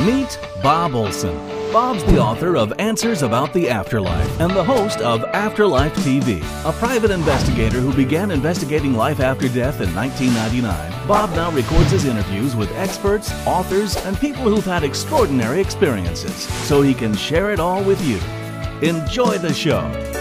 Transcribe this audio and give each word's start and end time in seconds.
Meet 0.00 0.40
Bob 0.62 0.96
Olson. 0.96 1.36
Bob's 1.70 2.02
the 2.04 2.18
author 2.18 2.56
of 2.56 2.72
Answers 2.78 3.22
About 3.22 3.52
the 3.52 3.68
Afterlife 3.68 4.40
and 4.40 4.50
the 4.50 4.64
host 4.64 4.98
of 5.00 5.22
Afterlife 5.26 5.94
TV, 5.96 6.42
a 6.68 6.72
private 6.72 7.12
investigator 7.12 7.78
who 7.78 7.94
began 7.94 8.32
investigating 8.32 8.94
life 8.94 9.20
after 9.20 9.48
death 9.48 9.80
in 9.80 9.94
1999. 9.94 11.06
Bob 11.06 11.30
now 11.30 11.52
records 11.52 11.92
his 11.92 12.06
interviews 12.06 12.56
with 12.56 12.72
experts, 12.72 13.30
authors, 13.46 13.96
and 14.04 14.18
people 14.18 14.42
who've 14.44 14.64
had 14.64 14.82
extraordinary 14.82 15.60
experiences 15.60 16.34
so 16.66 16.82
he 16.82 16.94
can 16.94 17.14
share 17.14 17.52
it 17.52 17.60
all 17.60 17.84
with 17.84 18.02
you. 18.04 18.18
Enjoy 18.86 19.38
the 19.38 19.52
show. 19.52 20.11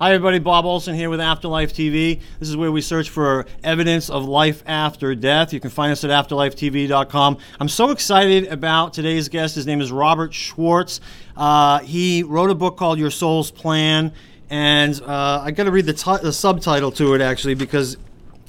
Hi, 0.00 0.14
everybody. 0.14 0.38
Bob 0.38 0.64
Olson 0.64 0.94
here 0.94 1.10
with 1.10 1.20
Afterlife 1.20 1.72
TV. 1.72 2.20
This 2.38 2.48
is 2.48 2.56
where 2.56 2.70
we 2.70 2.80
search 2.80 3.10
for 3.10 3.46
evidence 3.64 4.08
of 4.08 4.26
life 4.26 4.62
after 4.64 5.12
death. 5.16 5.52
You 5.52 5.58
can 5.58 5.70
find 5.70 5.90
us 5.90 6.04
at 6.04 6.10
afterlifetv.com. 6.10 7.38
I'm 7.58 7.68
so 7.68 7.90
excited 7.90 8.46
about 8.46 8.94
today's 8.94 9.28
guest. 9.28 9.56
His 9.56 9.66
name 9.66 9.80
is 9.80 9.90
Robert 9.90 10.32
Schwartz. 10.32 11.00
Uh, 11.36 11.80
he 11.80 12.22
wrote 12.22 12.48
a 12.48 12.54
book 12.54 12.76
called 12.76 13.00
Your 13.00 13.10
Soul's 13.10 13.50
Plan, 13.50 14.12
and 14.48 15.02
uh, 15.02 15.42
I 15.44 15.50
got 15.50 15.64
to 15.64 15.72
read 15.72 15.86
the, 15.86 15.94
t- 15.94 16.22
the 16.22 16.32
subtitle 16.32 16.92
to 16.92 17.14
it 17.14 17.20
actually 17.20 17.54
because 17.54 17.96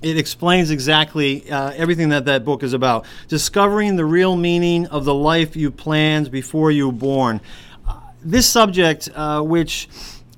it 0.03 0.19
explains 0.19 0.69
exactly 0.69 1.49
uh, 1.49 1.71
everything 1.71 2.09
that 2.09 2.25
that 2.25 2.45
book 2.45 2.61
is 2.61 2.73
about. 2.73 3.07
Discovering 3.27 3.95
the 3.95 4.05
real 4.05 4.35
meaning 4.35 4.85
of 4.85 5.03
the 5.03 5.15
life 5.15 5.55
you 5.55 5.71
planned 5.71 6.29
before 6.29 6.69
you 6.69 6.89
were 6.89 6.93
born. 6.93 7.41
Uh, 7.87 8.01
this 8.21 8.47
subject, 8.47 9.09
uh, 9.15 9.41
which 9.41 9.89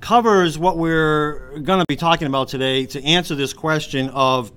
covers 0.02 0.58
what 0.58 0.76
we're 0.76 1.58
going 1.60 1.78
to 1.78 1.86
be 1.88 1.96
talking 1.96 2.26
about 2.26 2.48
today 2.48 2.84
to 2.84 3.02
answer 3.04 3.36
this 3.36 3.52
question 3.52 4.10
of 4.10 4.52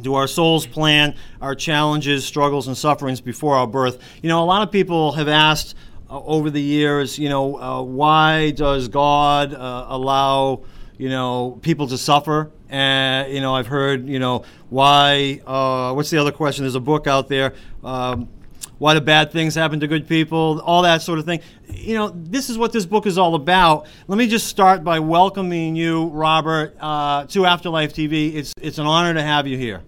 do 0.00 0.14
our 0.14 0.26
souls 0.26 0.66
plan 0.66 1.14
our 1.40 1.54
challenges, 1.54 2.26
struggles, 2.26 2.66
and 2.66 2.76
sufferings 2.76 3.20
before 3.20 3.54
our 3.54 3.66
birth? 3.66 4.02
You 4.22 4.28
know, 4.28 4.42
a 4.42 4.44
lot 4.44 4.66
of 4.66 4.72
people 4.72 5.12
have 5.12 5.28
asked 5.28 5.76
uh, 6.10 6.20
over 6.24 6.50
the 6.50 6.60
years, 6.60 7.16
you 7.16 7.28
know, 7.28 7.60
uh, 7.60 7.80
why 7.82 8.50
does 8.50 8.88
God 8.88 9.54
uh, 9.54 9.86
allow, 9.88 10.64
you 10.98 11.08
know, 11.08 11.60
people 11.62 11.86
to 11.86 11.96
suffer? 11.96 12.50
And, 12.68 13.32
you 13.32 13.40
know, 13.40 13.54
I've 13.54 13.68
heard, 13.68 14.08
you 14.08 14.18
know, 14.18 14.44
why, 14.68 15.40
uh, 15.46 15.94
what's 15.94 16.10
the 16.10 16.18
other 16.18 16.32
question? 16.32 16.64
There's 16.64 16.74
a 16.74 16.80
book 16.80 17.06
out 17.06 17.28
there. 17.28 17.54
Um, 17.84 18.28
why 18.82 18.94
do 18.94 19.00
bad 19.00 19.30
things 19.30 19.54
happen 19.54 19.78
to 19.78 19.86
good 19.86 20.08
people, 20.08 20.60
all 20.64 20.82
that 20.82 21.02
sort 21.02 21.20
of 21.20 21.24
thing. 21.24 21.40
You 21.68 21.94
know, 21.94 22.08
this 22.16 22.50
is 22.50 22.58
what 22.58 22.72
this 22.72 22.84
book 22.84 23.06
is 23.06 23.16
all 23.16 23.36
about. 23.36 23.86
Let 24.08 24.18
me 24.18 24.26
just 24.26 24.48
start 24.48 24.82
by 24.82 24.98
welcoming 24.98 25.76
you, 25.76 26.08
Robert, 26.08 26.76
uh, 26.80 27.26
to 27.26 27.46
Afterlife 27.46 27.94
TV. 27.94 28.34
It's, 28.34 28.52
it's 28.60 28.78
an 28.78 28.86
honor 28.86 29.14
to 29.14 29.22
have 29.22 29.46
you 29.46 29.56
here. 29.56 29.82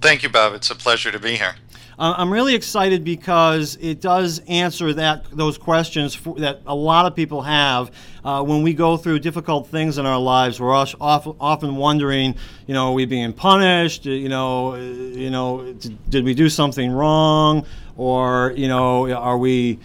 Thank 0.00 0.22
you, 0.22 0.28
Bob. 0.28 0.54
It's 0.54 0.70
a 0.70 0.76
pleasure 0.76 1.10
to 1.10 1.18
be 1.18 1.34
here. 1.34 1.56
Uh, 1.98 2.14
I'm 2.18 2.30
really 2.30 2.54
excited 2.54 3.04
because 3.04 3.78
it 3.80 4.00
does 4.00 4.40
answer 4.48 4.92
that 4.94 5.24
those 5.32 5.56
questions 5.56 6.14
for, 6.14 6.34
that 6.40 6.60
a 6.66 6.74
lot 6.74 7.06
of 7.06 7.16
people 7.16 7.40
have 7.42 7.90
uh, 8.22 8.42
when 8.42 8.62
we 8.62 8.74
go 8.74 8.96
through 8.96 9.20
difficult 9.20 9.68
things 9.68 9.96
in 9.96 10.04
our 10.04 10.18
lives. 10.18 10.60
We're 10.60 10.74
often, 10.74 11.76
wondering, 11.76 12.34
you 12.66 12.74
know, 12.74 12.88
are 12.88 12.92
we 12.92 13.06
being 13.06 13.32
punished? 13.32 14.04
You 14.04 14.28
know, 14.28 14.74
you 14.74 15.30
know, 15.30 15.74
did 16.08 16.24
we 16.24 16.34
do 16.34 16.50
something 16.50 16.90
wrong? 16.90 17.64
or 17.96 18.52
you 18.56 18.68
know, 18.68 19.10
are 19.12 19.38
we 19.38 19.78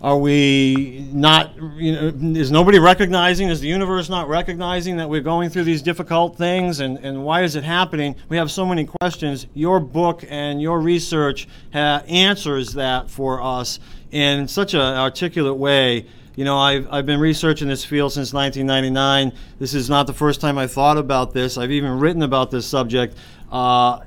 are 0.00 0.16
we 0.16 1.08
not 1.12 1.56
you 1.74 1.92
know 1.92 2.38
is 2.38 2.52
nobody 2.52 2.78
recognizing 2.78 3.48
is 3.48 3.60
the 3.60 3.66
universe 3.66 4.08
not 4.08 4.28
recognizing 4.28 4.98
that 4.98 5.10
we're 5.10 5.20
going 5.20 5.50
through 5.50 5.64
these 5.64 5.82
difficult 5.82 6.36
things? 6.36 6.78
And, 6.78 6.98
and 6.98 7.24
why 7.24 7.42
is 7.42 7.56
it 7.56 7.64
happening? 7.64 8.14
We 8.28 8.36
have 8.36 8.50
so 8.50 8.64
many 8.64 8.84
questions. 8.84 9.46
Your 9.54 9.80
book 9.80 10.24
and 10.28 10.62
your 10.62 10.80
research 10.80 11.48
ha- 11.72 12.04
answers 12.06 12.74
that 12.74 13.10
for 13.10 13.42
us 13.42 13.80
in 14.12 14.46
such 14.46 14.74
an 14.74 14.80
articulate 14.80 15.56
way. 15.56 16.06
You 16.36 16.44
know 16.44 16.56
I've, 16.56 16.86
I've 16.92 17.06
been 17.06 17.18
researching 17.18 17.66
this 17.66 17.84
field 17.84 18.12
since 18.12 18.32
1999 18.32 19.36
this 19.58 19.74
is 19.74 19.90
not 19.90 20.06
the 20.06 20.12
first 20.12 20.40
time 20.40 20.58
i 20.58 20.68
thought 20.68 20.96
about 20.96 21.32
this. 21.32 21.58
I've 21.58 21.72
even 21.72 21.98
written 21.98 22.22
about 22.22 22.52
this 22.52 22.66
subject. 22.66 23.16
Uh, 23.50 24.00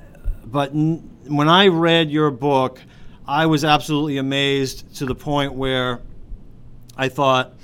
but 0.46 0.70
n- 0.70 1.10
when 1.26 1.50
i 1.50 1.66
read 1.66 2.10
your 2.10 2.30
book 2.30 2.80
I 3.26 3.46
was 3.46 3.64
absolutely 3.64 4.18
amazed 4.18 4.96
to 4.96 5.06
the 5.06 5.14
point 5.14 5.54
where 5.54 6.00
I 6.96 7.08
thought, 7.08 7.54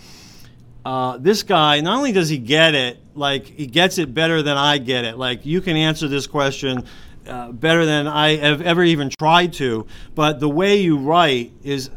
uh, 0.84 1.19
this 1.19 1.42
guy, 1.42 1.80
not 1.80 1.98
only 1.98 2.12
does 2.12 2.28
he 2.28 2.38
get 2.38 2.74
it, 2.74 2.98
like, 3.14 3.46
he 3.46 3.66
gets 3.66 3.98
it 3.98 4.14
better 4.14 4.42
than 4.42 4.56
I 4.56 4.78
get 4.78 5.04
it. 5.04 5.18
Like, 5.18 5.44
you 5.44 5.60
can 5.60 5.76
answer 5.76 6.08
this 6.08 6.26
question 6.26 6.84
uh, 7.26 7.52
better 7.52 7.84
than 7.84 8.06
I 8.06 8.36
have 8.36 8.62
ever 8.62 8.82
even 8.84 9.10
tried 9.10 9.52
to, 9.54 9.86
but 10.14 10.41
the 10.41 10.48
way 10.48 10.76
you 10.76 10.97
write 10.97 11.52
is 11.62 11.91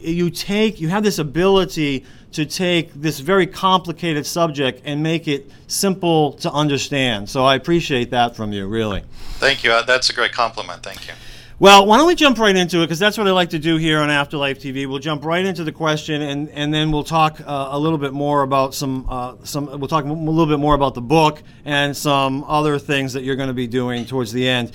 you 0.00 0.30
take, 0.30 0.80
you 0.80 0.88
have 0.88 1.02
this 1.02 1.18
ability 1.18 2.04
to 2.32 2.46
take 2.46 2.92
this 2.94 3.20
very 3.20 3.46
complicated 3.46 4.26
subject 4.26 4.82
and 4.84 5.02
make 5.02 5.26
it 5.26 5.50
simple 5.66 6.34
to 6.34 6.50
understand. 6.52 7.28
So 7.28 7.44
I 7.44 7.54
appreciate 7.54 8.10
that 8.10 8.36
from 8.36 8.52
you, 8.52 8.66
really. 8.66 9.02
Thank 9.38 9.64
you. 9.64 9.72
Uh, 9.72 9.82
that's 9.82 10.10
a 10.10 10.12
great 10.12 10.32
compliment. 10.32 10.82
Thank 10.82 11.08
you. 11.08 11.14
Well, 11.60 11.84
why 11.84 11.98
don't 11.98 12.06
we 12.06 12.14
jump 12.14 12.38
right 12.38 12.56
into 12.56 12.78
it? 12.78 12.86
Because 12.86 12.98
that's 12.98 13.18
what 13.18 13.28
I 13.28 13.32
like 13.32 13.50
to 13.50 13.58
do 13.58 13.76
here 13.76 13.98
on 13.98 14.08
Afterlife 14.08 14.58
TV. 14.58 14.86
We'll 14.86 14.98
jump 14.98 15.26
right 15.26 15.44
into 15.44 15.62
the 15.62 15.72
question, 15.72 16.22
and, 16.22 16.48
and 16.48 16.72
then 16.72 16.90
we'll 16.90 17.04
talk 17.04 17.38
uh, 17.38 17.68
a 17.72 17.78
little 17.78 17.98
bit 17.98 18.14
more 18.14 18.40
about 18.40 18.74
some 18.74 19.04
uh, 19.06 19.34
some. 19.44 19.66
We'll 19.66 19.86
talk 19.86 20.06
a 20.06 20.08
little 20.08 20.46
bit 20.46 20.58
more 20.58 20.74
about 20.74 20.94
the 20.94 21.02
book 21.02 21.42
and 21.66 21.94
some 21.94 22.44
other 22.44 22.78
things 22.78 23.12
that 23.12 23.24
you're 23.24 23.36
going 23.36 23.48
to 23.48 23.54
be 23.54 23.66
doing 23.66 24.06
towards 24.06 24.32
the 24.32 24.48
end. 24.48 24.72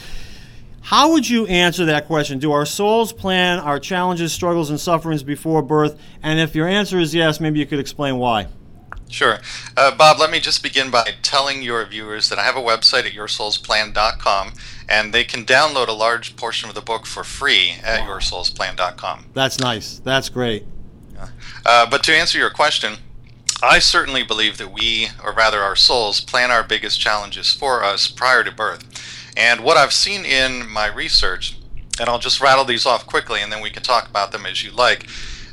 How 0.81 1.13
would 1.13 1.27
you 1.27 1.47
answer 1.47 1.85
that 1.85 2.05
question? 2.05 2.37
Do 2.37 2.51
our 2.51 2.67
souls 2.67 3.11
plan 3.11 3.57
our 3.57 3.79
challenges, 3.79 4.31
struggles, 4.31 4.69
and 4.69 4.79
sufferings 4.79 5.23
before 5.23 5.63
birth? 5.63 5.99
And 6.21 6.39
if 6.39 6.53
your 6.53 6.67
answer 6.67 6.99
is 6.99 7.15
yes, 7.15 7.39
maybe 7.39 7.57
you 7.57 7.65
could 7.65 7.79
explain 7.79 8.17
why. 8.17 8.45
Sure. 9.09 9.39
Uh, 9.77 9.95
Bob, 9.95 10.19
let 10.19 10.31
me 10.31 10.39
just 10.39 10.63
begin 10.63 10.89
by 10.89 11.15
telling 11.21 11.61
your 11.61 11.85
viewers 11.85 12.29
that 12.29 12.39
I 12.39 12.43
have 12.43 12.55
a 12.55 12.61
website 12.61 13.05
at 13.05 13.13
yoursoulsplan.com 13.13 14.53
and 14.89 15.13
they 15.13 15.23
can 15.23 15.45
download 15.45 15.87
a 15.87 15.93
large 15.93 16.35
portion 16.35 16.69
of 16.69 16.75
the 16.75 16.81
book 16.81 17.05
for 17.05 17.23
free 17.23 17.75
at 17.83 18.01
wow. 18.01 18.17
yoursoulsplan.com. 18.17 19.27
That's 19.33 19.59
nice. 19.59 19.99
That's 19.99 20.29
great. 20.29 20.65
Uh, 21.65 21.89
but 21.89 22.03
to 22.03 22.13
answer 22.15 22.37
your 22.37 22.49
question, 22.49 22.97
I 23.63 23.79
certainly 23.79 24.23
believe 24.23 24.57
that 24.57 24.71
we, 24.71 25.07
or 25.23 25.33
rather 25.33 25.61
our 25.61 25.75
souls, 25.75 26.19
plan 26.19 26.51
our 26.51 26.63
biggest 26.63 26.99
challenges 26.99 27.51
for 27.53 27.83
us 27.83 28.07
prior 28.07 28.43
to 28.43 28.51
birth. 28.51 28.83
And 29.37 29.61
what 29.63 29.77
I've 29.77 29.93
seen 29.93 30.25
in 30.25 30.69
my 30.69 30.87
research, 30.87 31.57
and 31.99 32.09
I'll 32.09 32.19
just 32.19 32.41
rattle 32.41 32.65
these 32.65 32.85
off 32.85 33.05
quickly 33.05 33.41
and 33.41 33.51
then 33.51 33.61
we 33.61 33.69
can 33.69 33.81
talk 33.81 34.09
about 34.09 34.31
them 34.31 34.45
as 34.45 34.63
you 34.63 34.71
like 34.71 35.07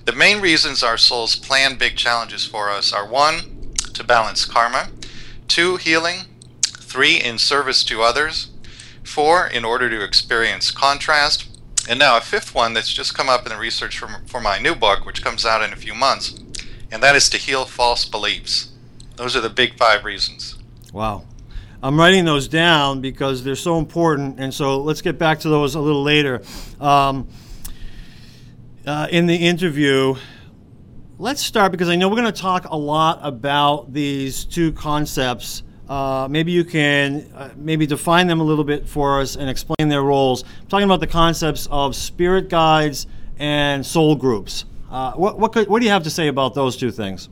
the 0.05 0.13
main 0.13 0.41
reasons 0.41 0.83
our 0.83 0.99
souls 0.99 1.37
plan 1.37 1.77
big 1.79 1.97
challenges 1.97 2.45
for 2.45 2.71
us 2.71 2.93
are 2.93 3.07
one, 3.07 3.75
to 3.95 4.03
balance 4.03 4.45
karma, 4.45 4.89
two, 5.49 5.77
healing, 5.77 6.21
three, 6.63 7.21
in 7.21 7.39
service 7.39 7.85
to 7.85 8.03
others, 8.03 8.51
four, 9.05 9.47
in 9.47 9.65
order 9.65 9.89
to 9.89 10.03
experience 10.03 10.71
contrast, 10.71 11.49
and 11.89 11.99
now 11.99 12.17
a 12.17 12.21
fifth 12.21 12.55
one 12.55 12.73
that's 12.73 12.93
just 12.93 13.15
come 13.15 13.29
up 13.29 13.45
in 13.45 13.51
the 13.51 13.59
research 13.59 13.99
for, 13.99 14.09
for 14.27 14.41
my 14.41 14.59
new 14.59 14.75
book, 14.75 15.05
which 15.05 15.23
comes 15.23 15.45
out 15.45 15.63
in 15.63 15.73
a 15.73 15.77
few 15.77 15.95
months, 15.95 16.39
and 16.91 17.03
that 17.03 17.17
is 17.17 17.29
to 17.31 17.37
heal 17.37 17.65
false 17.65 18.05
beliefs. 18.05 18.73
Those 19.17 19.37
are 19.37 19.41
the 19.41 19.51
big 19.51 19.77
five 19.77 20.05
reasons. 20.05 20.59
Wow. 20.93 21.25
I'm 21.83 21.99
writing 21.99 22.25
those 22.25 22.47
down 22.47 23.01
because 23.01 23.43
they're 23.43 23.57
so 23.57 23.79
important, 23.79 24.39
and 24.39 24.55
so 24.55 24.81
let's 24.81 25.03
get 25.03 25.19
back 25.19 25.41
to 25.41 25.49
those 25.49 25.75
a 25.75 25.81
little 25.81 26.03
later. 26.03 26.43
Um, 26.81 27.29
uh, 28.87 29.09
in 29.11 29.27
the 29.27 29.37
interview, 29.37 30.15
let's 31.19 31.43
start 31.43 31.73
because 31.73 31.89
I 31.89 31.97
know 31.97 32.09
we're 32.09 32.17
going 32.17 32.33
to 32.33 32.41
talk 32.41 32.67
a 32.67 32.77
lot 32.77 33.21
about 33.23 33.93
these 33.93 34.45
two 34.45 34.73
concepts. 34.73 35.63
Uh, 35.89 36.27
maybe 36.31 36.53
you 36.53 36.65
can 36.65 37.31
uh, 37.35 37.51
maybe 37.57 37.87
define 37.87 38.27
them 38.27 38.41
a 38.41 38.45
little 38.45 38.65
bit 38.65 38.89
for 38.89 39.21
us 39.21 39.37
and 39.37 39.49
explain 39.49 39.89
their 39.89 40.03
roles. 40.03 40.45
I'm 40.61 40.67
talking 40.69 40.85
about 40.85 41.01
the 41.01 41.07
concepts 41.07 41.69
of 41.71 41.95
spirit 41.95 42.49
guides 42.49 43.07
and 43.39 43.85
soul 43.85 44.15
groups. 44.17 44.65
Uh, 44.91 45.13
what, 45.13 45.39
what, 45.39 45.53
could, 45.53 45.69
what 45.69 45.81
do 45.81 45.87
you 45.87 45.93
have 45.93 46.05
to 46.05 46.11
say 46.11 46.29
about 46.29 46.55
those 46.55 46.77
two 46.77 46.91
things? 46.91 47.29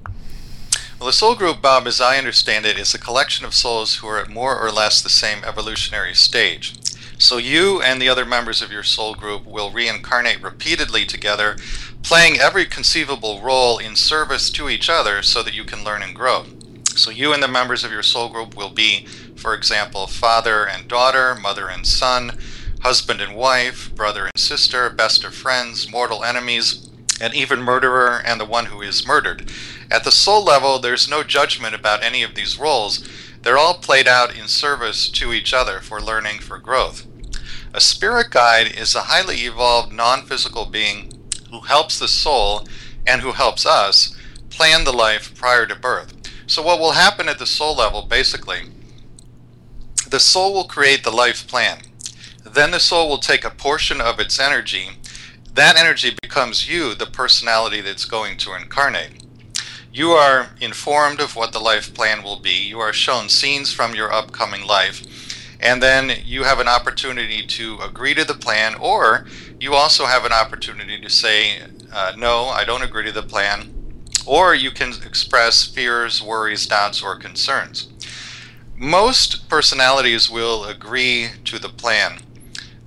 Well, 0.98 1.06
the 1.06 1.12
soul 1.12 1.34
group, 1.34 1.62
Bob, 1.62 1.86
as 1.86 2.00
I 2.00 2.18
understand 2.18 2.66
it, 2.66 2.78
is 2.78 2.94
a 2.94 2.98
collection 2.98 3.46
of 3.46 3.54
souls 3.54 3.96
who 3.96 4.06
are 4.06 4.18
at 4.18 4.28
more 4.28 4.58
or 4.58 4.70
less 4.70 5.00
the 5.00 5.08
same 5.08 5.42
evolutionary 5.44 6.14
stage. 6.14 6.74
So 7.20 7.36
you 7.36 7.82
and 7.82 8.00
the 8.00 8.08
other 8.08 8.24
members 8.24 8.62
of 8.62 8.72
your 8.72 8.82
soul 8.82 9.14
group 9.14 9.44
will 9.44 9.70
reincarnate 9.70 10.42
repeatedly 10.42 11.04
together, 11.04 11.56
playing 12.02 12.40
every 12.40 12.64
conceivable 12.64 13.42
role 13.42 13.76
in 13.76 13.94
service 13.94 14.48
to 14.52 14.70
each 14.70 14.88
other 14.88 15.22
so 15.22 15.42
that 15.42 15.52
you 15.52 15.64
can 15.64 15.84
learn 15.84 16.02
and 16.02 16.16
grow. 16.16 16.46
So 16.96 17.10
you 17.10 17.34
and 17.34 17.42
the 17.42 17.46
members 17.46 17.84
of 17.84 17.92
your 17.92 18.02
soul 18.02 18.30
group 18.30 18.56
will 18.56 18.70
be, 18.70 19.04
for 19.36 19.52
example, 19.52 20.06
father 20.06 20.66
and 20.66 20.88
daughter, 20.88 21.34
mother 21.34 21.68
and 21.68 21.86
son, 21.86 22.38
husband 22.80 23.20
and 23.20 23.36
wife, 23.36 23.94
brother 23.94 24.24
and 24.24 24.40
sister, 24.40 24.88
best 24.88 25.22
of 25.22 25.34
friends, 25.34 25.92
mortal 25.92 26.24
enemies, 26.24 26.88
and 27.20 27.34
even 27.34 27.60
murderer 27.60 28.22
and 28.24 28.40
the 28.40 28.46
one 28.46 28.66
who 28.66 28.80
is 28.80 29.06
murdered. 29.06 29.52
At 29.90 30.04
the 30.04 30.10
soul 30.10 30.42
level, 30.42 30.78
there's 30.78 31.06
no 31.06 31.22
judgment 31.22 31.74
about 31.74 32.02
any 32.02 32.22
of 32.22 32.34
these 32.34 32.58
roles. 32.58 33.06
They're 33.42 33.58
all 33.58 33.74
played 33.74 34.08
out 34.08 34.34
in 34.34 34.48
service 34.48 35.10
to 35.10 35.34
each 35.34 35.52
other 35.52 35.80
for 35.80 36.00
learning, 36.00 36.38
for 36.38 36.56
growth. 36.56 37.06
A 37.72 37.80
spirit 37.80 38.30
guide 38.30 38.66
is 38.66 38.96
a 38.96 39.02
highly 39.02 39.36
evolved 39.44 39.92
non 39.92 40.26
physical 40.26 40.66
being 40.66 41.12
who 41.50 41.60
helps 41.60 42.00
the 42.00 42.08
soul 42.08 42.66
and 43.06 43.20
who 43.20 43.30
helps 43.30 43.64
us 43.64 44.16
plan 44.48 44.82
the 44.82 44.92
life 44.92 45.32
prior 45.36 45.66
to 45.66 45.76
birth. 45.76 46.14
So, 46.48 46.62
what 46.62 46.80
will 46.80 46.92
happen 46.92 47.28
at 47.28 47.38
the 47.38 47.46
soul 47.46 47.76
level 47.76 48.02
basically, 48.02 48.62
the 50.08 50.18
soul 50.18 50.52
will 50.52 50.64
create 50.64 51.04
the 51.04 51.12
life 51.12 51.46
plan. 51.46 51.82
Then 52.44 52.72
the 52.72 52.80
soul 52.80 53.08
will 53.08 53.18
take 53.18 53.44
a 53.44 53.50
portion 53.50 54.00
of 54.00 54.18
its 54.18 54.40
energy. 54.40 54.88
That 55.54 55.76
energy 55.78 56.16
becomes 56.20 56.68
you, 56.68 56.94
the 56.94 57.06
personality 57.06 57.80
that's 57.80 58.04
going 58.04 58.36
to 58.38 58.56
incarnate. 58.56 59.24
You 59.92 60.10
are 60.10 60.48
informed 60.60 61.20
of 61.20 61.36
what 61.36 61.52
the 61.52 61.60
life 61.60 61.94
plan 61.94 62.24
will 62.24 62.40
be. 62.40 62.66
You 62.66 62.80
are 62.80 62.92
shown 62.92 63.28
scenes 63.28 63.72
from 63.72 63.94
your 63.94 64.12
upcoming 64.12 64.66
life. 64.66 65.04
And 65.60 65.82
then 65.82 66.10
you 66.24 66.44
have 66.44 66.58
an 66.58 66.68
opportunity 66.68 67.46
to 67.46 67.78
agree 67.80 68.14
to 68.14 68.24
the 68.24 68.34
plan, 68.34 68.74
or 68.80 69.26
you 69.60 69.74
also 69.74 70.06
have 70.06 70.24
an 70.24 70.32
opportunity 70.32 70.98
to 71.00 71.10
say, 71.10 71.60
uh, 71.92 72.12
No, 72.16 72.46
I 72.46 72.64
don't 72.64 72.82
agree 72.82 73.04
to 73.04 73.12
the 73.12 73.22
plan. 73.22 73.74
Or 74.26 74.54
you 74.54 74.70
can 74.70 74.92
express 75.04 75.64
fears, 75.64 76.22
worries, 76.22 76.66
doubts, 76.66 77.02
or 77.02 77.16
concerns. 77.16 77.88
Most 78.74 79.48
personalities 79.48 80.30
will 80.30 80.64
agree 80.64 81.28
to 81.44 81.58
the 81.58 81.68
plan 81.68 82.20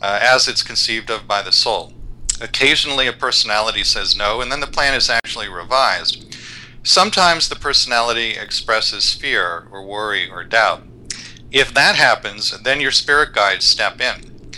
uh, 0.02 0.20
as 0.22 0.48
it's 0.48 0.64
conceived 0.64 1.12
of 1.12 1.28
by 1.28 1.44
the 1.44 1.52
soul. 1.52 1.94
Occasionally, 2.42 3.06
a 3.06 3.14
personality 3.14 3.84
says 3.84 4.16
no, 4.16 4.42
and 4.42 4.52
then 4.52 4.60
the 4.60 4.68
plan 4.68 4.96
is 4.96 5.10
actually 5.10 5.48
revised. 5.48 6.36
Sometimes 6.82 7.48
the 7.48 7.56
personality 7.56 8.32
expresses 8.32 9.14
fear 9.14 9.68
or 9.72 9.86
worry 9.86 10.30
or 10.30 10.44
doubt. 10.44 10.84
If 11.54 11.72
that 11.76 11.96
happens, 11.96 12.60
then 12.64 12.82
your 12.82 12.92
spirit 12.92 13.32
guides 13.32 13.64
step 13.64 14.02
in. 14.02 14.52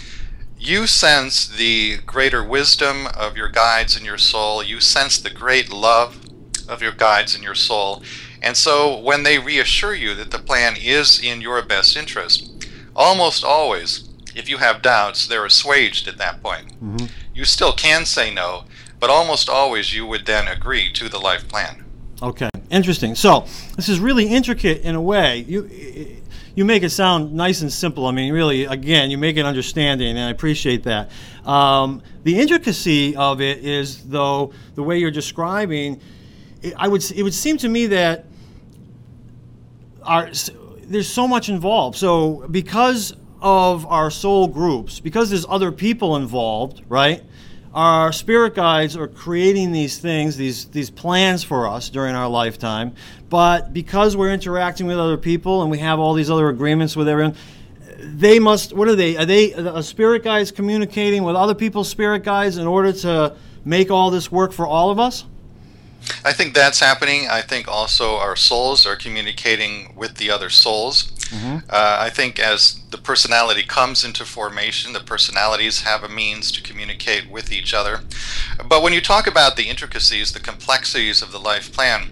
You 0.57 0.87
sense 0.87 1.45
the 1.45 1.97
greater 2.05 2.41
wisdom 2.41 3.07
of 3.07 3.35
your 3.35 3.49
guides 3.49 3.97
in 3.97 4.05
your 4.05 4.17
soul, 4.17 4.63
you 4.63 4.79
sense 4.79 5.17
the 5.17 5.29
great 5.29 5.71
love 5.71 6.21
of 6.69 6.81
your 6.81 6.93
guides 6.93 7.35
in 7.35 7.43
your 7.43 7.53
soul. 7.53 8.01
And 8.41 8.55
so 8.55 8.97
when 8.97 9.23
they 9.23 9.37
reassure 9.37 9.93
you 9.93 10.15
that 10.15 10.31
the 10.31 10.39
plan 10.39 10.75
is 10.79 11.21
in 11.21 11.41
your 11.41 11.61
best 11.61 11.97
interest, 11.97 12.65
almost 12.95 13.43
always 13.43 14.09
if 14.33 14.49
you 14.49 14.57
have 14.57 14.81
doubts, 14.81 15.27
they're 15.27 15.45
assuaged 15.45 16.07
at 16.07 16.17
that 16.17 16.41
point. 16.41 16.79
Mm-hmm. 16.81 17.07
You 17.33 17.45
still 17.45 17.73
can 17.73 18.05
say 18.05 18.33
no, 18.33 18.65
but 18.99 19.09
almost 19.09 19.49
always 19.49 19.93
you 19.93 20.05
would 20.05 20.25
then 20.25 20.47
agree 20.47 20.91
to 20.93 21.09
the 21.09 21.19
life 21.19 21.47
plan. 21.47 21.83
Okay, 22.21 22.49
interesting. 22.69 23.15
So 23.15 23.45
this 23.75 23.89
is 23.89 23.99
really 23.99 24.27
intricate 24.27 24.81
in 24.81 24.95
a 24.95 25.01
way. 25.01 25.39
You 25.47 25.69
you 26.55 26.63
make 26.63 26.83
it 26.83 26.89
sound 26.89 27.33
nice 27.33 27.61
and 27.61 27.71
simple. 27.71 28.07
I 28.07 28.11
mean, 28.11 28.33
really, 28.33 28.65
again, 28.65 29.11
you 29.11 29.17
make 29.17 29.37
it 29.37 29.45
understanding, 29.45 30.09
and 30.09 30.19
I 30.19 30.29
appreciate 30.29 30.83
that. 30.83 31.11
Um, 31.45 32.01
the 32.23 32.39
intricacy 32.39 33.15
of 33.15 33.41
it 33.41 33.63
is, 33.63 34.05
though, 34.05 34.53
the 34.73 34.83
way 34.83 34.97
you're 34.97 35.11
describing. 35.11 36.01
It, 36.61 36.73
I 36.77 36.87
would 36.87 37.03
it 37.11 37.21
would 37.23 37.33
seem 37.33 37.57
to 37.57 37.69
me 37.69 37.87
that 37.87 38.25
our 40.03 40.29
there's 40.83 41.11
so 41.11 41.27
much 41.27 41.49
involved. 41.49 41.97
So 41.97 42.47
because 42.49 43.15
of 43.41 43.85
our 43.87 44.09
soul 44.09 44.47
groups, 44.47 44.99
because 44.99 45.29
there's 45.29 45.45
other 45.47 45.71
people 45.71 46.15
involved, 46.15 46.81
right? 46.87 47.23
Our 47.75 48.13
spirit 48.13 48.55
guides 48.55 48.95
are 48.95 49.09
creating 49.09 49.73
these 49.73 49.97
things, 49.97 50.37
these 50.37 50.67
these 50.67 50.89
plans 50.89 51.43
for 51.43 51.67
us 51.67 51.89
during 51.89 52.15
our 52.15 52.29
lifetime. 52.29 52.95
But 53.29 53.73
because 53.73 54.15
we're 54.15 54.31
interacting 54.31 54.87
with 54.87 54.97
other 54.97 55.17
people 55.17 55.61
and 55.61 55.69
we 55.69 55.79
have 55.79 55.99
all 55.99 56.13
these 56.13 56.29
other 56.29 56.47
agreements 56.47 56.95
with 56.95 57.09
everyone, 57.09 57.35
they 57.99 58.39
must. 58.39 58.71
What 58.71 58.87
are 58.87 58.95
they? 58.95 59.17
Are 59.17 59.25
they 59.25 59.51
a 59.51 59.83
spirit 59.83 60.23
guides 60.23 60.51
communicating 60.51 61.23
with 61.25 61.35
other 61.35 61.53
people's 61.53 61.89
spirit 61.89 62.23
guides 62.23 62.55
in 62.55 62.65
order 62.65 62.93
to 62.93 63.35
make 63.65 63.91
all 63.91 64.09
this 64.09 64.31
work 64.31 64.53
for 64.53 64.65
all 64.65 64.89
of 64.89 64.97
us? 64.97 65.25
I 66.23 66.33
think 66.33 66.53
that's 66.53 66.79
happening. 66.79 67.27
I 67.29 67.41
think 67.41 67.67
also 67.67 68.15
our 68.15 68.35
souls 68.35 68.85
are 68.85 68.95
communicating 68.95 69.93
with 69.95 70.15
the 70.15 70.29
other 70.29 70.49
souls. 70.49 71.11
Mm-hmm. 71.29 71.57
Uh, 71.69 71.97
I 71.99 72.09
think 72.09 72.39
as 72.39 72.79
the 72.91 72.97
personality 72.97 73.63
comes 73.63 74.03
into 74.05 74.25
formation, 74.25 74.93
the 74.93 74.99
personalities 74.99 75.81
have 75.81 76.03
a 76.03 76.09
means 76.09 76.51
to 76.51 76.61
communicate 76.61 77.29
with 77.29 77.51
each 77.51 77.73
other. 77.73 78.01
But 78.67 78.83
when 78.83 78.93
you 78.93 79.01
talk 79.01 79.27
about 79.27 79.55
the 79.55 79.69
intricacies, 79.69 80.33
the 80.33 80.39
complexities 80.39 81.21
of 81.21 81.31
the 81.31 81.39
life 81.39 81.73
plan, 81.73 82.11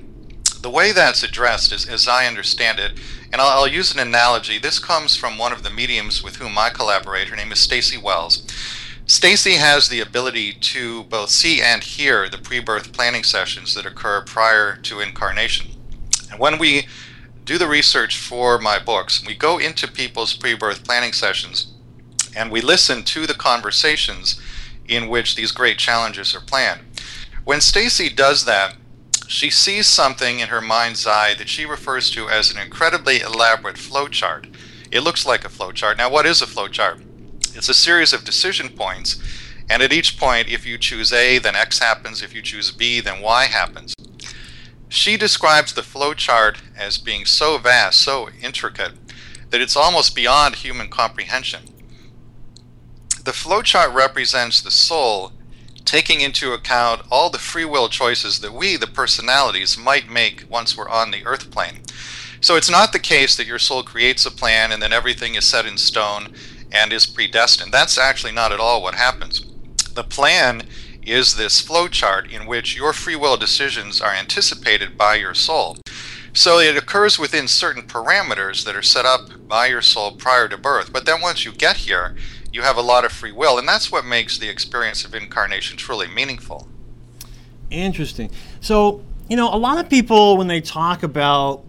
the 0.61 0.69
way 0.69 0.91
that's 0.91 1.23
addressed 1.23 1.71
is, 1.71 1.87
as 1.87 2.07
I 2.07 2.25
understand 2.25 2.79
it, 2.79 2.93
and 3.31 3.41
I'll, 3.41 3.59
I'll 3.59 3.67
use 3.67 3.93
an 3.93 3.99
analogy. 3.99 4.57
This 4.57 4.79
comes 4.79 5.15
from 5.15 5.37
one 5.37 5.51
of 5.51 5.63
the 5.63 5.69
mediums 5.69 6.23
with 6.23 6.37
whom 6.37 6.57
I 6.57 6.69
collaborate. 6.69 7.27
Her 7.27 7.35
name 7.35 7.51
is 7.51 7.59
Staci 7.59 8.01
Wells. 8.01 8.43
Staci 9.05 9.57
has 9.57 9.89
the 9.89 9.99
ability 9.99 10.53
to 10.53 11.03
both 11.03 11.29
see 11.29 11.61
and 11.61 11.83
hear 11.83 12.29
the 12.29 12.37
pre-birth 12.37 12.93
planning 12.93 13.23
sessions 13.23 13.75
that 13.75 13.85
occur 13.85 14.21
prior 14.21 14.77
to 14.77 15.01
incarnation. 15.01 15.71
And 16.31 16.39
when 16.39 16.57
we 16.57 16.87
do 17.43 17.57
the 17.57 17.67
research 17.67 18.17
for 18.17 18.57
my 18.59 18.79
books, 18.79 19.21
we 19.27 19.35
go 19.35 19.57
into 19.57 19.91
people's 19.91 20.33
pre-birth 20.33 20.85
planning 20.85 21.11
sessions 21.11 21.73
and 22.33 22.49
we 22.49 22.61
listen 22.61 23.03
to 23.03 23.27
the 23.27 23.33
conversations 23.33 24.39
in 24.87 25.09
which 25.09 25.35
these 25.35 25.51
great 25.51 25.77
challenges 25.77 26.33
are 26.33 26.41
planned. 26.41 26.81
When 27.43 27.59
Staci 27.59 28.15
does 28.15 28.45
that, 28.45 28.77
she 29.27 29.49
sees 29.49 29.85
something 29.85 30.39
in 30.39 30.47
her 30.47 30.61
mind's 30.61 31.05
eye 31.05 31.33
that 31.33 31.49
she 31.49 31.65
refers 31.65 32.09
to 32.11 32.29
as 32.29 32.51
an 32.51 32.57
incredibly 32.57 33.19
elaborate 33.19 33.75
flowchart. 33.75 34.53
It 34.91 35.01
looks 35.01 35.25
like 35.25 35.43
a 35.43 35.49
flowchart. 35.49 35.97
Now, 35.97 36.09
what 36.09 36.25
is 36.25 36.41
a 36.41 36.45
flowchart? 36.45 37.01
It's 37.55 37.69
a 37.69 37.73
series 37.73 38.13
of 38.13 38.23
decision 38.23 38.69
points, 38.69 39.21
and 39.69 39.83
at 39.83 39.93
each 39.93 40.17
point, 40.17 40.49
if 40.49 40.65
you 40.65 40.77
choose 40.77 41.13
A, 41.13 41.37
then 41.37 41.55
X 41.55 41.79
happens. 41.79 42.23
If 42.23 42.33
you 42.33 42.41
choose 42.41 42.71
B, 42.71 42.99
then 42.99 43.21
Y 43.21 43.45
happens. 43.45 43.93
She 44.89 45.17
describes 45.17 45.73
the 45.73 45.81
flowchart 45.81 46.57
as 46.75 46.97
being 46.97 47.25
so 47.25 47.57
vast, 47.57 48.01
so 48.01 48.29
intricate, 48.41 48.93
that 49.51 49.61
it's 49.61 49.75
almost 49.75 50.15
beyond 50.15 50.55
human 50.55 50.89
comprehension. 50.89 51.61
The 53.23 53.31
flowchart 53.31 53.93
represents 53.93 54.59
the 54.59 54.71
soul 54.71 55.31
taking 55.85 56.21
into 56.21 56.53
account 56.53 57.01
all 57.11 57.29
the 57.29 57.37
free 57.37 57.65
will 57.65 57.89
choices 57.89 58.39
that 58.39 58.53
we, 58.53 58.77
the 58.77 58.87
personalities, 58.87 59.77
might 59.77 60.09
make 60.09 60.45
once 60.49 60.75
we're 60.75 60.89
on 60.89 61.11
the 61.11 61.25
earth 61.25 61.51
plane. 61.51 61.81
So 62.41 62.55
it's 62.55 62.69
not 62.69 62.93
the 62.93 62.99
case 62.99 63.35
that 63.35 63.47
your 63.47 63.59
soul 63.59 63.83
creates 63.83 64.25
a 64.25 64.31
plan 64.31 64.71
and 64.71 64.81
then 64.81 64.91
everything 64.91 65.35
is 65.35 65.45
set 65.45 65.65
in 65.65 65.77
stone 65.77 66.33
and 66.73 66.91
is 66.91 67.05
predestined. 67.05 67.71
That's 67.71 67.97
actually 67.97 68.33
not 68.33 68.51
at 68.51 68.59
all 68.59 68.81
what 68.81 68.95
happens. 68.95 69.45
The 69.93 70.03
plan 70.03 70.63
is 71.05 71.35
this 71.35 71.61
flowchart 71.61 72.31
in 72.31 72.47
which 72.47 72.75
your 72.75 72.93
free 72.93 73.15
will 73.15 73.37
decisions 73.37 74.01
are 74.01 74.13
anticipated 74.13 74.97
by 74.97 75.15
your 75.15 75.33
soul. 75.33 75.77
So 76.33 76.57
it 76.57 76.75
occurs 76.75 77.19
within 77.19 77.47
certain 77.47 77.83
parameters 77.83 78.65
that 78.65 78.75
are 78.75 78.81
set 78.81 79.05
up 79.05 79.47
by 79.47 79.67
your 79.67 79.83
soul 79.83 80.13
prior 80.13 80.47
to 80.47 80.57
birth. 80.57 80.91
But 80.91 81.05
then 81.05 81.21
once 81.21 81.45
you 81.45 81.51
get 81.51 81.77
here, 81.77 82.15
you 82.51 82.63
have 82.63 82.77
a 82.77 82.81
lot 82.81 83.05
of 83.05 83.11
free 83.11 83.31
will, 83.31 83.59
and 83.59 83.67
that's 83.67 83.91
what 83.91 84.05
makes 84.05 84.37
the 84.37 84.49
experience 84.49 85.05
of 85.05 85.13
incarnation 85.13 85.77
truly 85.77 86.07
meaningful. 86.07 86.67
Interesting. 87.69 88.31
So, 88.61 89.03
you 89.29 89.35
know, 89.35 89.53
a 89.53 89.57
lot 89.57 89.77
of 89.77 89.89
people 89.89 90.37
when 90.37 90.47
they 90.47 90.61
talk 90.61 91.03
about 91.03 91.63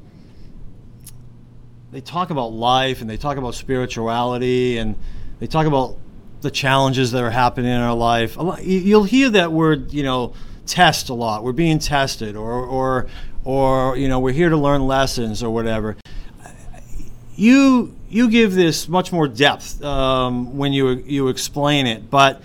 they 1.95 2.01
talk 2.01 2.31
about 2.31 2.53
life 2.53 3.03
and 3.03 3.09
they 3.09 3.17
talk 3.17 3.37
about 3.37 3.55
spirituality 3.55 4.79
and 4.79 4.97
they 5.39 5.47
talk 5.47 5.65
about 5.65 5.97
the 6.41 6.51
challenges 6.51 7.13
that 7.13 7.23
are 7.23 7.31
happening 7.31 7.71
in 7.71 7.81
our 7.81 7.95
life. 7.95 8.37
You'll 8.65 9.05
hear 9.05 9.31
that 9.31 9.53
word, 9.53 9.93
you 9.93 10.03
know, 10.03 10.35
test 10.67 11.09
a 11.09 11.15
lot. 11.15 11.45
We're 11.45 11.53
being 11.53 11.79
tested, 11.79 12.35
or 12.35 12.67
or 12.67 13.07
or 13.45 13.97
you 13.97 14.09
know, 14.09 14.19
we're 14.19 14.33
here 14.33 14.49
to 14.49 14.57
learn 14.57 14.89
lessons 14.89 15.41
or 15.41 15.55
whatever. 15.55 15.97
You 17.37 17.95
you 18.09 18.29
give 18.29 18.55
this 18.55 18.89
much 18.89 19.13
more 19.13 19.29
depth 19.29 19.81
um, 19.85 20.59
when 20.59 20.73
you 20.73 20.95
you 21.07 21.29
explain 21.29 21.87
it, 21.87 22.11
but 22.11 22.43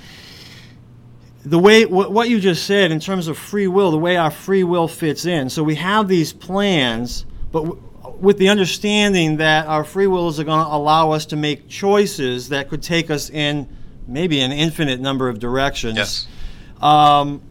the 1.44 1.58
way 1.58 1.88
what 1.88 2.30
you 2.30 2.40
just 2.40 2.68
said 2.68 2.92
in 2.92 3.00
terms 3.00 3.28
of 3.28 3.36
free 3.36 3.66
will, 3.66 3.90
the 3.90 3.98
way 3.98 4.16
our 4.16 4.30
free 4.30 4.64
will 4.64 4.88
fits 4.88 5.26
in. 5.26 5.50
So 5.50 5.64
we 5.64 5.74
have 5.74 6.08
these 6.08 6.34
plans, 6.34 7.26
but 7.52 7.89
with 8.22 8.38
the 8.38 8.50
understanding 8.50 9.38
that 9.38 9.68
our 9.68 9.84
free 9.84 10.08
wills 10.08 10.40
are 10.40 10.44
going 10.44 10.64
to 10.66 10.72
allow 10.72 11.12
us 11.12 11.26
to 11.28 11.36
make 11.36 11.68
choices 11.68 12.50
that 12.50 12.70
could 12.70 12.84
take 12.84 13.10
us 13.10 13.30
in 13.30 13.68
maybe 14.08 14.40
an 14.42 14.52
infinite 14.52 15.00
number 15.00 15.30
of 15.30 15.40
directions. 15.40 15.98
Yes. 15.98 16.28
Um, 16.82 17.42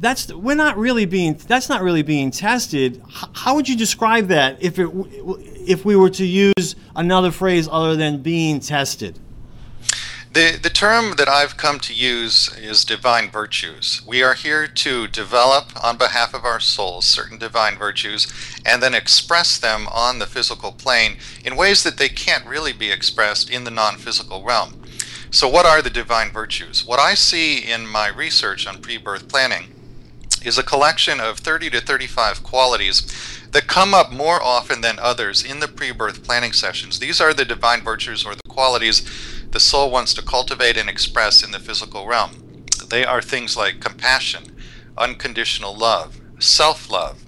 that's 0.00 0.32
we're 0.32 0.54
not 0.54 0.78
really 0.78 1.06
being 1.06 1.34
that's 1.34 1.68
not 1.68 1.82
really 1.82 2.02
being 2.02 2.30
tested. 2.30 3.02
H- 3.08 3.24
how 3.32 3.56
would 3.56 3.68
you 3.68 3.76
describe 3.76 4.28
that 4.28 4.62
if 4.62 4.78
it 4.78 4.88
if 5.66 5.84
we 5.84 5.96
were 5.96 6.10
to 6.10 6.24
use 6.24 6.76
another 6.94 7.30
phrase 7.32 7.68
other 7.70 7.96
than 7.96 8.22
being 8.22 8.60
tested? 8.60 9.18
The, 10.38 10.56
the 10.56 10.70
term 10.70 11.16
that 11.16 11.28
I've 11.28 11.56
come 11.56 11.80
to 11.80 11.92
use 11.92 12.56
is 12.56 12.84
divine 12.84 13.28
virtues. 13.28 14.02
We 14.06 14.22
are 14.22 14.34
here 14.34 14.68
to 14.68 15.08
develop 15.08 15.72
on 15.84 15.96
behalf 15.96 16.32
of 16.32 16.44
our 16.44 16.60
souls 16.60 17.06
certain 17.06 17.38
divine 17.38 17.76
virtues 17.76 18.32
and 18.64 18.80
then 18.80 18.94
express 18.94 19.58
them 19.58 19.88
on 19.88 20.20
the 20.20 20.26
physical 20.26 20.70
plane 20.70 21.16
in 21.44 21.56
ways 21.56 21.82
that 21.82 21.96
they 21.96 22.08
can't 22.08 22.46
really 22.46 22.72
be 22.72 22.92
expressed 22.92 23.50
in 23.50 23.64
the 23.64 23.72
non 23.72 23.96
physical 23.96 24.44
realm. 24.44 24.80
So, 25.32 25.48
what 25.48 25.66
are 25.66 25.82
the 25.82 25.90
divine 25.90 26.30
virtues? 26.30 26.86
What 26.86 27.00
I 27.00 27.14
see 27.14 27.58
in 27.58 27.88
my 27.88 28.06
research 28.06 28.64
on 28.64 28.80
pre 28.80 28.96
birth 28.96 29.26
planning 29.26 29.74
is 30.44 30.56
a 30.56 30.62
collection 30.62 31.18
of 31.18 31.38
30 31.38 31.70
to 31.70 31.80
35 31.80 32.44
qualities 32.44 33.02
that 33.50 33.66
come 33.66 33.92
up 33.92 34.12
more 34.12 34.40
often 34.40 34.82
than 34.82 35.00
others 35.00 35.44
in 35.44 35.58
the 35.58 35.66
pre 35.66 35.90
birth 35.90 36.22
planning 36.22 36.52
sessions. 36.52 37.00
These 37.00 37.20
are 37.20 37.34
the 37.34 37.44
divine 37.44 37.82
virtues 37.82 38.24
or 38.24 38.36
the 38.36 38.48
qualities 38.48 39.02
the 39.50 39.60
soul 39.60 39.90
wants 39.90 40.14
to 40.14 40.22
cultivate 40.22 40.76
and 40.76 40.88
express 40.88 41.42
in 41.42 41.50
the 41.50 41.58
physical 41.58 42.06
realm. 42.06 42.64
They 42.88 43.04
are 43.04 43.22
things 43.22 43.56
like 43.56 43.80
compassion, 43.80 44.56
unconditional 44.96 45.74
love, 45.74 46.20
self 46.38 46.90
love, 46.90 47.24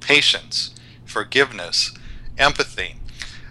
patience, 0.00 0.74
forgiveness, 1.04 1.92
empathy. 2.38 2.96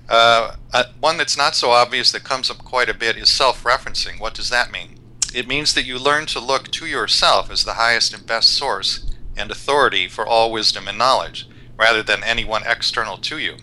Uh, 0.07 0.55
uh, 0.71 0.83
one 0.99 1.17
that's 1.17 1.37
not 1.37 1.55
so 1.55 1.71
obvious 1.71 2.11
that 2.11 2.23
comes 2.23 2.49
up 2.49 2.59
quite 2.59 2.89
a 2.89 2.93
bit 2.93 3.17
is 3.17 3.29
self 3.29 3.63
referencing. 3.63 4.19
What 4.19 4.33
does 4.33 4.49
that 4.49 4.71
mean? 4.71 4.99
It 5.33 5.47
means 5.47 5.73
that 5.73 5.85
you 5.85 5.97
learn 5.97 6.27
to 6.27 6.39
look 6.39 6.71
to 6.71 6.85
yourself 6.85 7.51
as 7.51 7.63
the 7.63 7.73
highest 7.73 8.13
and 8.13 8.25
best 8.25 8.49
source 8.49 9.11
and 9.35 9.51
authority 9.51 10.07
for 10.07 10.25
all 10.25 10.51
wisdom 10.51 10.87
and 10.87 10.97
knowledge, 10.97 11.49
rather 11.77 12.01
than 12.01 12.23
anyone 12.23 12.63
external 12.65 13.17
to 13.17 13.37
you. 13.37 13.57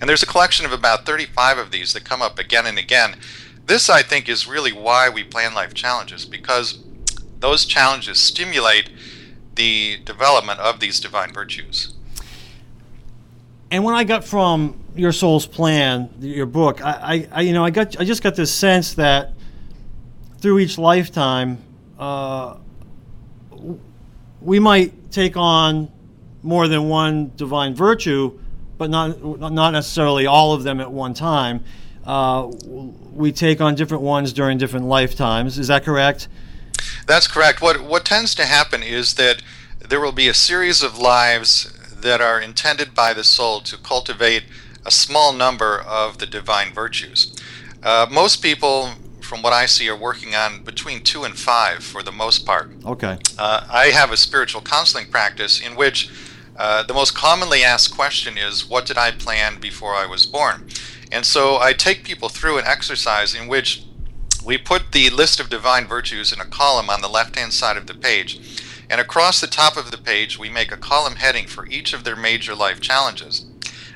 And 0.00 0.08
there's 0.08 0.22
a 0.22 0.26
collection 0.26 0.66
of 0.66 0.72
about 0.72 1.06
35 1.06 1.58
of 1.58 1.70
these 1.70 1.92
that 1.92 2.04
come 2.04 2.22
up 2.22 2.38
again 2.38 2.66
and 2.66 2.78
again. 2.78 3.16
This, 3.70 3.88
I 3.88 4.02
think, 4.02 4.28
is 4.28 4.48
really 4.48 4.72
why 4.72 5.08
we 5.08 5.22
plan 5.22 5.54
life 5.54 5.74
challenges, 5.74 6.24
because 6.24 6.80
those 7.38 7.64
challenges 7.64 8.18
stimulate 8.18 8.90
the 9.54 9.98
development 10.04 10.58
of 10.58 10.80
these 10.80 10.98
divine 10.98 11.32
virtues. 11.32 11.94
And 13.70 13.84
when 13.84 13.94
I 13.94 14.02
got 14.02 14.24
from 14.24 14.80
your 14.96 15.12
soul's 15.12 15.46
plan, 15.46 16.10
your 16.18 16.46
book, 16.46 16.84
I, 16.84 17.28
I, 17.30 17.42
you 17.42 17.52
know, 17.52 17.64
I 17.64 17.70
got, 17.70 17.96
I 18.00 18.02
just 18.02 18.24
got 18.24 18.34
this 18.34 18.52
sense 18.52 18.94
that 18.94 19.34
through 20.40 20.58
each 20.58 20.76
lifetime, 20.76 21.58
uh, 21.96 22.56
we 24.40 24.58
might 24.58 25.12
take 25.12 25.36
on 25.36 25.92
more 26.42 26.66
than 26.66 26.88
one 26.88 27.30
divine 27.36 27.76
virtue, 27.76 28.36
but 28.78 28.90
not 28.90 29.22
not 29.22 29.70
necessarily 29.70 30.26
all 30.26 30.54
of 30.54 30.64
them 30.64 30.80
at 30.80 30.90
one 30.90 31.14
time. 31.14 31.62
Uh, 32.04 32.50
we 33.12 33.32
take 33.32 33.60
on 33.60 33.74
different 33.74 34.02
ones 34.02 34.32
during 34.32 34.58
different 34.58 34.86
lifetimes. 34.86 35.58
Is 35.58 35.68
that 35.68 35.84
correct? 35.84 36.28
That's 37.06 37.26
correct. 37.26 37.60
What 37.60 37.82
what 37.82 38.04
tends 38.04 38.34
to 38.36 38.46
happen 38.46 38.82
is 38.82 39.14
that 39.14 39.42
there 39.86 40.00
will 40.00 40.12
be 40.12 40.28
a 40.28 40.34
series 40.34 40.82
of 40.82 40.98
lives 40.98 41.72
that 42.00 42.20
are 42.20 42.40
intended 42.40 42.94
by 42.94 43.12
the 43.12 43.24
soul 43.24 43.60
to 43.60 43.76
cultivate 43.76 44.44
a 44.86 44.90
small 44.90 45.32
number 45.32 45.80
of 45.80 46.18
the 46.18 46.26
divine 46.26 46.72
virtues. 46.72 47.36
Uh, 47.82 48.06
most 48.10 48.42
people 48.42 48.92
from 49.30 49.42
what 49.42 49.52
I 49.52 49.66
see, 49.66 49.88
are 49.88 49.96
working 49.96 50.34
on 50.34 50.64
between 50.64 51.04
two 51.04 51.22
and 51.22 51.38
five 51.38 51.84
for 51.84 52.02
the 52.02 52.10
most 52.10 52.44
part. 52.44 52.72
Okay. 52.84 53.16
Uh, 53.38 53.64
I 53.70 53.86
have 53.86 54.10
a 54.10 54.16
spiritual 54.16 54.60
counseling 54.60 55.06
practice 55.08 55.60
in 55.64 55.76
which 55.76 56.10
uh, 56.56 56.82
the 56.82 56.94
most 56.94 57.14
commonly 57.14 57.62
asked 57.62 57.94
question 57.94 58.36
is, 58.36 58.68
What 58.68 58.86
did 58.86 58.98
I 58.98 59.12
plan 59.12 59.60
before 59.60 59.94
I 59.94 60.04
was 60.04 60.26
born? 60.26 60.66
And 61.12 61.26
so 61.26 61.58
I 61.58 61.72
take 61.72 62.04
people 62.04 62.28
through 62.28 62.58
an 62.58 62.66
exercise 62.66 63.34
in 63.34 63.48
which 63.48 63.84
we 64.44 64.56
put 64.56 64.92
the 64.92 65.10
list 65.10 65.40
of 65.40 65.50
divine 65.50 65.86
virtues 65.86 66.32
in 66.32 66.40
a 66.40 66.44
column 66.44 66.88
on 66.88 67.00
the 67.00 67.08
left 67.08 67.36
hand 67.36 67.52
side 67.52 67.76
of 67.76 67.86
the 67.86 67.94
page. 67.94 68.60
And 68.88 69.00
across 69.00 69.40
the 69.40 69.46
top 69.46 69.76
of 69.76 69.90
the 69.90 69.98
page, 69.98 70.38
we 70.38 70.48
make 70.48 70.72
a 70.72 70.76
column 70.76 71.16
heading 71.16 71.46
for 71.46 71.66
each 71.66 71.92
of 71.92 72.04
their 72.04 72.16
major 72.16 72.54
life 72.54 72.80
challenges. 72.80 73.44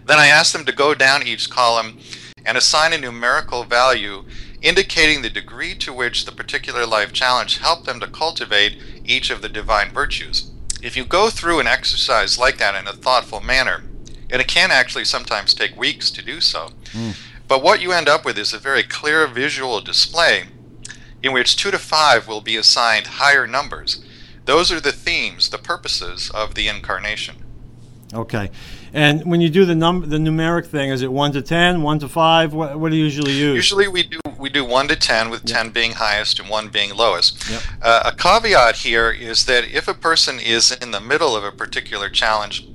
Then 0.04 0.18
I 0.18 0.26
ask 0.26 0.52
them 0.52 0.64
to 0.66 0.73
go 0.73 0.94
down 0.94 1.26
each 1.26 1.50
column 1.50 1.99
and 2.44 2.59
assign 2.59 2.92
a 2.92 2.99
numerical 2.99 3.64
value 3.64 4.25
indicating 4.61 5.23
the 5.23 5.30
degree 5.30 5.75
to 5.75 5.92
which 5.92 6.25
the 6.25 6.33
particular 6.33 6.87
life 6.87 7.12
challenge 7.12 7.59
helped 7.59 7.87
them 7.87 8.00
to 8.00 8.06
cultivate 8.06 8.78
each 9.04 9.30
of 9.30 9.42
the 9.42 9.49
divine 9.49 9.90
virtues. 9.90 10.50
If 10.83 10.97
you 10.97 11.04
go 11.04 11.30
through 11.30 11.61
an 11.61 11.66
exercise 11.66 12.38
like 12.38 12.59
that 12.59 12.75
in 12.75 12.87
a 12.87 12.92
thoughtful 12.92 13.40
manner, 13.40 13.83
and 14.30 14.40
it 14.40 14.48
can 14.48 14.70
actually 14.70 15.04
sometimes 15.04 15.54
take 15.54 15.76
weeks 15.76 16.10
to 16.10 16.22
do 16.22 16.40
so, 16.40 16.70
mm. 16.92 17.16
but 17.48 17.62
what 17.62 17.80
you 17.80 17.92
end 17.92 18.08
up 18.08 18.24
with 18.24 18.38
is 18.38 18.52
a 18.52 18.58
very 18.58 18.82
clear 18.82 19.26
visual 19.26 19.80
display 19.80 20.44
in 21.22 21.32
which 21.32 21.56
two 21.56 21.70
to 21.70 21.78
five 21.78 22.28
will 22.28 22.40
be 22.40 22.56
assigned 22.56 23.06
higher 23.06 23.46
numbers. 23.46 24.04
Those 24.44 24.70
are 24.70 24.80
the 24.80 24.92
themes, 24.92 25.48
the 25.48 25.58
purposes 25.58 26.30
of 26.34 26.54
the 26.54 26.68
incarnation. 26.68 27.36
Okay. 28.12 28.50
And 28.92 29.24
when 29.24 29.40
you 29.40 29.50
do 29.50 29.64
the 29.64 29.74
num 29.74 30.08
the 30.08 30.18
numeric 30.18 30.66
thing, 30.66 30.90
is 30.90 31.02
it 31.02 31.10
one 31.10 31.32
to 31.32 31.42
ten, 31.42 31.82
one 31.82 31.98
to 31.98 32.08
five? 32.08 32.54
What, 32.54 32.78
what 32.78 32.92
do 32.92 32.96
you 32.96 33.04
usually 33.04 33.32
use? 33.32 33.56
Usually 33.56 33.88
we 33.88 34.04
do 34.04 34.20
we 34.38 34.48
do 34.50 34.64
one 34.64 34.86
to 34.86 34.94
ten, 34.94 35.30
with 35.30 35.48
yep. 35.48 35.56
ten 35.56 35.70
being 35.72 35.92
highest 35.92 36.38
and 36.38 36.48
one 36.48 36.68
being 36.68 36.94
lowest. 36.94 37.50
Yep. 37.50 37.62
Uh, 37.82 38.02
a 38.04 38.12
caveat 38.14 38.76
here 38.76 39.10
is 39.10 39.46
that 39.46 39.64
if 39.64 39.88
a 39.88 39.94
person 39.94 40.38
is 40.38 40.70
in 40.70 40.92
the 40.92 41.00
middle 41.00 41.34
of 41.34 41.42
a 41.42 41.50
particular 41.50 42.08
challenge, 42.08 42.68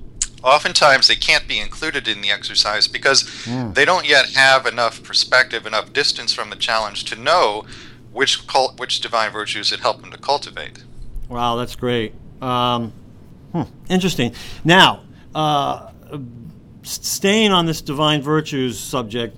oftentimes 0.43 1.07
they 1.07 1.15
can't 1.15 1.47
be 1.47 1.59
included 1.59 2.07
in 2.07 2.21
the 2.21 2.29
exercise 2.29 2.87
because 2.87 3.23
mm. 3.45 3.73
they 3.73 3.85
don't 3.85 4.07
yet 4.07 4.29
have 4.35 4.65
enough 4.65 5.03
perspective, 5.03 5.65
enough 5.65 5.93
distance 5.93 6.33
from 6.33 6.49
the 6.49 6.55
challenge 6.55 7.05
to 7.05 7.15
know 7.15 7.65
which 8.11 8.47
cult, 8.47 8.79
which 8.79 9.01
divine 9.01 9.31
virtues 9.31 9.71
it 9.71 9.79
helped 9.79 10.01
them 10.01 10.11
to 10.11 10.17
cultivate. 10.17 10.83
Wow, 11.27 11.55
that's 11.55 11.75
great. 11.75 12.13
Um, 12.41 12.93
hmm, 13.51 13.63
interesting. 13.89 14.33
Now. 14.63 15.03
Uh, 15.35 15.91
staying 16.83 17.51
on 17.51 17.65
this 17.65 17.81
divine 17.81 18.21
virtues 18.21 18.79
subject, 18.79 19.37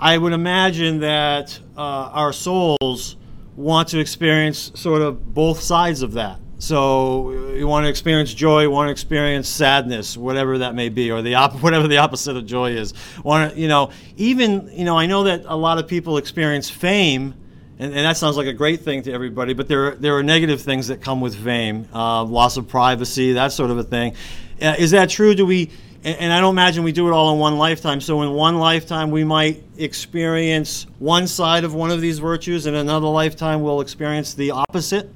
I 0.00 0.18
would 0.18 0.32
imagine 0.32 1.00
that 1.00 1.58
uh, 1.76 1.80
our 1.80 2.32
souls 2.32 3.16
want 3.56 3.88
to 3.88 3.98
experience 3.98 4.72
sort 4.74 5.02
of 5.02 5.34
both 5.34 5.60
sides 5.60 6.02
of 6.02 6.12
that. 6.12 6.38
So 6.62 7.32
you 7.54 7.66
want 7.66 7.86
to 7.86 7.90
experience 7.90 8.32
joy, 8.32 8.68
want 8.68 8.86
to 8.86 8.92
experience 8.92 9.48
sadness, 9.48 10.16
whatever 10.16 10.58
that 10.58 10.76
may 10.76 10.90
be, 10.90 11.10
or 11.10 11.20
the 11.20 11.34
op- 11.34 11.54
whatever 11.60 11.88
the 11.88 11.98
opposite 11.98 12.36
of 12.36 12.46
joy 12.46 12.70
is. 12.70 12.94
Want 13.24 13.52
to, 13.52 13.60
you 13.60 13.66
know, 13.66 13.90
even 14.16 14.70
you 14.72 14.84
know, 14.84 14.96
I 14.96 15.06
know 15.06 15.24
that 15.24 15.42
a 15.46 15.56
lot 15.56 15.78
of 15.78 15.88
people 15.88 16.18
experience 16.18 16.70
fame, 16.70 17.34
and, 17.80 17.92
and 17.92 18.06
that 18.06 18.16
sounds 18.16 18.36
like 18.36 18.46
a 18.46 18.52
great 18.52 18.82
thing 18.82 19.02
to 19.02 19.12
everybody. 19.12 19.54
But 19.54 19.66
there 19.66 19.96
there 19.96 20.16
are 20.16 20.22
negative 20.22 20.62
things 20.62 20.86
that 20.86 21.00
come 21.00 21.20
with 21.20 21.34
fame, 21.34 21.88
uh, 21.92 22.22
loss 22.22 22.56
of 22.56 22.68
privacy, 22.68 23.32
that 23.32 23.50
sort 23.50 23.72
of 23.72 23.78
a 23.78 23.84
thing. 23.84 24.14
Uh, 24.62 24.76
is 24.78 24.92
that 24.92 25.10
true? 25.10 25.34
Do 25.34 25.44
we? 25.44 25.68
And 26.04 26.32
I 26.32 26.40
don't 26.40 26.54
imagine 26.54 26.84
we 26.84 26.92
do 26.92 27.08
it 27.08 27.12
all 27.12 27.32
in 27.32 27.40
one 27.40 27.58
lifetime. 27.58 28.00
So 28.00 28.22
in 28.22 28.34
one 28.34 28.58
lifetime, 28.60 29.10
we 29.10 29.24
might 29.24 29.64
experience 29.78 30.86
one 31.00 31.26
side 31.26 31.64
of 31.64 31.74
one 31.74 31.90
of 31.90 32.00
these 32.00 32.20
virtues, 32.20 32.66
and 32.66 32.76
another 32.76 33.08
lifetime, 33.08 33.62
we'll 33.62 33.80
experience 33.80 34.34
the 34.34 34.52
opposite. 34.52 35.10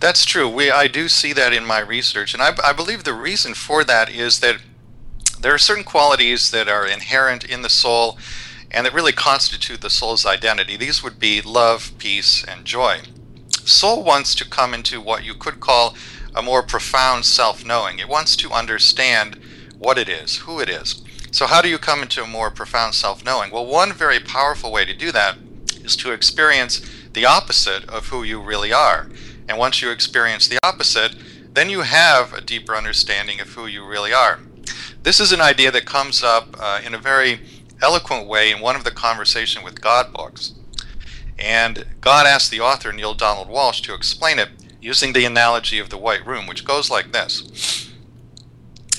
That's 0.00 0.24
true. 0.24 0.48
We 0.48 0.70
I 0.70 0.86
do 0.86 1.08
see 1.08 1.32
that 1.32 1.52
in 1.52 1.66
my 1.66 1.80
research, 1.80 2.32
and 2.32 2.42
I, 2.42 2.52
I 2.62 2.72
believe 2.72 3.02
the 3.04 3.14
reason 3.14 3.54
for 3.54 3.82
that 3.84 4.08
is 4.08 4.40
that 4.40 4.58
there 5.40 5.54
are 5.54 5.58
certain 5.58 5.84
qualities 5.84 6.50
that 6.50 6.68
are 6.68 6.86
inherent 6.86 7.44
in 7.44 7.62
the 7.62 7.68
soul 7.68 8.18
and 8.70 8.84
that 8.86 8.94
really 8.94 9.12
constitute 9.12 9.80
the 9.80 9.90
soul's 9.90 10.26
identity. 10.26 10.76
These 10.76 11.02
would 11.02 11.18
be 11.18 11.40
love, 11.40 11.92
peace, 11.98 12.44
and 12.44 12.64
joy. 12.64 13.00
Soul 13.64 14.04
wants 14.04 14.34
to 14.36 14.48
come 14.48 14.74
into 14.74 15.00
what 15.00 15.24
you 15.24 15.34
could 15.34 15.60
call 15.60 15.94
a 16.34 16.42
more 16.42 16.62
profound 16.62 17.24
self 17.24 17.64
knowing. 17.64 17.98
It 17.98 18.08
wants 18.08 18.36
to 18.36 18.52
understand 18.52 19.40
what 19.78 19.98
it 19.98 20.08
is, 20.08 20.38
who 20.38 20.60
it 20.60 20.68
is. 20.68 21.02
So, 21.30 21.46
how 21.46 21.60
do 21.60 21.68
you 21.68 21.78
come 21.78 22.02
into 22.02 22.22
a 22.22 22.26
more 22.26 22.50
profound 22.50 22.94
self 22.94 23.24
knowing? 23.24 23.50
Well, 23.50 23.66
one 23.66 23.92
very 23.92 24.20
powerful 24.20 24.70
way 24.70 24.84
to 24.84 24.94
do 24.94 25.10
that 25.12 25.36
is 25.82 25.96
to 25.96 26.12
experience 26.12 26.80
the 27.12 27.26
opposite 27.26 27.88
of 27.88 28.08
who 28.08 28.22
you 28.22 28.40
really 28.40 28.72
are. 28.72 29.08
And 29.48 29.58
once 29.58 29.80
you 29.80 29.90
experience 29.90 30.46
the 30.46 30.58
opposite, 30.62 31.16
then 31.54 31.70
you 31.70 31.80
have 31.80 32.32
a 32.32 32.40
deeper 32.40 32.76
understanding 32.76 33.40
of 33.40 33.48
who 33.48 33.66
you 33.66 33.84
really 33.84 34.12
are. 34.12 34.40
This 35.02 35.20
is 35.20 35.32
an 35.32 35.40
idea 35.40 35.70
that 35.72 35.86
comes 35.86 36.22
up 36.22 36.54
uh, 36.60 36.80
in 36.84 36.94
a 36.94 36.98
very 36.98 37.40
eloquent 37.80 38.26
way 38.26 38.50
in 38.50 38.60
one 38.60 38.76
of 38.76 38.84
the 38.84 38.90
Conversation 38.90 39.64
with 39.64 39.80
God 39.80 40.12
books. 40.12 40.52
And 41.38 41.86
God 42.00 42.26
asked 42.26 42.50
the 42.50 42.60
author, 42.60 42.92
Neale 42.92 43.14
Donald 43.14 43.48
Walsch, 43.48 43.82
to 43.84 43.94
explain 43.94 44.38
it 44.38 44.50
using 44.80 45.12
the 45.12 45.24
analogy 45.24 45.78
of 45.78 45.88
the 45.88 45.96
white 45.96 46.26
room, 46.26 46.46
which 46.46 46.64
goes 46.64 46.90
like 46.90 47.12
this 47.12 47.90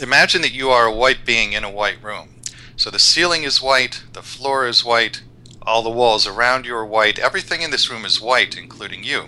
Imagine 0.02 0.42
that 0.42 0.54
you 0.54 0.70
are 0.70 0.86
a 0.86 0.96
white 0.96 1.26
being 1.26 1.54
in 1.54 1.64
a 1.64 1.70
white 1.70 2.02
room. 2.02 2.36
So 2.78 2.90
the 2.90 3.00
ceiling 3.00 3.44
is 3.44 3.62
white, 3.62 4.04
the 4.14 4.22
floor 4.22 4.66
is 4.66 4.86
white, 4.86 5.22
all 5.62 5.84
the 5.84 5.90
walls 5.90 6.26
around 6.26 6.66
you 6.66 6.74
are 6.74 6.86
white, 6.86 7.20
everything 7.20 7.62
in 7.62 7.72
this 7.72 7.92
room 7.92 8.06
is 8.06 8.22
white, 8.22 8.58
including 8.58 9.04
you. 9.04 9.26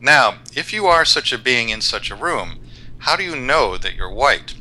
Now, 0.00 0.38
if 0.54 0.72
you 0.72 0.86
are 0.86 1.04
such 1.04 1.32
a 1.32 1.38
being 1.38 1.70
in 1.70 1.80
such 1.80 2.10
a 2.10 2.16
room, 2.16 2.60
how 2.98 3.16
do 3.16 3.24
you 3.24 3.34
know 3.34 3.76
that 3.76 3.94
you're 3.94 4.12
white? 4.12 4.54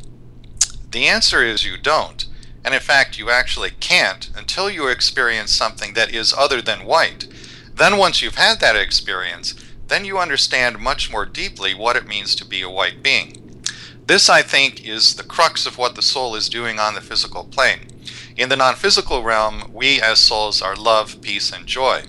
The 0.91 1.07
answer 1.07 1.43
is 1.43 1.63
you 1.63 1.77
don't. 1.77 2.25
And 2.63 2.73
in 2.73 2.81
fact, 2.81 3.17
you 3.17 3.29
actually 3.29 3.71
can't 3.79 4.29
until 4.35 4.69
you 4.69 4.87
experience 4.87 5.51
something 5.51 5.93
that 5.93 6.13
is 6.13 6.33
other 6.33 6.61
than 6.61 6.85
white. 6.85 7.27
Then, 7.73 7.97
once 7.97 8.21
you've 8.21 8.35
had 8.35 8.59
that 8.59 8.75
experience, 8.75 9.53
then 9.87 10.03
you 10.05 10.17
understand 10.17 10.79
much 10.79 11.11
more 11.11 11.25
deeply 11.25 11.73
what 11.73 11.95
it 11.95 12.07
means 12.07 12.35
to 12.35 12.45
be 12.45 12.61
a 12.61 12.69
white 12.69 13.03
being. 13.03 13.61
This, 14.05 14.29
I 14.29 14.41
think, 14.41 14.85
is 14.85 15.15
the 15.15 15.23
crux 15.23 15.65
of 15.65 15.77
what 15.77 15.95
the 15.95 16.01
soul 16.01 16.35
is 16.35 16.49
doing 16.49 16.79
on 16.79 16.95
the 16.95 17.01
physical 17.01 17.43
plane. 17.43 17.87
In 18.35 18.49
the 18.49 18.55
non 18.55 18.75
physical 18.75 19.23
realm, 19.23 19.71
we 19.73 20.01
as 20.01 20.19
souls 20.19 20.61
are 20.61 20.75
love, 20.75 21.21
peace, 21.21 21.51
and 21.51 21.67
joy. 21.67 22.05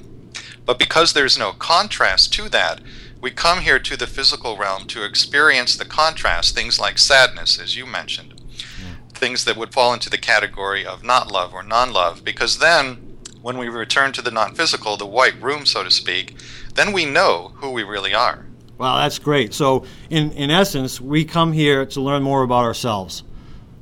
But 0.65 0.79
because 0.79 1.13
there's 1.13 1.39
no 1.39 1.53
contrast 1.53 2.33
to 2.35 2.49
that, 2.51 2.81
we 3.21 3.31
come 3.31 3.61
here 3.61 3.79
to 3.79 3.97
the 3.97 4.07
physical 4.07 4.57
realm 4.57 4.87
to 4.87 5.05
experience 5.05 5.77
the 5.77 5.85
contrast, 5.85 6.55
things 6.55 6.79
like 6.79 6.99
sadness, 6.99 7.59
as 7.59 7.77
you 7.77 7.87
mentioned, 7.87 8.41
things 9.13 9.45
that 9.45 9.57
would 9.57 9.73
fall 9.73 9.93
into 9.93 10.09
the 10.09 10.19
category 10.19 10.87
of 10.87 11.03
not 11.03 11.31
love 11.31 11.53
or 11.53 11.63
non 11.63 11.93
love, 11.93 12.25
because 12.25 12.59
then 12.59 13.19
when 13.43 13.59
we 13.59 13.69
return 13.69 14.13
to 14.13 14.23
the 14.23 14.31
non 14.31 14.55
physical, 14.55 14.97
the 14.97 15.07
white 15.07 15.41
room, 15.43 15.67
so 15.67 15.83
to 15.83 15.91
speak, 15.91 16.37
then 16.75 16.93
we 16.93 17.05
know 17.05 17.53
who 17.57 17.71
we 17.71 17.83
really 17.83 18.15
are. 18.15 18.47
Wow, 18.79 18.99
that's 18.99 19.19
great. 19.19 19.55
So, 19.55 19.85
in, 20.09 20.31
in 20.33 20.51
essence, 20.51 21.01
we 21.01 21.25
come 21.25 21.53
here 21.53 21.85
to 21.87 22.01
learn 22.01 22.23
more 22.23 22.45
about 22.45 22.65
ourselves, 22.65 23.25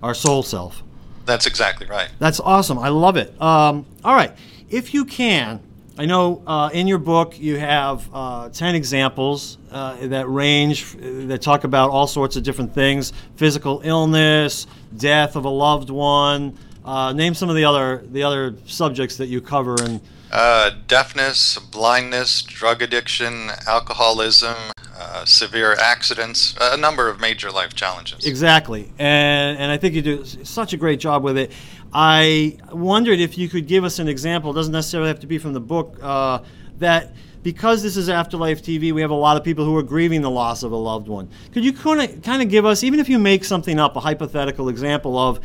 our 0.02 0.14
soul 0.14 0.42
self. 0.42 0.82
That's 1.26 1.46
exactly 1.46 1.86
right. 1.86 2.08
That's 2.18 2.40
awesome. 2.40 2.78
I 2.78 2.88
love 2.88 3.16
it. 3.16 3.38
Um, 3.40 3.84
all 4.02 4.14
right. 4.14 4.32
If 4.70 4.94
you 4.94 5.04
can, 5.04 5.60
I 5.98 6.04
know 6.04 6.42
uh, 6.46 6.68
in 6.74 6.86
your 6.86 6.98
book 6.98 7.38
you 7.38 7.56
have 7.56 8.06
uh, 8.12 8.50
10 8.50 8.74
examples 8.74 9.56
uh, 9.70 9.96
that 10.08 10.28
range, 10.28 10.94
that 11.00 11.40
talk 11.40 11.64
about 11.64 11.90
all 11.90 12.06
sorts 12.06 12.36
of 12.36 12.42
different 12.42 12.74
things 12.74 13.14
physical 13.36 13.80
illness, 13.82 14.66
death 14.94 15.36
of 15.36 15.46
a 15.46 15.50
loved 15.50 15.88
one. 15.88 16.58
Uh, 16.84 17.12
name 17.14 17.34
some 17.34 17.48
of 17.48 17.56
the 17.56 17.64
other, 17.64 18.04
the 18.12 18.22
other 18.22 18.54
subjects 18.66 19.16
that 19.16 19.26
you 19.26 19.40
cover. 19.40 19.74
And, 19.82 20.00
uh, 20.30 20.70
deafness, 20.86 21.58
blindness, 21.58 22.42
drug 22.42 22.82
addiction, 22.82 23.50
alcoholism, 23.66 24.54
uh, 24.98 25.24
severe 25.24 25.72
accidents, 25.74 26.54
a 26.60 26.76
number 26.76 27.08
of 27.08 27.20
major 27.20 27.50
life 27.50 27.74
challenges. 27.74 28.26
Exactly. 28.26 28.92
And, 28.98 29.58
and 29.58 29.72
I 29.72 29.78
think 29.78 29.94
you 29.94 30.02
do 30.02 30.24
such 30.24 30.72
a 30.72 30.76
great 30.76 31.00
job 31.00 31.22
with 31.22 31.38
it. 31.38 31.52
I 31.92 32.58
wondered 32.72 33.20
if 33.20 33.38
you 33.38 33.48
could 33.48 33.66
give 33.66 33.84
us 33.84 33.98
an 33.98 34.08
example. 34.08 34.50
It 34.50 34.54
doesn't 34.54 34.72
necessarily 34.72 35.08
have 35.08 35.20
to 35.20 35.26
be 35.26 35.38
from 35.38 35.52
the 35.52 35.60
book. 35.60 35.98
Uh, 36.02 36.40
that 36.78 37.14
because 37.42 37.82
this 37.82 37.96
is 37.96 38.08
Afterlife 38.08 38.60
TV, 38.60 38.92
we 38.92 39.00
have 39.00 39.10
a 39.10 39.14
lot 39.14 39.36
of 39.36 39.44
people 39.44 39.64
who 39.64 39.76
are 39.76 39.82
grieving 39.82 40.20
the 40.20 40.30
loss 40.30 40.62
of 40.62 40.72
a 40.72 40.76
loved 40.76 41.06
one. 41.06 41.28
Could 41.52 41.64
you 41.64 41.72
kind 41.72 42.00
of 42.00 42.22
kind 42.22 42.42
of 42.42 42.48
give 42.48 42.66
us, 42.66 42.82
even 42.82 42.98
if 42.98 43.08
you 43.08 43.18
make 43.18 43.44
something 43.44 43.78
up, 43.78 43.94
a 43.96 44.00
hypothetical 44.00 44.68
example 44.68 45.16
of 45.16 45.40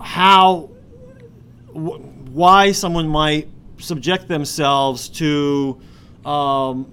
how 0.00 0.70
why 1.72 2.72
someone 2.72 3.06
might 3.06 3.48
subject 3.78 4.28
themselves 4.28 5.08
to 5.08 5.78
um, 6.24 6.90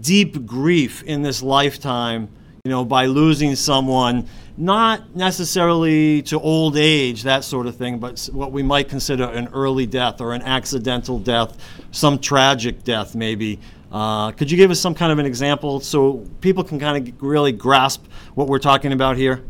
deep 0.00 0.44
grief 0.44 1.02
in 1.04 1.22
this 1.22 1.42
lifetime, 1.42 2.28
you 2.64 2.70
know, 2.70 2.84
by 2.84 3.06
losing 3.06 3.54
someone 3.54 4.28
not 4.56 5.14
necessarily 5.14 6.22
to 6.22 6.40
old 6.40 6.76
age, 6.76 7.24
that 7.24 7.44
sort 7.44 7.66
of 7.66 7.76
thing, 7.76 7.98
but 7.98 8.28
what 8.32 8.52
we 8.52 8.62
might 8.62 8.88
consider 8.88 9.24
an 9.24 9.48
early 9.52 9.86
death 9.86 10.20
or 10.20 10.32
an 10.32 10.42
accidental 10.42 11.18
death, 11.18 11.56
some 11.90 12.18
tragic 12.18 12.82
death, 12.84 13.14
maybe. 13.14 13.58
Uh, 13.92 14.32
could 14.32 14.50
you 14.50 14.56
give 14.56 14.70
us 14.70 14.80
some 14.80 14.94
kind 14.94 15.12
of 15.12 15.18
an 15.18 15.26
example 15.26 15.80
so 15.80 16.26
people 16.40 16.64
can 16.64 16.78
kind 16.78 17.08
of 17.08 17.22
really 17.22 17.52
grasp 17.52 18.04
what 18.34 18.48
we're 18.48 18.58
talking 18.58 18.92
about 18.92 19.16
here? 19.16 19.42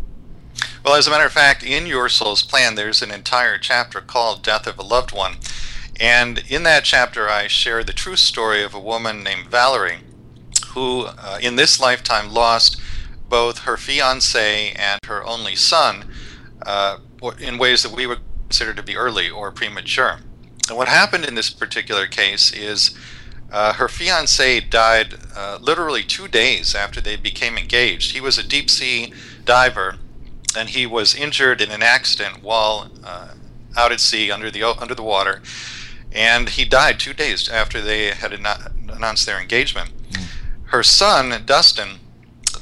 Well, 0.84 0.94
as 0.94 1.06
a 1.06 1.10
matter 1.10 1.26
of 1.26 1.32
fact, 1.32 1.62
in 1.62 1.86
Your 1.86 2.08
Soul's 2.08 2.42
Plan, 2.42 2.75
there's 2.75 3.02
an 3.02 3.10
entire 3.10 3.58
chapter 3.58 4.00
called 4.00 4.42
Death 4.42 4.66
of 4.66 4.78
a 4.78 4.82
Loved 4.82 5.12
One. 5.12 5.36
And 5.98 6.44
in 6.48 6.62
that 6.64 6.84
chapter, 6.84 7.28
I 7.28 7.46
share 7.46 7.82
the 7.82 7.92
true 7.92 8.16
story 8.16 8.62
of 8.62 8.75
a 8.75 8.80
woman 8.80 9.22
named 9.22 9.48
Valerie 9.48 10.00
who, 10.68 11.06
uh, 11.06 11.38
in 11.40 11.56
this 11.56 11.80
lifetime, 11.80 12.32
lost 12.32 12.80
both 13.28 13.61
her 13.61 13.76
fiance 13.76 14.73
and 14.73 15.00
her 15.06 15.25
only 15.25 15.56
son 15.56 16.04
uh, 16.64 16.99
in 17.40 17.59
ways 17.59 17.83
that 17.83 17.92
we 17.92 18.06
would 18.06 18.21
consider 18.42 18.75
to 18.75 18.83
be 18.83 18.97
early 18.97 19.28
or 19.28 19.50
premature. 19.50 20.18
And 20.68 20.76
what 20.76 20.88
happened 20.88 21.25
in 21.25 21.35
this 21.35 21.50
particular 21.50 22.06
case 22.06 22.52
is 22.52 22.97
uh, 23.50 23.75
her 23.75 23.88
fiance 23.88 24.61
died 24.61 25.14
uh, 25.37 25.59
literally 25.61 26.02
two 26.02 26.28
days 26.28 26.75
after 26.75 27.00
they 27.00 27.17
became 27.17 27.56
engaged. 27.56 28.12
He 28.12 28.21
was 28.21 28.39
a 28.39 28.47
deep 28.47 28.69
sea 28.69 29.12
diver, 29.45 29.97
and 30.56 30.69
he 30.69 30.86
was 30.86 31.15
injured 31.15 31.60
in 31.60 31.71
an 31.71 31.82
accident 31.82 32.43
while 32.43 32.91
uh, 33.04 33.34
out 33.76 33.93
at 33.93 34.00
sea 34.00 34.30
under 34.30 34.50
the 34.50 34.65
under 34.65 34.95
the 34.95 35.02
water, 35.02 35.43
and 36.10 36.49
he 36.49 36.65
died 36.65 36.99
two 36.99 37.12
days 37.12 37.49
after 37.49 37.80
they 37.80 38.06
had 38.06 38.32
announced 38.32 39.26
their 39.26 39.41
engagement. 39.41 39.91
Mm. 40.10 40.26
Her 40.65 40.82
son, 40.82 41.43
Dustin, 41.45 42.00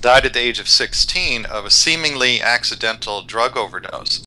died 0.00 0.26
at 0.26 0.34
the 0.34 0.40
age 0.40 0.58
of 0.58 0.68
16 0.68 1.46
of 1.46 1.64
a 1.64 1.70
seemingly 1.70 2.40
accidental 2.40 3.22
drug 3.22 3.56
overdose. 3.56 4.24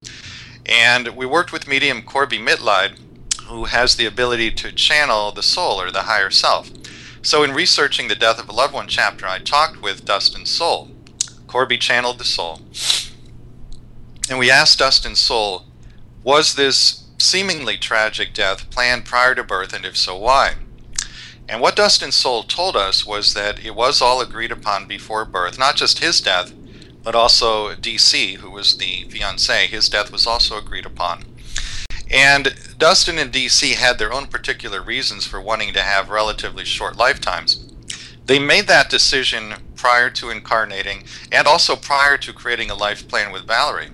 And 0.65 1.09
we 1.09 1.25
worked 1.25 1.51
with 1.51 1.67
medium 1.67 2.01
Corbie 2.01 2.39
Mitleid, 2.39 2.99
who 3.43 3.65
has 3.65 3.95
the 3.95 4.05
ability 4.05 4.51
to 4.51 4.71
channel 4.71 5.31
the 5.31 5.43
soul 5.43 5.79
or 5.81 5.91
the 5.91 6.03
higher 6.03 6.29
self. 6.29 6.69
So, 7.21 7.43
in 7.43 7.53
researching 7.53 8.07
the 8.07 8.15
Death 8.15 8.39
of 8.39 8.49
a 8.49 8.53
Loved 8.53 8.73
One 8.73 8.87
chapter, 8.87 9.25
I 9.25 9.39
talked 9.39 9.81
with 9.81 10.05
Dustin's 10.05 10.49
soul. 10.49 10.91
Corbie 11.47 11.77
channeled 11.77 12.19
the 12.19 12.23
soul. 12.23 12.61
And 14.29 14.37
we 14.37 14.51
asked 14.51 14.79
Dustin's 14.79 15.19
soul, 15.19 15.65
was 16.23 16.55
this 16.55 17.05
seemingly 17.17 17.77
tragic 17.77 18.33
death 18.33 18.69
planned 18.69 19.05
prior 19.05 19.33
to 19.35 19.43
birth, 19.43 19.73
and 19.73 19.85
if 19.85 19.95
so, 19.95 20.17
why? 20.17 20.55
And 21.49 21.61
what 21.61 21.75
Dustin 21.77 22.11
Soul 22.11 22.43
told 22.43 22.75
us 22.75 23.05
was 23.05 23.33
that 23.33 23.63
it 23.63 23.73
was 23.73 24.01
all 24.01 24.19
agreed 24.19 24.51
upon 24.51 24.85
before 24.85 25.23
birth, 25.23 25.57
not 25.57 25.75
just 25.75 25.99
his 25.99 26.19
death, 26.19 26.53
but 27.03 27.15
also 27.15 27.73
DC, 27.73 28.35
who 28.35 28.51
was 28.51 28.77
the 28.77 29.05
fiance. 29.05 29.67
His 29.67 29.87
death 29.87 30.11
was 30.11 30.27
also 30.27 30.57
agreed 30.57 30.85
upon. 30.85 31.23
And 32.11 32.55
Dustin 32.77 33.17
and 33.17 33.31
DC 33.31 33.75
had 33.75 33.97
their 33.97 34.11
own 34.13 34.27
particular 34.27 34.81
reasons 34.81 35.25
for 35.25 35.39
wanting 35.39 35.73
to 35.73 35.81
have 35.81 36.09
relatively 36.09 36.65
short 36.65 36.97
lifetimes. 36.97 37.65
They 38.25 38.39
made 38.39 38.67
that 38.67 38.89
decision 38.89 39.55
prior 39.75 40.09
to 40.11 40.29
incarnating 40.29 41.05
and 41.31 41.47
also 41.47 41.77
prior 41.77 42.17
to 42.17 42.33
creating 42.33 42.69
a 42.69 42.75
life 42.75 43.07
plan 43.07 43.31
with 43.31 43.47
Valerie. 43.47 43.89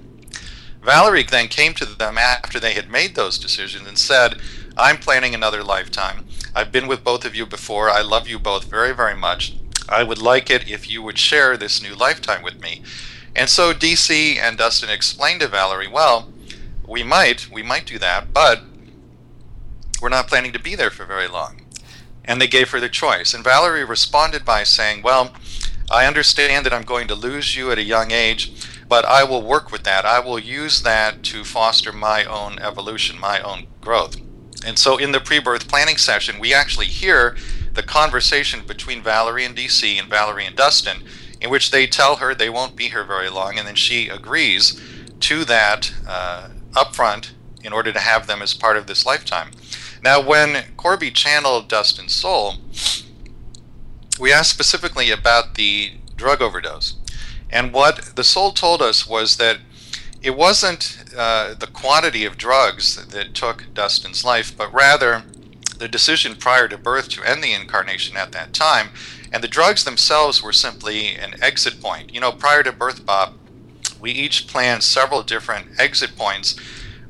Valerie 0.81 1.23
then 1.23 1.47
came 1.47 1.73
to 1.75 1.85
them 1.85 2.17
after 2.17 2.59
they 2.59 2.73
had 2.73 2.89
made 2.89 3.15
those 3.15 3.37
decisions 3.37 3.87
and 3.87 3.97
said, 3.97 4.39
I'm 4.75 4.97
planning 4.97 5.35
another 5.35 5.63
lifetime. 5.63 6.25
I've 6.55 6.71
been 6.71 6.87
with 6.87 7.03
both 7.03 7.25
of 7.25 7.35
you 7.35 7.45
before. 7.45 7.89
I 7.89 8.01
love 8.01 8.27
you 8.27 8.37
both 8.37 8.65
very, 8.65 8.93
very 8.93 9.15
much. 9.15 9.55
I 9.89 10.03
would 10.03 10.21
like 10.21 10.49
it 10.49 10.69
if 10.69 10.89
you 10.89 11.01
would 11.01 11.17
share 11.17 11.57
this 11.57 11.81
new 11.81 11.95
lifetime 11.95 12.43
with 12.43 12.61
me. 12.61 12.83
And 13.35 13.49
so 13.49 13.73
DC 13.73 14.37
and 14.37 14.57
Dustin 14.57 14.89
explained 14.89 15.41
to 15.41 15.47
Valerie, 15.47 15.87
well, 15.87 16.31
we 16.87 17.01
might, 17.01 17.49
we 17.49 17.63
might 17.63 17.85
do 17.85 17.97
that, 17.99 18.33
but 18.33 18.61
we're 20.01 20.09
not 20.09 20.27
planning 20.27 20.51
to 20.53 20.59
be 20.59 20.75
there 20.75 20.91
for 20.91 21.05
very 21.05 21.27
long. 21.27 21.61
And 22.23 22.39
they 22.39 22.47
gave 22.47 22.69
her 22.69 22.79
the 22.79 22.89
choice. 22.89 23.33
And 23.33 23.43
Valerie 23.43 23.83
responded 23.83 24.45
by 24.45 24.63
saying, 24.63 25.01
well, 25.01 25.33
I 25.89 26.05
understand 26.05 26.65
that 26.65 26.73
I'm 26.73 26.83
going 26.83 27.07
to 27.07 27.15
lose 27.15 27.55
you 27.55 27.71
at 27.71 27.77
a 27.77 27.83
young 27.83 28.11
age, 28.11 28.51
but 28.87 29.05
I 29.05 29.23
will 29.23 29.41
work 29.41 29.71
with 29.71 29.83
that. 29.83 30.05
I 30.05 30.19
will 30.19 30.39
use 30.39 30.83
that 30.83 31.23
to 31.23 31.43
foster 31.43 31.91
my 31.91 32.23
own 32.23 32.59
evolution, 32.59 33.19
my 33.19 33.41
own 33.41 33.67
growth. 33.81 34.17
And 34.65 34.79
so 34.79 34.97
in 34.97 35.11
the 35.11 35.19
pre 35.19 35.39
birth 35.39 35.67
planning 35.67 35.97
session, 35.97 36.39
we 36.39 36.53
actually 36.53 36.87
hear 36.87 37.35
the 37.73 37.83
conversation 37.83 38.61
between 38.65 39.01
Valerie 39.01 39.45
and 39.45 39.55
DC 39.55 39.99
and 39.99 40.09
Valerie 40.09 40.45
and 40.45 40.55
Dustin, 40.55 41.03
in 41.41 41.49
which 41.49 41.71
they 41.71 41.87
tell 41.87 42.17
her 42.17 42.33
they 42.33 42.49
won't 42.49 42.75
be 42.75 42.89
here 42.89 43.03
very 43.03 43.29
long, 43.29 43.57
and 43.57 43.67
then 43.67 43.75
she 43.75 44.07
agrees 44.07 44.79
to 45.19 45.43
that 45.45 45.93
uh, 46.07 46.49
upfront 46.73 47.31
in 47.63 47.73
order 47.73 47.91
to 47.91 47.99
have 47.99 48.27
them 48.27 48.41
as 48.41 48.53
part 48.53 48.77
of 48.77 48.87
this 48.87 49.05
lifetime. 49.05 49.51
Now, 50.03 50.21
when 50.21 50.65
Corbie 50.75 51.11
channeled 51.11 51.69
Dustin's 51.69 52.13
soul, 52.13 52.55
we 54.19 54.33
asked 54.33 54.51
specifically 54.51 55.11
about 55.11 55.55
the 55.55 55.93
drug 56.15 56.41
overdose. 56.41 56.95
And 57.49 57.71
what 57.71 58.15
the 58.15 58.23
soul 58.23 58.51
told 58.51 58.81
us 58.81 59.07
was 59.07 59.37
that 59.37 59.59
it 60.23 60.37
wasn't 60.37 61.03
uh, 61.15 61.53
the 61.53 61.67
quantity 61.67 62.23
of 62.23 62.37
drugs 62.37 63.05
that 63.07 63.33
took 63.33 63.65
Dustin's 63.73 64.23
life, 64.23 64.55
but 64.57 64.73
rather 64.73 65.23
the 65.77 65.89
decision 65.89 66.35
prior 66.35 66.69
to 66.69 66.77
birth 66.77 67.09
to 67.09 67.23
end 67.23 67.43
the 67.43 67.53
incarnation 67.53 68.15
at 68.15 68.31
that 68.31 68.53
time. 68.53 68.89
And 69.33 69.43
the 69.43 69.49
drugs 69.49 69.83
themselves 69.83 70.41
were 70.41 70.53
simply 70.53 71.15
an 71.15 71.35
exit 71.41 71.81
point. 71.81 72.13
You 72.13 72.21
know, 72.21 72.31
prior 72.31 72.63
to 72.63 72.71
birth, 72.71 73.05
Bob, 73.05 73.33
we 73.99 74.11
each 74.11 74.47
plan 74.47 74.79
several 74.79 75.23
different 75.23 75.67
exit 75.77 76.15
points 76.15 76.57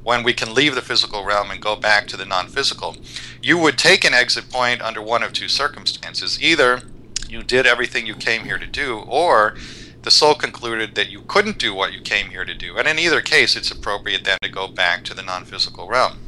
when 0.04 0.23
we 0.23 0.34
can 0.34 0.54
leave 0.54 0.73
the 0.73 0.82
physical 0.82 1.23
realm 1.23 1.52
and 1.52 1.62
go 1.62 1.76
back 1.76 2.08
to 2.08 2.17
the 2.17 2.26
non 2.26 2.47
physical. 2.47 2.95
You 3.43 3.60
would 3.60 3.78
take 3.78 4.04
an 4.04 4.13
exit 4.13 4.49
point 4.49 4.82
under 4.82 5.02
one 5.02 5.21
of 5.21 5.34
two 5.34 5.47
circumstances. 5.47 6.41
Either 6.41 6.82
you 7.30 7.43
did 7.43 7.67
everything 7.67 8.08
you 8.08 8.15
came 8.15 8.43
here 8.45 8.58
to 8.58 8.67
do, 8.67 8.99
or 9.08 9.56
the 10.04 10.12
soul 10.12 10.36
concluded 10.36 10.96
that 10.96 11.10
you 11.10 11.22
couldn't 11.22 11.58
do 11.58 11.74
what 11.74 11.94
you 11.94 12.02
came 12.02 12.30
here 12.30 12.46
to 12.46 12.54
do. 12.54 12.78
And 12.78 12.88
in 12.88 13.00
either 13.00 13.22
case, 13.22 13.56
it's 13.56 13.72
appropriate 13.72 14.24
then 14.24 14.38
to 14.44 14.50
go 14.50 14.68
back 14.68 15.04
to 15.06 15.13
the 15.13 15.24
non 15.24 15.46
physical 15.46 15.88
realm. 15.88 16.20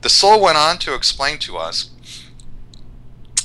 The 0.00 0.08
soul 0.08 0.40
went 0.40 0.56
on 0.56 0.78
to 0.78 0.94
explain 0.94 1.38
to 1.38 1.58
us 1.58 1.90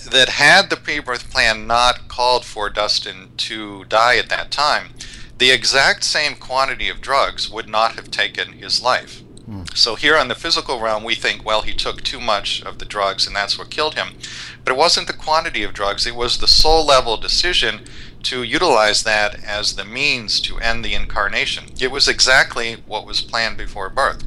that 0.09 0.29
had 0.29 0.69
the 0.69 0.77
pre 0.77 0.99
birth 0.99 1.29
plan 1.29 1.67
not 1.67 2.07
called 2.07 2.45
for 2.45 2.69
Dustin 2.69 3.31
to 3.37 3.83
die 3.85 4.17
at 4.17 4.29
that 4.29 4.51
time, 4.51 4.93
the 5.37 5.51
exact 5.51 6.03
same 6.03 6.35
quantity 6.35 6.89
of 6.89 7.01
drugs 7.01 7.49
would 7.49 7.67
not 7.67 7.95
have 7.95 8.09
taken 8.09 8.53
his 8.53 8.81
life. 8.81 9.21
Hmm. 9.45 9.63
So 9.73 9.95
here 9.95 10.17
on 10.17 10.27
the 10.27 10.35
physical 10.35 10.79
realm, 10.79 11.03
we 11.03 11.15
think, 11.15 11.45
well, 11.45 11.61
he 11.61 11.73
took 11.73 12.01
too 12.01 12.19
much 12.19 12.61
of 12.63 12.79
the 12.79 12.85
drugs 12.85 13.27
and 13.27 13.35
that's 13.35 13.57
what 13.57 13.69
killed 13.69 13.95
him. 13.95 14.15
But 14.63 14.73
it 14.73 14.77
wasn't 14.77 15.07
the 15.07 15.13
quantity 15.13 15.63
of 15.63 15.73
drugs, 15.73 16.07
it 16.07 16.15
was 16.15 16.37
the 16.37 16.47
soul 16.47 16.85
level 16.85 17.17
decision 17.17 17.81
to 18.27 18.43
utilize 18.43 19.03
that 19.03 19.41
as 19.43 19.75
the 19.75 19.85
means 19.85 20.41
to 20.41 20.59
end 20.59 20.83
the 20.83 20.93
incarnation. 20.93 21.65
It 21.79 21.91
was 21.91 22.07
exactly 22.07 22.75
what 22.85 23.05
was 23.05 23.21
planned 23.21 23.57
before 23.57 23.89
birth. 23.89 24.23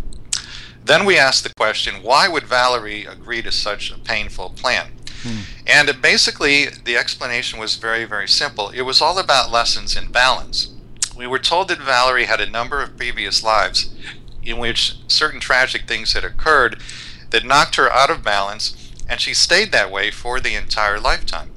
Then 0.83 1.05
we 1.05 1.19
asked 1.19 1.45
the 1.45 1.55
question, 1.55 2.03
why 2.03 2.27
would 2.27 2.45
Valerie 2.45 3.05
agree 3.05 3.43
to 3.43 3.53
such 3.53 3.91
a 3.91 3.99
painful 3.99 4.51
plan? 4.51 4.93
Hmm. 5.23 5.41
And 5.67 6.01
basically, 6.01 6.67
the 6.67 6.97
explanation 6.97 7.61
was 7.61 7.77
very, 7.77 8.07
very 8.07 8.27
simple. 8.27 8.71
It 8.71 8.83
was 8.83 9.03
all 9.03 9.19
about 9.19 9.51
lessons 9.51 9.95
in 9.95 10.11
balance. 10.11 10.73
We 11.15 11.27
were 11.27 11.39
told 11.39 11.69
that 11.69 11.79
Valerie 11.79 12.25
had 12.25 12.41
a 12.41 12.49
number 12.49 12.83
of 12.83 12.97
previous 12.97 13.45
lives 13.45 13.95
in 14.43 14.57
which 14.57 14.97
certain 15.09 15.41
tragic 15.41 15.87
things 15.87 16.15
had 16.15 16.25
occurred 16.25 16.81
that 17.29 17.45
knocked 17.45 17.77
her 17.77 17.93
out 17.93 18.09
of 18.09 18.25
balance, 18.25 18.93
and 19.07 19.21
she 19.21 19.35
stayed 19.35 19.73
that 19.73 19.93
way 19.93 20.11
for 20.11 20.41
the 20.41 20.55
entire 20.55 20.99
lifetime. 20.99 21.51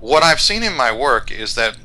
What 0.00 0.22
I've 0.22 0.40
seen 0.40 0.62
in 0.62 0.76
my 0.76 0.92
work 0.92 1.30
is 1.30 1.54
that 1.56 1.76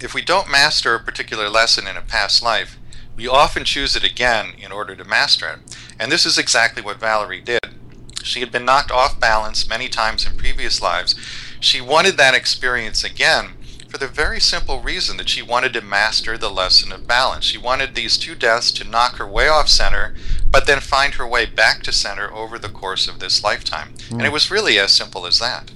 if 0.00 0.14
we 0.14 0.22
don't 0.22 0.50
master 0.50 0.94
a 0.94 1.00
particular 1.00 1.50
lesson 1.50 1.86
in 1.86 1.96
a 1.96 2.02
past 2.02 2.42
life, 2.42 2.78
we 3.14 3.28
often 3.28 3.64
choose 3.64 3.94
it 3.94 4.04
again 4.04 4.52
in 4.58 4.72
order 4.72 4.96
to 4.96 5.04
master 5.04 5.48
it. 5.48 5.76
And 5.98 6.10
this 6.10 6.24
is 6.24 6.38
exactly 6.38 6.82
what 6.82 7.00
Valerie 7.00 7.40
did. 7.40 7.60
She 8.22 8.40
had 8.40 8.50
been 8.50 8.64
knocked 8.64 8.90
off 8.90 9.20
balance 9.20 9.68
many 9.68 9.88
times 9.88 10.26
in 10.26 10.36
previous 10.36 10.80
lives. 10.80 11.14
She 11.60 11.80
wanted 11.80 12.16
that 12.16 12.34
experience 12.34 13.04
again 13.04 13.50
for 13.88 13.98
the 13.98 14.06
very 14.06 14.40
simple 14.40 14.80
reason 14.80 15.16
that 15.16 15.28
she 15.28 15.42
wanted 15.42 15.72
to 15.72 15.80
master 15.80 16.38
the 16.38 16.50
lesson 16.50 16.92
of 16.92 17.06
balance. 17.06 17.44
She 17.44 17.58
wanted 17.58 17.94
these 17.94 18.16
two 18.16 18.34
deaths 18.34 18.70
to 18.72 18.84
knock 18.84 19.16
her 19.16 19.26
way 19.26 19.48
off 19.48 19.68
center, 19.68 20.14
but 20.50 20.66
then 20.66 20.80
find 20.80 21.14
her 21.14 21.26
way 21.26 21.44
back 21.46 21.82
to 21.82 21.92
center 21.92 22.32
over 22.32 22.58
the 22.58 22.68
course 22.68 23.08
of 23.08 23.18
this 23.18 23.42
lifetime. 23.42 23.94
Mm. 23.94 24.12
And 24.12 24.22
it 24.22 24.26
hmm. 24.26 24.32
was 24.34 24.50
really 24.50 24.78
as 24.78 24.92
simple 24.92 25.26
as 25.26 25.38
that. 25.38 25.70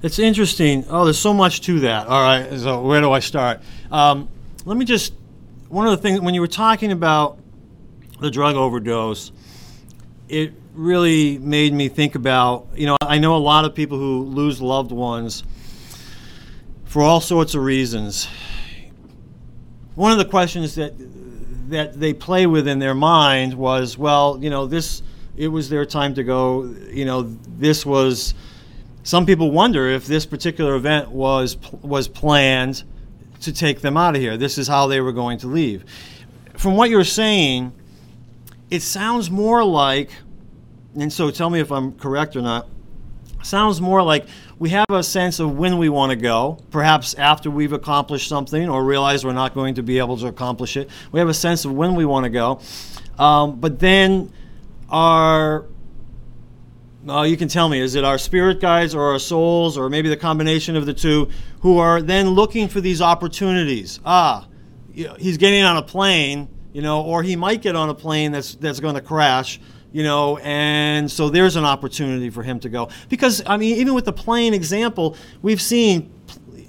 It's 0.00 0.20
interesting. 0.20 0.84
Oh, 0.88 1.04
there's 1.04 1.18
so 1.18 1.34
much 1.34 1.62
to 1.62 1.80
that. 1.80 2.06
All 2.06 2.22
right, 2.22 2.48
so 2.56 2.82
where 2.82 3.00
do 3.00 3.10
I 3.10 3.18
start? 3.18 3.60
Um, 3.90 4.28
let 4.64 4.76
me 4.76 4.84
just, 4.84 5.12
one 5.68 5.88
of 5.88 5.90
the 5.90 5.96
things, 5.96 6.20
when 6.20 6.34
you 6.34 6.40
were 6.40 6.46
talking 6.46 6.92
about 6.92 7.38
the 8.20 8.30
drug 8.30 8.54
overdose, 8.54 9.32
it 10.28 10.52
really 10.72 11.38
made 11.38 11.72
me 11.72 11.88
think 11.88 12.14
about, 12.14 12.68
you 12.76 12.86
know, 12.86 12.96
I 13.02 13.18
know 13.18 13.34
a 13.34 13.38
lot 13.38 13.64
of 13.64 13.74
people 13.74 13.98
who 13.98 14.22
lose 14.22 14.60
loved 14.60 14.92
ones 14.92 15.42
for 16.84 17.02
all 17.02 17.20
sorts 17.20 17.56
of 17.56 17.64
reasons. 17.64 18.28
One 19.96 20.12
of 20.12 20.18
the 20.18 20.24
questions 20.24 20.76
that 20.76 20.94
that 21.70 21.98
they 21.98 22.14
play 22.14 22.46
with 22.46 22.68
in 22.68 22.78
their 22.78 22.94
mind 22.94 23.52
was, 23.54 23.98
well, 23.98 24.38
you 24.40 24.48
know, 24.48 24.66
this 24.66 25.02
it 25.36 25.48
was 25.48 25.68
their 25.68 25.84
time 25.84 26.14
to 26.14 26.22
go. 26.22 26.72
You 26.88 27.04
know, 27.04 27.22
this 27.22 27.84
was. 27.84 28.34
Some 29.08 29.24
people 29.24 29.50
wonder 29.50 29.88
if 29.88 30.06
this 30.06 30.26
particular 30.26 30.74
event 30.74 31.10
was 31.10 31.56
was 31.80 32.06
planned 32.06 32.84
to 33.40 33.54
take 33.54 33.80
them 33.80 33.96
out 33.96 34.14
of 34.14 34.20
here. 34.20 34.36
This 34.36 34.58
is 34.58 34.68
how 34.68 34.86
they 34.86 35.00
were 35.00 35.12
going 35.12 35.38
to 35.38 35.46
leave. 35.46 35.86
From 36.58 36.76
what 36.76 36.90
you're 36.90 37.04
saying, 37.04 37.72
it 38.70 38.82
sounds 38.82 39.30
more 39.30 39.64
like, 39.64 40.10
and 40.94 41.10
so 41.10 41.30
tell 41.30 41.48
me 41.48 41.58
if 41.58 41.72
I'm 41.72 41.92
correct 41.92 42.36
or 42.36 42.42
not. 42.42 42.68
Sounds 43.42 43.80
more 43.80 44.02
like 44.02 44.26
we 44.58 44.68
have 44.68 44.84
a 44.90 45.02
sense 45.02 45.40
of 45.40 45.56
when 45.56 45.78
we 45.78 45.88
want 45.88 46.10
to 46.10 46.16
go, 46.16 46.58
perhaps 46.70 47.14
after 47.14 47.50
we've 47.50 47.72
accomplished 47.72 48.28
something 48.28 48.68
or 48.68 48.84
realize 48.84 49.24
we're 49.24 49.32
not 49.32 49.54
going 49.54 49.76
to 49.76 49.82
be 49.82 49.98
able 50.00 50.18
to 50.18 50.26
accomplish 50.26 50.76
it. 50.76 50.90
We 51.12 51.18
have 51.18 51.30
a 51.30 51.34
sense 51.34 51.64
of 51.64 51.72
when 51.72 51.94
we 51.94 52.04
want 52.04 52.24
to 52.24 52.30
go. 52.30 52.60
Um, 53.18 53.58
but 53.58 53.78
then 53.78 54.30
our 54.90 55.64
uh, 57.10 57.22
you 57.22 57.36
can 57.36 57.48
tell 57.48 57.68
me, 57.68 57.80
is 57.80 57.94
it 57.94 58.04
our 58.04 58.18
spirit 58.18 58.60
guides 58.60 58.94
or 58.94 59.12
our 59.12 59.18
souls, 59.18 59.76
or 59.76 59.88
maybe 59.88 60.08
the 60.08 60.16
combination 60.16 60.76
of 60.76 60.86
the 60.86 60.94
two, 60.94 61.28
who 61.60 61.78
are 61.78 62.00
then 62.00 62.30
looking 62.30 62.68
for 62.68 62.80
these 62.80 63.02
opportunities? 63.02 64.00
Ah, 64.04 64.46
he's 64.92 65.36
getting 65.36 65.62
on 65.62 65.76
a 65.76 65.82
plane, 65.82 66.48
you 66.72 66.82
know, 66.82 67.02
or 67.02 67.22
he 67.22 67.36
might 67.36 67.62
get 67.62 67.76
on 67.76 67.88
a 67.88 67.94
plane 67.94 68.32
that's 68.32 68.54
that's 68.56 68.80
going 68.80 68.94
to 68.94 69.00
crash 69.02 69.60
you 69.90 70.02
know, 70.02 70.36
and 70.38 71.10
so 71.10 71.30
there's 71.30 71.56
an 71.56 71.64
opportunity 71.64 72.28
for 72.28 72.42
him 72.42 72.60
to 72.60 72.68
go. 72.68 72.90
Because, 73.08 73.42
I 73.46 73.56
mean, 73.56 73.76
even 73.78 73.94
with 73.94 74.04
the 74.04 74.12
plane 74.12 74.52
example, 74.52 75.16
we've 75.40 75.62
seen 75.62 76.12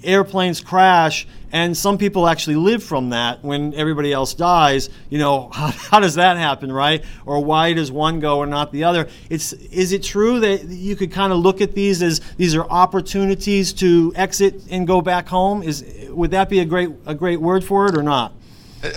airplanes 0.02 0.60
crash 0.60 1.26
and 1.52 1.76
some 1.76 1.98
people 1.98 2.28
actually 2.28 2.56
live 2.56 2.82
from 2.82 3.10
that. 3.10 3.42
When 3.42 3.74
everybody 3.74 4.12
else 4.12 4.34
dies 4.34 4.90
you 5.08 5.18
know 5.18 5.48
how, 5.52 5.68
how, 5.68 6.00
does 6.00 6.14
that 6.14 6.36
happen 6.36 6.72
right? 6.72 7.04
Or 7.26 7.44
why 7.44 7.72
does 7.72 7.92
one 7.92 8.20
go 8.20 8.42
and 8.42 8.50
not 8.50 8.72
the 8.72 8.84
other? 8.84 9.08
It's 9.28 9.52
is 9.52 9.92
it 9.92 10.02
true 10.02 10.40
that 10.40 10.64
you 10.64 10.96
could 10.96 11.12
kind 11.12 11.32
of 11.32 11.40
look 11.40 11.60
at 11.60 11.74
these 11.74 12.02
as 12.02 12.20
these 12.36 12.54
are 12.54 12.64
opportunities 12.64 13.72
to 13.74 14.12
exit 14.16 14.62
and 14.70 14.86
go 14.86 15.02
back 15.02 15.28
home? 15.28 15.62
Is 15.62 15.84
would 16.08 16.30
that 16.30 16.48
be 16.48 16.60
a 16.60 16.64
great 16.64 16.90
a 17.06 17.14
great 17.14 17.40
word 17.40 17.64
for 17.64 17.86
it 17.86 17.96
or 17.96 18.02
not? 18.02 18.32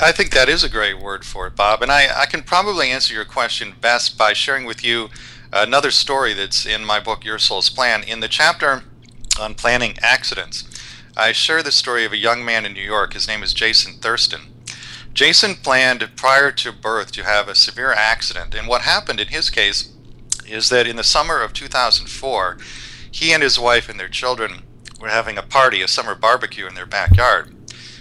I 0.01 0.13
think 0.13 0.31
that 0.31 0.47
is 0.47 0.63
a 0.63 0.69
great 0.69 1.01
word 1.01 1.25
for 1.25 1.45
it, 1.47 1.57
Bob. 1.57 1.81
And 1.81 1.91
I, 1.91 2.21
I 2.21 2.25
can 2.25 2.41
probably 2.41 2.89
answer 2.89 3.13
your 3.13 3.25
question 3.25 3.73
best 3.81 4.17
by 4.17 4.31
sharing 4.31 4.63
with 4.65 4.81
you 4.81 5.09
another 5.51 5.91
story 5.91 6.33
that's 6.33 6.65
in 6.65 6.85
my 6.85 7.01
book, 7.01 7.25
Your 7.25 7.37
Soul's 7.37 7.69
Plan. 7.69 8.01
In 8.03 8.21
the 8.21 8.29
chapter 8.29 8.83
on 9.37 9.55
planning 9.55 9.97
accidents, 10.01 10.63
I 11.15 11.31
share 11.31 11.61
the 11.61 11.71
story 11.71 12.05
of 12.05 12.11
a 12.11 12.17
young 12.17 12.43
man 12.43 12.65
in 12.65 12.73
New 12.73 12.81
York. 12.81 13.13
His 13.13 13.27
name 13.27 13.43
is 13.43 13.53
Jason 13.53 13.93
Thurston. 13.93 14.41
Jason 15.13 15.53
planned 15.53 16.09
prior 16.15 16.51
to 16.51 16.71
birth 16.71 17.11
to 17.11 17.23
have 17.23 17.47
a 17.47 17.53
severe 17.53 17.91
accident. 17.91 18.55
And 18.55 18.67
what 18.67 18.81
happened 18.81 19.19
in 19.19 19.27
his 19.27 19.51
case 19.51 19.93
is 20.47 20.69
that 20.69 20.87
in 20.87 20.95
the 20.95 21.03
summer 21.03 21.39
of 21.39 21.53
2004, 21.53 22.57
he 23.11 23.31
and 23.31 23.43
his 23.43 23.59
wife 23.59 23.89
and 23.89 23.99
their 23.99 24.09
children 24.09 24.63
were 24.99 25.09
having 25.09 25.37
a 25.37 25.43
party, 25.43 25.83
a 25.83 25.87
summer 25.87 26.15
barbecue 26.15 26.65
in 26.65 26.73
their 26.73 26.87
backyard. 26.87 27.53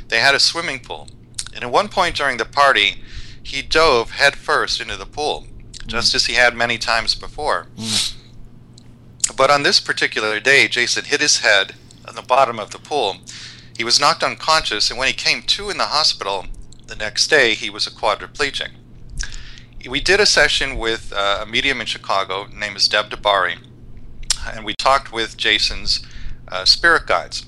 They 0.09 0.21
had 0.21 0.35
a 0.35 0.41
swimming 0.41 0.81
pool. 0.81 1.09
And 1.55 1.65
at 1.65 1.71
one 1.71 1.89
point 1.89 2.17
during 2.17 2.39
the 2.39 2.47
party, 2.47 3.03
he 3.43 3.61
dove 3.61 4.13
headfirst 4.13 4.81
into 4.81 4.97
the 4.97 5.05
pool, 5.05 5.47
just 5.87 6.13
mm. 6.13 6.15
as 6.15 6.27
he 6.27 6.35
had 6.35 6.57
many 6.57 6.79
times 6.79 7.15
before. 7.15 7.67
Mm. 7.77 8.17
But 9.37 9.51
on 9.51 9.65
this 9.65 9.81
particular 9.81 10.41
day, 10.41 10.67
Jason 10.67 11.05
hit 11.05 11.21
his 11.21 11.41
head 11.41 11.75
on 12.07 12.15
the 12.15 12.23
bottom 12.23 12.59
of 12.59 12.71
the 12.71 12.79
pool. 12.79 13.17
He 13.77 13.85
was 13.85 14.01
knocked 14.01 14.23
unconscious, 14.23 14.91
and 14.91 14.99
when 14.99 15.09
he 15.09 15.15
came 15.15 15.43
to 15.43 15.71
in 15.71 15.79
the 15.79 15.87
hospital 15.87 16.47
the 16.87 16.97
next 16.97 17.29
day, 17.29 17.55
he 17.55 17.71
was 17.71 17.87
a 17.87 17.91
quadriplegic. 17.91 18.71
We 19.89 20.01
did 20.01 20.21
a 20.21 20.27
session 20.27 20.77
with 20.77 21.13
uh, 21.15 21.41
a 21.43 21.47
medium 21.47 21.81
in 21.81 21.87
Chicago 21.87 22.47
named 22.55 22.77
is 22.77 22.89
Deb 22.89 23.11
DeBari, 23.11 23.59
and 24.47 24.65
we 24.65 24.75
talked 24.75 25.13
with 25.13 25.37
Jason's 25.37 26.05
uh, 26.49 26.65
spirit 26.65 27.07
guides. 27.07 27.47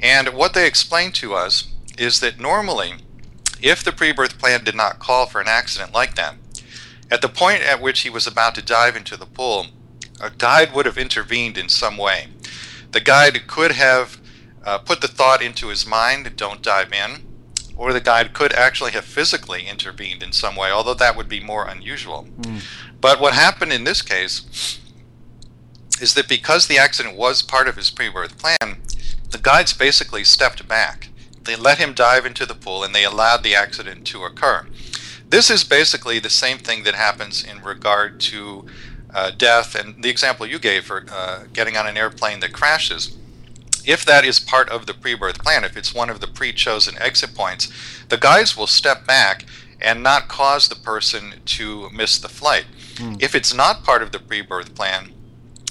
And 0.00 0.28
what 0.30 0.54
they 0.54 0.66
explained 0.66 1.14
to 1.16 1.34
us 1.34 1.68
is 1.98 2.20
that 2.20 2.38
normally 2.38 2.94
if 3.60 3.82
the 3.82 3.92
pre-birth 3.92 4.38
plan 4.38 4.64
did 4.64 4.74
not 4.74 4.98
call 4.98 5.26
for 5.26 5.40
an 5.40 5.48
accident 5.48 5.92
like 5.92 6.14
that. 6.14 6.34
At 7.10 7.22
the 7.22 7.28
point 7.28 7.62
at 7.62 7.80
which 7.80 8.00
he 8.00 8.10
was 8.10 8.26
about 8.26 8.54
to 8.56 8.62
dive 8.62 8.96
into 8.96 9.16
the 9.16 9.26
pool, 9.26 9.66
a 10.20 10.30
guide 10.30 10.74
would 10.74 10.86
have 10.86 10.98
intervened 10.98 11.56
in 11.56 11.68
some 11.68 11.96
way. 11.96 12.28
The 12.92 13.00
guide 13.00 13.46
could 13.46 13.72
have 13.72 14.20
uh, 14.64 14.78
put 14.78 15.00
the 15.00 15.08
thought 15.08 15.42
into 15.42 15.68
his 15.68 15.86
mind, 15.86 16.34
don't 16.36 16.62
dive 16.62 16.92
in, 16.92 17.26
or 17.76 17.92
the 17.92 18.00
guide 18.00 18.32
could 18.32 18.52
actually 18.52 18.92
have 18.92 19.04
physically 19.04 19.66
intervened 19.66 20.22
in 20.22 20.32
some 20.32 20.56
way, 20.56 20.70
although 20.70 20.94
that 20.94 21.16
would 21.16 21.28
be 21.28 21.40
more 21.40 21.66
unusual. 21.66 22.26
Mm. 22.40 22.62
But 23.00 23.20
what 23.20 23.34
happened 23.34 23.72
in 23.72 23.84
this 23.84 24.02
case 24.02 24.80
is 26.00 26.14
that 26.14 26.28
because 26.28 26.66
the 26.66 26.78
accident 26.78 27.16
was 27.16 27.42
part 27.42 27.68
of 27.68 27.76
his 27.76 27.90
pre 27.90 28.08
birth 28.08 28.38
plan, 28.38 28.82
the 29.30 29.38
guides 29.38 29.72
basically 29.72 30.24
stepped 30.24 30.66
back 30.66 31.08
they 31.46 31.56
let 31.56 31.78
him 31.78 31.94
dive 31.94 32.26
into 32.26 32.44
the 32.44 32.54
pool 32.54 32.84
and 32.84 32.94
they 32.94 33.04
allowed 33.04 33.42
the 33.42 33.54
accident 33.54 34.06
to 34.08 34.24
occur. 34.24 34.66
This 35.28 35.50
is 35.50 35.64
basically 35.64 36.18
the 36.18 36.30
same 36.30 36.58
thing 36.58 36.82
that 36.82 36.94
happens 36.94 37.42
in 37.42 37.62
regard 37.62 38.20
to 38.20 38.66
uh, 39.14 39.30
death 39.30 39.74
and 39.74 40.02
the 40.02 40.10
example 40.10 40.46
you 40.46 40.58
gave 40.58 40.84
for 40.84 41.04
uh, 41.10 41.44
getting 41.52 41.76
on 41.76 41.86
an 41.86 41.96
airplane 41.96 42.40
that 42.40 42.52
crashes. 42.52 43.16
If 43.84 44.04
that 44.04 44.24
is 44.24 44.40
part 44.40 44.68
of 44.68 44.86
the 44.86 44.94
pre 44.94 45.14
birth 45.14 45.42
plan, 45.42 45.64
if 45.64 45.76
it's 45.76 45.94
one 45.94 46.10
of 46.10 46.20
the 46.20 46.26
pre 46.26 46.52
chosen 46.52 46.98
exit 46.98 47.34
points, 47.34 47.72
the 48.08 48.16
guides 48.16 48.56
will 48.56 48.66
step 48.66 49.06
back 49.06 49.44
and 49.80 50.02
not 50.02 50.28
cause 50.28 50.68
the 50.68 50.74
person 50.74 51.34
to 51.44 51.88
miss 51.90 52.18
the 52.18 52.28
flight. 52.28 52.66
Mm. 52.96 53.22
If 53.22 53.34
it's 53.34 53.54
not 53.54 53.84
part 53.84 54.02
of 54.02 54.12
the 54.12 54.18
pre 54.18 54.40
birth 54.40 54.74
plan, 54.74 55.12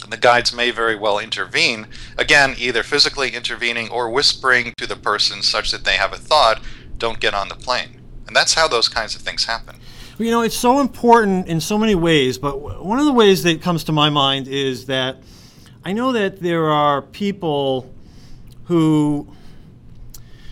the 0.09 0.17
guides 0.17 0.53
may 0.53 0.71
very 0.71 0.95
well 0.95 1.19
intervene, 1.19 1.87
again, 2.17 2.55
either 2.57 2.83
physically 2.83 3.31
intervening 3.31 3.89
or 3.89 4.09
whispering 4.09 4.73
to 4.77 4.87
the 4.87 4.95
person 4.95 5.41
such 5.41 5.71
that 5.71 5.83
they 5.83 5.97
have 5.97 6.13
a 6.13 6.17
thought, 6.17 6.61
don't 6.97 7.19
get 7.19 7.33
on 7.33 7.49
the 7.49 7.55
plane. 7.55 8.01
And 8.27 8.35
that's 8.35 8.53
how 8.53 8.67
those 8.67 8.87
kinds 8.87 9.15
of 9.15 9.21
things 9.21 9.45
happen. 9.45 9.77
You 10.17 10.31
know, 10.31 10.43
it's 10.43 10.55
so 10.55 10.79
important 10.79 11.49
in 11.49 11.59
so 11.59 11.77
many 11.77 11.93
ways, 11.93 12.37
but 12.37 12.61
one 12.81 12.99
of 12.99 13.05
the 13.05 13.11
ways 13.11 13.43
that 13.43 13.61
comes 13.61 13.83
to 13.85 13.91
my 13.91 14.09
mind 14.09 14.47
is 14.47 14.85
that 14.85 15.17
I 15.83 15.91
know 15.91 16.13
that 16.13 16.39
there 16.39 16.67
are 16.67 17.01
people 17.01 17.93
who 18.65 19.27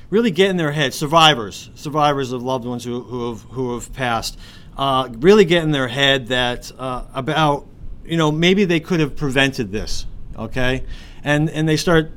really 0.09 0.31
get 0.31 0.49
in 0.49 0.57
their 0.57 0.73
head, 0.73 0.93
survivors, 0.93 1.69
survivors 1.75 2.33
of 2.33 2.43
loved 2.43 2.65
ones 2.65 2.83
who, 2.83 3.03
who, 3.03 3.29
have, 3.29 3.41
who 3.43 3.73
have 3.75 3.93
passed, 3.93 4.37
uh, 4.77 5.07
really 5.19 5.45
get 5.45 5.63
in 5.63 5.71
their 5.71 5.87
head 5.87 6.27
that 6.27 6.69
uh, 6.77 7.05
about 7.13 7.65
you 8.03 8.17
know 8.17 8.33
maybe 8.33 8.65
they 8.65 8.81
could 8.81 8.99
have 8.99 9.15
prevented 9.15 9.71
this, 9.71 10.05
okay, 10.37 10.83
and 11.23 11.49
and 11.49 11.69
they 11.69 11.77
start 11.77 12.11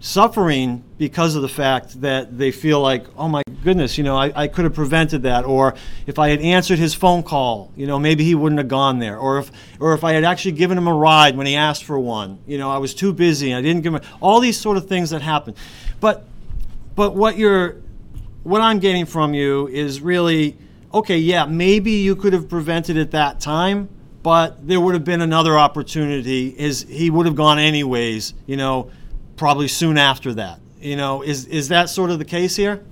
suffering 0.00 0.84
because 0.98 1.34
of 1.34 1.42
the 1.42 1.48
fact 1.48 2.00
that 2.00 2.36
they 2.36 2.50
feel 2.50 2.80
like, 2.80 3.04
oh 3.16 3.28
my 3.28 3.42
goodness, 3.64 3.98
you 3.98 4.04
know, 4.04 4.16
I, 4.16 4.32
I 4.34 4.48
could 4.48 4.64
have 4.64 4.74
prevented 4.74 5.22
that. 5.22 5.44
Or 5.44 5.74
if 6.06 6.18
I 6.18 6.28
had 6.28 6.40
answered 6.40 6.78
his 6.78 6.94
phone 6.94 7.22
call, 7.22 7.72
you 7.76 7.86
know, 7.86 7.98
maybe 7.98 8.24
he 8.24 8.34
wouldn't 8.34 8.58
have 8.58 8.68
gone 8.68 8.98
there. 8.98 9.18
Or 9.18 9.38
if, 9.38 9.50
or 9.80 9.94
if 9.94 10.04
I 10.04 10.12
had 10.12 10.24
actually 10.24 10.52
given 10.52 10.78
him 10.78 10.86
a 10.86 10.94
ride 10.94 11.36
when 11.36 11.46
he 11.46 11.56
asked 11.56 11.84
for 11.84 11.98
one, 11.98 12.38
you 12.46 12.58
know, 12.58 12.70
I 12.70 12.78
was 12.78 12.94
too 12.94 13.12
busy. 13.12 13.50
and 13.50 13.58
I 13.58 13.62
didn't 13.62 13.82
give 13.82 13.94
him 13.94 14.02
all 14.20 14.40
these 14.40 14.58
sort 14.58 14.76
of 14.76 14.88
things 14.88 15.10
that 15.10 15.22
happen. 15.22 15.54
But, 16.00 16.24
but 16.94 17.14
what 17.14 17.36
you're, 17.36 17.76
what 18.42 18.60
I'm 18.60 18.78
getting 18.78 19.06
from 19.06 19.34
you 19.34 19.66
is 19.68 20.00
really, 20.00 20.56
okay, 20.92 21.18
yeah, 21.18 21.46
maybe 21.46 21.92
you 21.92 22.14
could 22.14 22.32
have 22.32 22.48
prevented 22.48 22.96
it 22.96 23.10
that 23.10 23.40
time, 23.40 23.88
but 24.22 24.66
there 24.66 24.80
would 24.80 24.94
have 24.94 25.04
been 25.04 25.22
another 25.22 25.58
opportunity. 25.58 26.54
Is 26.56 26.86
he 26.88 27.10
would 27.10 27.26
have 27.26 27.36
gone 27.36 27.58
anyways, 27.58 28.34
you 28.46 28.56
know, 28.56 28.90
probably 29.36 29.68
soon 29.68 29.98
after 29.98 30.34
that. 30.34 30.60
You 30.80 30.96
know, 30.96 31.22
is 31.22 31.46
is 31.46 31.68
that 31.68 31.88
sort 31.88 32.10
of 32.10 32.18
the 32.18 32.24
case 32.24 32.56
here? 32.56 32.84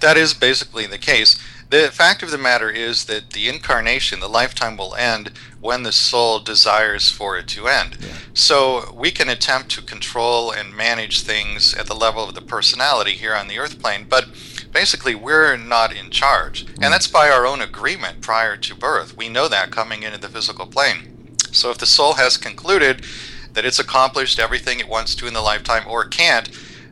That 0.00 0.16
is 0.16 0.34
basically 0.34 0.86
the 0.86 0.98
case. 0.98 1.38
The 1.70 1.90
fact 1.92 2.24
of 2.24 2.32
the 2.32 2.38
matter 2.38 2.68
is 2.68 3.04
that 3.04 3.30
the 3.30 3.48
incarnation, 3.48 4.18
the 4.18 4.28
lifetime 4.28 4.76
will 4.76 4.96
end 4.96 5.30
when 5.60 5.84
the 5.84 5.92
soul 5.92 6.40
desires 6.40 7.10
for 7.12 7.38
it 7.38 7.46
to 7.48 7.68
end. 7.68 7.96
Yeah. 8.00 8.08
So 8.34 8.92
we 8.92 9.12
can 9.12 9.28
attempt 9.28 9.70
to 9.72 9.82
control 9.82 10.50
and 10.50 10.74
manage 10.74 11.20
things 11.20 11.72
at 11.74 11.86
the 11.86 11.94
level 11.94 12.24
of 12.24 12.34
the 12.34 12.40
personality 12.40 13.12
here 13.12 13.36
on 13.36 13.46
the 13.46 13.58
earth 13.60 13.80
plane, 13.80 14.06
but 14.08 14.26
basically 14.72 15.14
we're 15.14 15.56
not 15.56 15.94
in 15.94 16.10
charge. 16.10 16.66
Mm. 16.66 16.84
And 16.84 16.92
that's 16.92 17.06
by 17.06 17.30
our 17.30 17.46
own 17.46 17.60
agreement 17.60 18.20
prior 18.20 18.56
to 18.56 18.74
birth. 18.74 19.16
We 19.16 19.28
know 19.28 19.46
that 19.46 19.70
coming 19.70 20.02
into 20.02 20.18
the 20.18 20.28
physical 20.28 20.66
plane. 20.66 21.36
So 21.52 21.70
if 21.70 21.78
the 21.78 21.86
soul 21.86 22.14
has 22.14 22.36
concluded 22.36 23.04
that 23.54 23.64
it's 23.64 23.78
accomplished 23.78 24.38
everything 24.38 24.80
it 24.80 24.88
wants 24.88 25.14
to 25.16 25.26
in 25.26 25.34
the 25.34 25.40
lifetime 25.40 25.84
or 25.86 26.04
can't, 26.04 26.50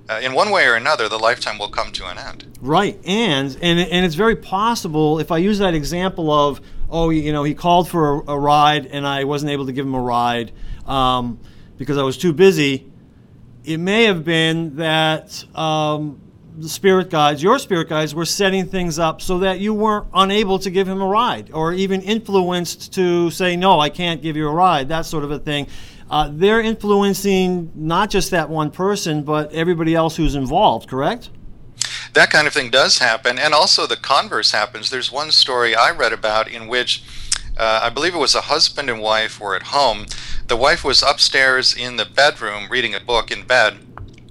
uh, 0.08 0.20
in 0.22 0.32
one 0.32 0.50
way 0.50 0.66
or 0.66 0.74
another, 0.74 1.08
the 1.08 1.18
lifetime 1.18 1.58
will 1.58 1.68
come 1.68 1.92
to 1.92 2.06
an 2.06 2.18
end. 2.18 2.46
Right, 2.60 2.98
and 3.04 3.56
and 3.60 3.78
and 3.78 4.06
it's 4.06 4.14
very 4.14 4.36
possible 4.36 5.18
if 5.18 5.30
I 5.30 5.38
use 5.38 5.58
that 5.58 5.74
example 5.74 6.32
of 6.32 6.60
oh 6.90 7.10
you 7.10 7.32
know 7.32 7.44
he 7.44 7.54
called 7.54 7.88
for 7.88 8.14
a, 8.14 8.32
a 8.32 8.38
ride 8.38 8.86
and 8.86 9.06
I 9.06 9.24
wasn't 9.24 9.52
able 9.52 9.66
to 9.66 9.72
give 9.72 9.86
him 9.86 9.94
a 9.94 10.00
ride 10.00 10.52
um, 10.86 11.38
because 11.76 11.98
I 11.98 12.02
was 12.02 12.16
too 12.16 12.32
busy. 12.32 12.90
It 13.64 13.78
may 13.78 14.04
have 14.04 14.24
been 14.24 14.76
that 14.76 15.44
um, 15.54 16.20
the 16.56 16.68
spirit 16.70 17.10
guides, 17.10 17.42
your 17.42 17.58
spirit 17.58 17.88
guides, 17.88 18.14
were 18.14 18.24
setting 18.24 18.66
things 18.66 18.98
up 18.98 19.20
so 19.20 19.40
that 19.40 19.60
you 19.60 19.74
weren't 19.74 20.06
unable 20.14 20.58
to 20.60 20.70
give 20.70 20.88
him 20.88 21.02
a 21.02 21.06
ride 21.06 21.50
or 21.52 21.74
even 21.74 22.00
influenced 22.00 22.94
to 22.94 23.30
say 23.30 23.56
no, 23.56 23.78
I 23.78 23.90
can't 23.90 24.22
give 24.22 24.36
you 24.36 24.48
a 24.48 24.52
ride, 24.52 24.88
that 24.88 25.04
sort 25.04 25.24
of 25.24 25.30
a 25.30 25.38
thing 25.38 25.68
uh, 26.10 26.30
they're 26.32 26.60
influencing 26.60 27.70
not 27.74 28.10
just 28.10 28.30
that 28.30 28.48
one 28.48 28.70
person, 28.70 29.22
but 29.22 29.52
everybody 29.52 29.94
else 29.94 30.16
who's 30.16 30.34
involved, 30.34 30.88
correct? 30.88 31.30
That 32.14 32.30
kind 32.30 32.46
of 32.46 32.52
thing 32.52 32.70
does 32.70 32.98
happen, 32.98 33.38
and 33.38 33.52
also 33.52 33.86
the 33.86 33.96
converse 33.96 34.52
happens. 34.52 34.90
There's 34.90 35.12
one 35.12 35.30
story 35.30 35.74
I 35.74 35.90
read 35.90 36.12
about 36.12 36.48
in 36.48 36.66
which 36.66 37.02
uh, 37.56 37.80
I 37.82 37.90
believe 37.90 38.14
it 38.14 38.18
was 38.18 38.34
a 38.34 38.42
husband 38.42 38.88
and 38.88 39.00
wife 39.00 39.40
were 39.40 39.54
at 39.54 39.64
home. 39.64 40.06
The 40.46 40.56
wife 40.56 40.84
was 40.84 41.02
upstairs 41.02 41.76
in 41.76 41.96
the 41.96 42.06
bedroom 42.06 42.68
reading 42.70 42.94
a 42.94 43.00
book 43.00 43.30
in 43.30 43.46
bed, 43.46 43.78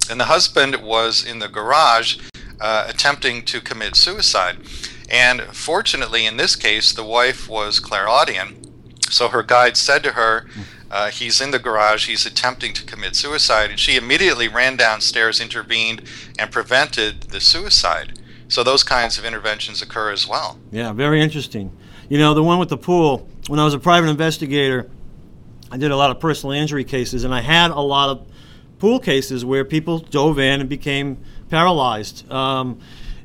and 0.10 0.20
the 0.20 0.26
husband 0.26 0.76
was 0.78 1.24
in 1.24 1.40
the 1.40 1.48
garage 1.48 2.18
uh, 2.60 2.86
attempting 2.88 3.44
to 3.46 3.62
commit 3.62 3.96
suicide. 3.96 4.58
And 5.10 5.42
fortunately, 5.42 6.26
in 6.26 6.38
this 6.38 6.56
case, 6.56 6.92
the 6.92 7.04
wife 7.04 7.48
was 7.48 7.80
clairaudient. 7.80 8.66
So 9.10 9.30
her 9.30 9.44
guide 9.44 9.78
said 9.78 10.04
to 10.04 10.14
her, 10.14 10.48
uh, 10.90 11.10
he's 11.10 11.42
in 11.42 11.52
the 11.52 11.60
garage. 11.60 12.08
He's 12.08 12.26
attempting 12.26 12.74
to 12.74 12.84
commit 12.84 13.16
suicide, 13.16 13.70
and 13.70 13.80
she 13.80 13.98
immediately 13.98 14.48
ran 14.48 14.78
downstairs, 14.78 15.40
intervened, 15.40 16.04
and 16.40 16.52
prevented 16.52 17.24
the 17.24 17.40
suicide. 17.40 18.20
So 18.48 18.64
those 18.64 18.84
kinds 18.84 19.18
of 19.18 19.26
interventions 19.26 19.82
occur 19.82 20.12
as 20.12 20.28
well. 20.28 20.58
Yeah, 20.72 20.94
very 20.94 21.22
interesting. 21.22 21.76
You 22.10 22.18
know, 22.18 22.34
the 22.34 22.44
one 22.44 22.60
with 22.60 22.70
the 22.70 22.78
pool. 22.78 23.28
When 23.48 23.60
I 23.60 23.66
was 23.66 23.74
a 23.74 23.80
private 23.80 24.08
investigator, 24.10 24.90
I 25.72 25.78
did 25.78 25.92
a 25.92 25.98
lot 25.98 26.12
of 26.12 26.20
personal 26.20 26.54
injury 26.54 26.86
cases, 26.86 27.26
and 27.26 27.34
I 27.34 27.42
had 27.42 27.72
a 27.72 27.80
lot 27.80 28.10
of 28.10 28.28
pool 28.80 29.00
cases 29.00 29.44
where 29.44 29.66
people 29.66 30.00
dove 30.00 30.40
in 30.40 30.62
and 30.62 30.70
became 30.70 31.18
paralyzed. 31.50 32.30
Um, 32.32 32.80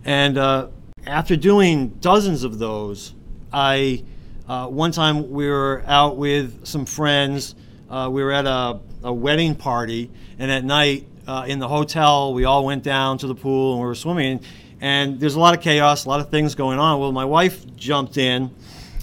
and 0.04 0.36
uh, 0.38 0.68
after 1.06 1.36
doing 1.36 1.88
dozens 2.00 2.42
of 2.42 2.58
those, 2.58 3.14
I 3.52 4.02
uh, 4.48 4.66
one 4.66 4.90
time 4.90 5.30
we 5.30 5.48
were 5.48 5.84
out 5.86 6.16
with 6.16 6.66
some 6.66 6.84
friends. 6.84 7.54
Uh, 7.88 8.08
we 8.10 8.22
were 8.22 8.32
at 8.32 8.46
a, 8.46 8.80
a, 9.04 9.12
wedding 9.12 9.54
party, 9.54 10.10
and 10.38 10.50
at 10.50 10.64
night 10.64 11.06
uh, 11.28 11.44
in 11.46 11.58
the 11.58 11.68
hotel, 11.68 12.34
we 12.34 12.44
all 12.44 12.64
went 12.64 12.82
down 12.82 13.18
to 13.18 13.26
the 13.26 13.34
pool 13.34 13.74
and 13.74 13.80
we 13.80 13.86
were 13.86 13.94
swimming. 13.94 14.40
And 14.80 15.20
there's 15.20 15.36
a 15.36 15.40
lot 15.40 15.56
of 15.56 15.62
chaos, 15.62 16.06
a 16.06 16.08
lot 16.08 16.18
of 16.18 16.30
things 16.30 16.56
going 16.56 16.80
on. 16.80 16.98
Well, 16.98 17.12
my 17.12 17.24
wife 17.24 17.76
jumped 17.76 18.16
in, 18.16 18.50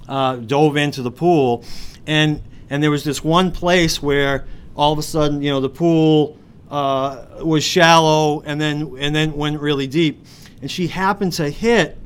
uh, 0.09 0.37
dove 0.37 0.75
into 0.75 1.01
the 1.01 1.11
pool, 1.11 1.63
and 2.05 2.41
and 2.69 2.83
there 2.83 2.91
was 2.91 3.05
this 3.05 3.23
one 3.23 3.51
place 3.51 4.01
where 4.01 4.45
all 4.75 4.91
of 4.91 4.99
a 4.99 5.03
sudden, 5.03 5.41
you 5.41 5.51
know, 5.51 5.61
the 5.61 5.69
pool 5.69 6.37
uh, 6.69 7.25
was 7.41 7.63
shallow 7.63 8.41
and 8.41 8.59
then 8.59 8.97
and 8.99 9.15
then 9.15 9.33
went 9.33 9.61
really 9.61 9.87
deep, 9.87 10.25
and 10.61 10.69
she 10.69 10.87
happened 10.87 11.31
to 11.33 11.49
hit 11.49 11.97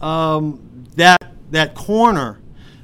um, 0.00 0.86
that 0.94 1.18
that 1.50 1.74
corner 1.74 2.38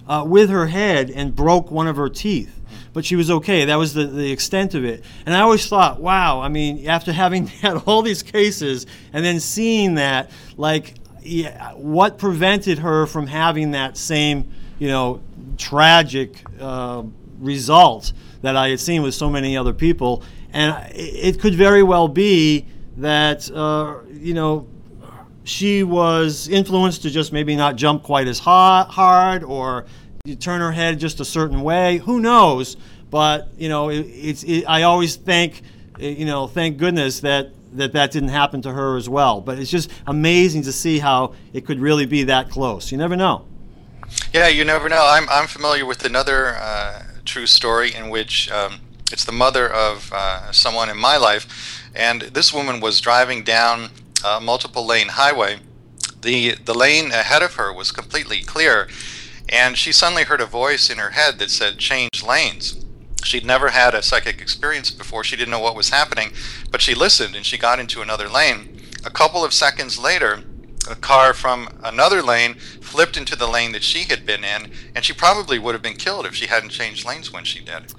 uh, 0.07 0.25
with 0.27 0.51
her 0.51 0.67
head 0.67 1.11
and 1.11 1.35
broke 1.35 1.71
one 1.71 1.87
of 1.87 1.97
her 1.97 2.09
teeth. 2.09 2.61
But 2.93 3.05
she 3.05 3.17
was 3.17 3.31
okay. 3.31 3.65
That 3.65 3.77
was 3.77 3.95
the, 3.95 4.07
the 4.07 4.31
extent 4.31 4.75
of 4.75 4.85
it. 4.85 5.05
And 5.27 5.35
I 5.35 5.41
always 5.41 5.67
thought, 5.67 6.01
wow, 6.01 6.41
I 6.41 6.49
mean, 6.49 6.87
after 6.87 7.13
having 7.13 7.47
had 7.63 7.77
all 7.87 8.03
these 8.03 8.23
cases 8.23 8.87
and 9.13 9.25
then 9.25 9.41
seeing 9.41 9.97
that, 9.97 10.31
like, 10.57 10.95
yeah, 11.23 11.73
what 11.73 12.19
prevented 12.19 12.79
her 12.79 13.07
from 13.07 13.27
having 13.27 13.73
that 13.73 13.97
same, 13.97 14.53
you 14.79 14.89
know, 14.89 15.23
tragic 15.57 16.45
uh, 16.61 17.03
result 17.41 18.13
that 18.43 18.57
I 18.57 18.69
had 18.69 18.81
seen 18.81 19.03
with 19.03 19.15
so 19.15 19.31
many 19.31 19.57
other 19.57 19.73
people? 19.73 20.23
And 20.53 20.77
it 20.95 21.41
could 21.41 21.55
very 21.55 21.83
well 21.83 22.07
be 22.07 22.67
that, 22.99 23.51
uh, 23.51 23.97
you 24.13 24.35
know, 24.35 24.69
she 25.45 25.83
was 25.83 26.49
influenced 26.49 27.03
to 27.03 27.11
just 27.11 27.33
maybe 27.33 27.55
not 27.55 27.77
jump 27.77 28.03
quite 28.03 28.27
as 28.27 28.39
hard 28.39 29.45
or 29.45 29.85
turn 30.41 30.61
her 30.61 30.73
head 30.73 30.99
just 30.99 31.21
a 31.21 31.25
certain 31.25 31.63
way. 31.63 31.99
Who 31.99 32.19
knows? 32.19 32.77
But 33.11 33.49
you 33.57 33.69
know, 33.69 33.91
it, 33.91 34.01
it's. 34.01 34.43
It, 34.43 34.65
I 34.65 34.83
always 34.83 35.17
thank, 35.17 35.63
you 35.99 36.25
know, 36.25 36.47
thank 36.47 36.79
goodness 36.79 37.21
that 37.21 37.51
that 37.75 37.93
that 37.93 38.11
didn't 38.11 38.31
happen 38.31 38.63
to 38.63 38.73
her 38.73 38.97
as 38.97 39.09
well. 39.09 39.41
But 39.41 39.59
it's 39.59 39.71
just 39.71 39.91
amazing 40.07 40.63
to 40.63 40.73
see 40.73 40.99
how 40.99 41.35
it 41.53 41.67
could 41.67 41.79
really 41.79 42.07
be 42.07 42.25
that 42.25 42.51
close. 42.51 42.91
You 42.91 42.99
never 42.99 43.15
know. 43.15 43.47
Yeah, 44.33 44.49
you 44.49 44.65
never 44.65 44.89
know. 44.89 45.07
I'm 45.07 45.29
I'm 45.29 45.47
familiar 45.47 45.85
with 45.85 46.05
another 46.05 46.57
uh, 46.59 47.03
true 47.25 47.47
story 47.47 47.95
in 47.95 48.09
which 48.09 48.51
um, 48.51 48.81
it's 49.13 49.25
the 49.25 49.33
mother 49.33 49.69
of 49.69 50.11
uh, 50.13 50.51
someone 50.53 50.89
in 50.89 50.97
my 50.97 51.17
life, 51.17 51.83
and 51.95 52.23
this 52.23 52.53
woman 52.53 52.81
was 52.81 53.01
driving 53.01 53.45
down 53.45 53.91
uh, 54.25 54.41
multiple 54.43 54.87
lane 54.87 55.09
highway. 55.09 55.59
The, 56.23 56.55
the 56.65 56.75
lane 56.75 57.13
ahead 57.13 57.43
of 57.43 57.55
her 57.55 57.73
was 57.73 57.93
completely 57.93 58.41
clear, 58.41 58.89
and 59.49 59.77
she 59.77 59.93
suddenly 59.93 60.25
heard 60.25 60.41
a 60.41 60.47
voice 60.47 60.89
in 60.89 60.99
her 60.99 61.11
head 61.11 61.39
that 61.39 61.51
said, 61.51 61.79
Change 61.79 62.23
lanes. 62.27 62.83
She'd 63.23 63.45
never 63.45 63.69
had 63.71 63.95
a 63.95 64.03
psychic 64.03 64.41
experience 64.41 64.91
before. 64.91 65.25
She 65.25 65.37
didn't 65.37 65.51
know 65.51 65.61
what 65.61 65.77
was 65.77 65.91
happening, 65.91 66.33
but 66.71 66.81
she 66.81 66.95
listened 66.95 67.35
and 67.37 67.45
she 67.45 67.59
got 67.59 67.79
into 67.79 68.03
another 68.03 68.29
lane. 68.29 68.81
A 69.05 69.11
couple 69.11 69.45
of 69.45 69.53
seconds 69.53 69.99
later, 69.99 70.43
a 70.89 70.95
car 70.95 71.33
from 71.33 71.69
another 71.83 72.23
lane 72.23 72.55
flipped 72.55 73.17
into 73.17 73.37
the 73.37 73.47
lane 73.47 73.73
that 73.73 73.83
she 73.83 74.05
had 74.05 74.27
been 74.27 74.45
in, 74.45 74.71
and 74.95 75.05
she 75.05 75.13
probably 75.13 75.59
would 75.59 75.75
have 75.75 75.83
been 75.83 75.97
killed 75.97 76.27
if 76.27 76.35
she 76.35 76.47
hadn't 76.47 76.71
changed 76.71 77.07
lanes 77.07 77.33
when 77.33 77.45
she 77.45 77.61
did. 77.61 77.93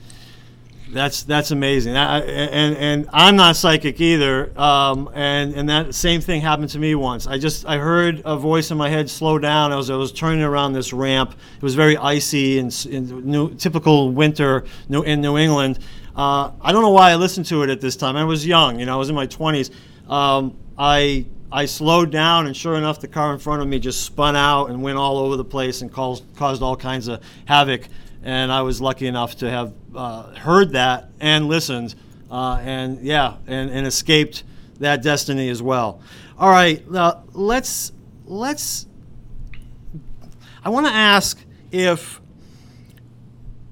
That's 0.92 1.24
that's 1.24 1.52
amazing. 1.52 1.98
I, 1.98 2.20
and 2.20 2.78
and 2.78 3.10
I'm 3.12 3.36
not 3.36 3.56
psychic 3.56 4.00
either. 4.00 4.58
Um, 4.60 5.10
and 5.14 5.54
and 5.56 5.70
that 5.70 5.96
same 5.96 6.22
thing 6.22 6.42
happened 6.42 6.70
to 6.70 6.80
me 6.80 6.94
once. 6.94 7.26
I 7.26 7.38
just 7.40 7.66
I 7.66 7.78
heard 7.78 8.22
a 8.24 8.38
voice 8.38 8.70
in 8.70 8.78
my 8.78 8.90
head 8.90 9.10
slow 9.10 9.40
down 9.40 9.74
as 9.74 9.90
I 9.90 9.96
was 9.96 10.12
turning 10.12 10.44
around 10.44 10.74
this 10.74 10.94
ramp. 10.94 11.36
It 11.56 11.64
was 11.64 11.74
very 11.74 11.98
icy 11.98 12.60
and, 12.60 13.26
new, 13.26 13.56
typical 13.56 14.12
winter 14.12 14.66
in 14.90 15.22
New 15.22 15.38
England. 15.38 15.80
Uh, 16.16 16.52
I 16.62 16.72
don't 16.72 16.84
know 16.84 16.92
why 16.92 17.12
I 17.12 17.16
listened 17.16 17.48
to 17.48 17.64
it 17.64 17.70
at 17.70 17.82
this 17.82 17.96
time. 17.96 18.16
I 18.16 18.24
was 18.24 18.46
young, 18.46 18.80
you 18.80 18.86
know, 18.86 18.94
I 18.94 18.98
was 18.98 19.10
in 19.10 19.16
my 19.16 19.28
20s. 19.28 19.72
Um, 20.10 20.56
I 20.78 21.26
I 21.52 21.66
slowed 21.66 22.12
down, 22.12 22.48
and 22.48 22.56
sure 22.56 22.76
enough, 22.76 23.00
the 23.00 23.08
car 23.08 23.34
in 23.34 23.40
front 23.40 23.62
of 23.62 23.68
me 23.68 23.80
just 23.80 24.04
spun 24.04 24.36
out 24.36 24.70
and 24.70 24.84
went 24.84 24.98
all 24.98 25.18
over 25.18 25.36
the 25.36 25.46
place 25.46 25.82
and 25.82 25.92
caused 25.92 26.24
caused 26.36 26.62
all 26.62 26.76
kinds 26.76 27.08
of 27.08 27.22
havoc 27.46 27.88
and 28.26 28.52
I 28.52 28.64
was 28.64 28.82
lucky 28.82 29.06
enough 29.06 29.38
to 29.38 29.50
have 29.50 29.74
uh, 29.96 30.24
heard 30.34 30.72
that 30.72 31.10
and 31.20 31.48
listened, 31.48 31.94
uh, 32.30 32.60
and 32.62 33.00
yeah, 33.02 33.38
and, 33.46 33.70
and 33.70 33.86
escaped 33.86 34.44
that 34.80 35.04
destiny 35.04 35.48
as 35.50 35.62
well. 35.62 36.02
All 36.38 36.50
right, 36.50 36.90
now 36.90 37.24
let's 37.34 37.92
let's. 38.26 38.88
I 40.64 40.70
want 40.70 40.88
to 40.88 40.92
ask 40.92 41.40
if 41.72 42.20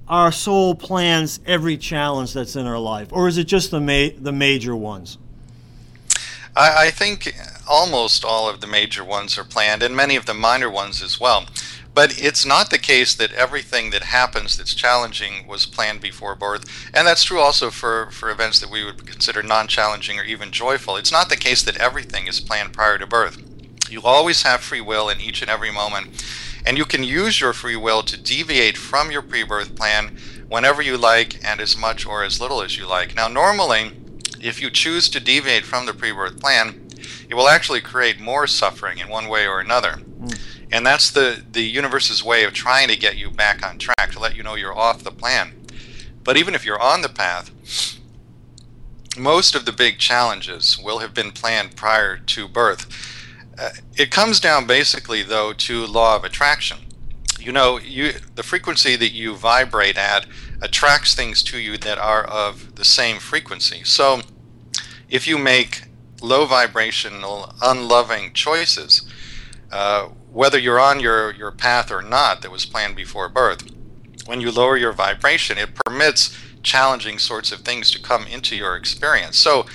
our 0.07 0.31
soul 0.31 0.75
plans 0.75 1.39
every 1.47 1.75
challenge 1.75 2.33
that's 2.33 2.55
in 2.55 2.67
our 2.67 2.77
life, 2.77 3.07
or 3.11 3.27
is 3.27 3.39
it 3.39 3.45
just 3.45 3.71
the 3.71 3.81
ma- 3.81 4.15
the 4.15 4.31
major 4.31 4.75
ones? 4.75 5.17
I, 6.55 6.85
I 6.85 6.91
think 6.91 7.35
almost 7.67 8.23
all 8.23 8.47
of 8.47 8.61
the 8.61 8.67
major 8.67 9.03
ones 9.03 9.35
are 9.39 9.43
planned, 9.43 9.81
and 9.81 9.95
many 9.95 10.15
of 10.15 10.27
the 10.27 10.35
minor 10.35 10.69
ones 10.69 11.01
as 11.01 11.19
well. 11.19 11.47
But 11.93 12.19
it's 12.19 12.45
not 12.45 12.71
the 12.71 12.79
case 12.79 13.13
that 13.13 13.33
everything 13.33 13.91
that 13.91 14.03
happens 14.03 14.57
that's 14.57 14.73
challenging 14.73 15.45
was 15.45 15.67
planned 15.67 16.01
before 16.01 16.35
birth. 16.35 16.65
And 16.93 17.05
that's 17.05 17.23
true 17.23 17.39
also 17.39 17.69
for, 17.69 18.09
for 18.11 18.31
events 18.31 18.59
that 18.59 18.71
we 18.71 18.83
would 18.83 19.05
consider 19.05 19.43
non 19.43 19.67
challenging 19.67 20.19
or 20.19 20.23
even 20.23 20.51
joyful. 20.51 20.95
It's 20.97 21.11
not 21.11 21.29
the 21.29 21.37
case 21.37 21.61
that 21.63 21.77
everything 21.77 22.25
is 22.27 22.39
planned 22.39 22.73
prior 22.73 22.97
to 22.97 23.05
birth. 23.05 23.37
You 23.91 24.01
always 24.01 24.41
have 24.41 24.61
free 24.61 24.81
will 24.81 25.07
in 25.07 25.21
each 25.21 25.41
and 25.43 25.51
every 25.51 25.71
moment. 25.71 26.23
And 26.65 26.77
you 26.77 26.85
can 26.85 27.03
use 27.03 27.39
your 27.39 27.53
free 27.53 27.75
will 27.75 28.01
to 28.03 28.17
deviate 28.17 28.77
from 28.77 29.11
your 29.11 29.21
pre 29.21 29.43
birth 29.43 29.75
plan 29.75 30.17
whenever 30.47 30.81
you 30.81 30.97
like 30.97 31.43
and 31.45 31.61
as 31.61 31.77
much 31.77 32.07
or 32.07 32.23
as 32.23 32.41
little 32.41 32.61
as 32.63 32.77
you 32.77 32.87
like. 32.87 33.15
Now, 33.15 33.27
normally, 33.27 33.91
if 34.41 34.61
you 34.61 34.71
choose 34.71 35.09
to 35.09 35.19
deviate 35.19 35.65
from 35.65 35.85
the 35.85 35.93
pre 35.93 36.11
birth 36.11 36.39
plan, 36.39 36.87
it 37.29 37.35
will 37.35 37.49
actually 37.49 37.81
create 37.81 38.19
more 38.19 38.47
suffering 38.47 38.97
in 38.97 39.09
one 39.09 39.27
way 39.27 39.45
or 39.45 39.59
another. 39.59 39.99
And 40.73 40.83
that's 40.83 41.11
the, 41.11 41.43
the 41.51 41.61
universe's 41.61 42.23
way 42.23 42.45
of 42.45 42.53
trying 42.53 42.87
to 42.87 42.95
get 42.97 43.15
you 43.15 43.29
back 43.29 43.63
on 43.63 43.77
track, 43.77 44.11
to 44.13 44.19
let 44.19 44.35
you 44.35 44.41
know 44.41 44.55
you're 44.55 44.75
off 44.75 45.03
the 45.03 45.11
plan. 45.11 45.53
But 46.23 46.35
even 46.35 46.55
if 46.55 46.65
you're 46.65 46.81
on 46.81 47.03
the 47.03 47.09
path, 47.09 47.51
most 49.15 49.53
of 49.53 49.65
the 49.65 49.71
big 49.71 49.99
challenges 49.99 50.79
will 50.83 50.97
have 50.97 51.13
been 51.13 51.31
planned 51.31 51.75
prior 51.75 52.17
to 52.17 52.47
birth. 52.47 52.87
Uh, 53.55 53.69
it 53.95 54.09
comes 54.09 54.39
down 54.39 54.65
basically, 54.65 55.21
though, 55.21 55.53
to 55.53 55.85
law 55.85 56.15
of 56.15 56.23
attraction. 56.23 56.79
You 57.39 57.51
know, 57.51 57.77
you 57.77 58.13
the 58.33 58.41
frequency 58.41 58.95
that 58.95 59.11
you 59.11 59.35
vibrate 59.35 59.97
at 59.97 60.25
attracts 60.59 61.13
things 61.13 61.43
to 61.43 61.59
you 61.59 61.77
that 61.77 61.99
are 61.99 62.23
of 62.23 62.77
the 62.77 62.85
same 62.85 63.19
frequency. 63.19 63.83
So, 63.83 64.21
if 65.07 65.27
you 65.27 65.37
make 65.37 65.83
low 66.19 66.47
vibrational, 66.47 67.53
unloving 67.61 68.33
choices, 68.33 69.07
uh, 69.71 70.09
whether 70.33 70.57
you're 70.57 70.79
on 70.79 70.99
your, 70.99 71.31
your 71.31 71.51
path 71.51 71.91
or 71.91 72.01
not 72.01 72.41
that 72.41 72.51
was 72.51 72.65
planned 72.65 72.95
before 72.95 73.29
birth, 73.29 73.63
when 74.25 74.41
you 74.41 74.51
lower 74.51 74.75
your 74.75 74.91
vibration, 74.91 75.57
it 75.57 75.75
permits 75.85 76.37
challenging 76.63 77.19
sorts 77.19 77.51
of 77.51 77.59
things 77.59 77.91
to 77.91 78.01
come 78.01 78.25
into 78.25 78.55
your 78.55 78.75
experience. 78.75 79.37
So, 79.37 79.65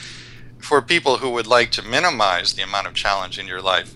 for 0.59 0.83
people 0.83 1.19
who 1.19 1.31
would 1.31 1.47
like 1.47 1.71
to 1.73 1.83
minimize 1.83 2.53
the 2.53 2.63
amount 2.63 2.89
of 2.89 2.95
challenge 2.95 3.39
in 3.39 3.47
your 3.47 3.63
life, 3.63 3.95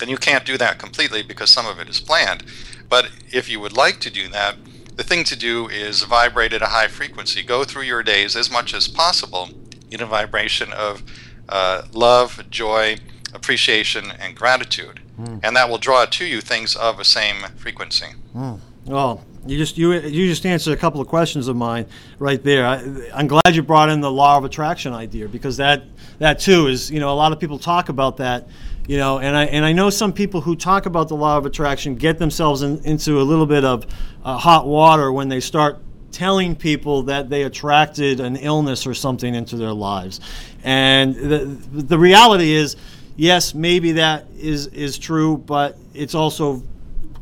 and 0.00 0.10
you 0.10 0.18
can't 0.18 0.44
do 0.44 0.58
that 0.58 0.78
completely 0.78 1.22
because 1.22 1.48
some 1.48 1.66
of 1.66 1.78
it 1.78 1.88
is 1.88 2.00
planned, 2.00 2.44
but 2.88 3.10
if 3.32 3.48
you 3.48 3.58
would 3.60 3.76
like 3.76 4.00
to 4.00 4.10
do 4.10 4.28
that, 4.28 4.56
the 4.96 5.02
thing 5.02 5.24
to 5.24 5.36
do 5.36 5.68
is 5.68 6.02
vibrate 6.02 6.52
at 6.52 6.62
a 6.62 6.66
high 6.66 6.88
frequency. 6.88 7.42
Go 7.42 7.64
through 7.64 7.82
your 7.82 8.02
days 8.02 8.36
as 8.36 8.50
much 8.50 8.74
as 8.74 8.86
possible 8.86 9.48
in 9.90 10.02
a 10.02 10.06
vibration 10.06 10.72
of 10.72 11.02
uh, 11.48 11.82
love, 11.92 12.44
joy, 12.50 12.98
appreciation, 13.34 14.12
and 14.18 14.34
gratitude. 14.36 15.00
Mm. 15.18 15.40
And 15.42 15.56
that 15.56 15.68
will 15.68 15.78
draw 15.78 16.04
to 16.06 16.24
you 16.24 16.40
things 16.40 16.76
of 16.76 16.96
the 16.96 17.04
same 17.04 17.36
frequency. 17.56 18.06
Mm. 18.34 18.60
Well, 18.86 19.24
you 19.46 19.58
just 19.58 19.76
you 19.76 19.92
you 19.92 20.26
just 20.26 20.46
answered 20.46 20.72
a 20.72 20.76
couple 20.76 21.00
of 21.00 21.08
questions 21.08 21.48
of 21.48 21.56
mine 21.56 21.86
right 22.18 22.42
there. 22.42 22.66
I, 22.66 22.80
am 23.20 23.26
glad 23.26 23.54
you 23.54 23.62
brought 23.62 23.90
in 23.90 24.00
the 24.00 24.10
law 24.10 24.38
of 24.38 24.44
attraction 24.44 24.94
idea 24.94 25.28
because 25.28 25.58
that 25.58 25.84
that 26.18 26.38
too 26.38 26.66
is 26.68 26.90
you 26.90 27.00
know 27.00 27.12
a 27.12 27.14
lot 27.14 27.32
of 27.32 27.40
people 27.40 27.58
talk 27.58 27.88
about 27.88 28.16
that 28.18 28.48
you 28.86 28.96
know 28.96 29.18
and 29.18 29.36
I 29.36 29.44
and 29.46 29.64
I 29.64 29.72
know 29.72 29.90
some 29.90 30.12
people 30.12 30.40
who 30.40 30.56
talk 30.56 30.86
about 30.86 31.08
the 31.08 31.16
law 31.16 31.36
of 31.36 31.44
attraction 31.44 31.96
get 31.96 32.18
themselves 32.18 32.62
in, 32.62 32.82
into 32.84 33.20
a 33.20 33.24
little 33.24 33.46
bit 33.46 33.64
of 33.64 33.86
uh, 34.24 34.38
hot 34.38 34.66
water 34.66 35.12
when 35.12 35.28
they 35.28 35.40
start 35.40 35.78
telling 36.10 36.54
people 36.54 37.02
that 37.02 37.28
they 37.28 37.42
attracted 37.42 38.20
an 38.20 38.36
illness 38.36 38.86
or 38.86 38.94
something 38.94 39.34
into 39.34 39.56
their 39.56 39.72
lives 39.72 40.20
and 40.62 41.14
the 41.16 41.38
the 41.70 41.98
reality 41.98 42.52
is 42.52 42.76
yes, 43.16 43.54
maybe 43.54 43.92
that 43.92 44.26
is 44.38 44.66
is 44.68 44.98
true, 44.98 45.36
but 45.36 45.76
it's 45.94 46.14
also 46.14 46.62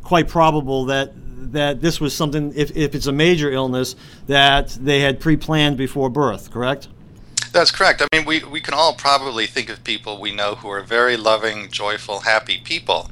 quite 0.03 0.27
probable 0.27 0.85
that 0.85 1.13
that 1.53 1.81
this 1.81 1.99
was 1.99 2.15
something 2.15 2.53
if, 2.55 2.75
if 2.75 2.95
it's 2.95 3.07
a 3.07 3.11
major 3.11 3.51
illness 3.51 3.95
that 4.27 4.69
they 4.69 5.01
had 5.01 5.19
pre-planned 5.19 5.77
before 5.77 6.09
birth 6.09 6.51
correct? 6.51 6.87
That's 7.51 7.71
correct. 7.71 8.01
I 8.01 8.07
mean 8.15 8.25
we, 8.25 8.43
we 8.43 8.61
can 8.61 8.73
all 8.73 8.93
probably 8.93 9.45
think 9.45 9.69
of 9.69 9.83
people 9.83 10.19
we 10.19 10.33
know 10.33 10.55
who 10.55 10.69
are 10.69 10.81
very 10.81 11.17
loving 11.17 11.69
joyful 11.69 12.21
happy 12.21 12.59
people. 12.63 13.09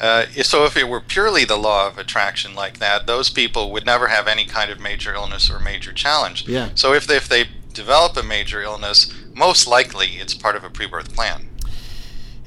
Uh, 0.00 0.26
so 0.42 0.64
if 0.64 0.76
it 0.76 0.88
were 0.88 1.00
purely 1.00 1.44
the 1.44 1.56
law 1.56 1.86
of 1.86 1.98
attraction 1.98 2.54
like 2.54 2.78
that 2.78 3.06
those 3.06 3.30
people 3.30 3.70
would 3.72 3.86
never 3.86 4.08
have 4.08 4.26
any 4.26 4.44
kind 4.44 4.70
of 4.70 4.80
major 4.80 5.14
illness 5.14 5.50
or 5.50 5.58
major 5.58 5.92
challenge. 5.92 6.48
Yeah. 6.48 6.70
so 6.74 6.92
if 6.92 7.06
they, 7.06 7.16
if 7.16 7.28
they 7.28 7.44
develop 7.72 8.16
a 8.16 8.22
major 8.22 8.62
illness 8.62 9.12
most 9.34 9.66
likely 9.66 10.08
it's 10.18 10.34
part 10.34 10.56
of 10.56 10.64
a 10.64 10.70
pre-birth 10.70 11.14
plan 11.14 11.48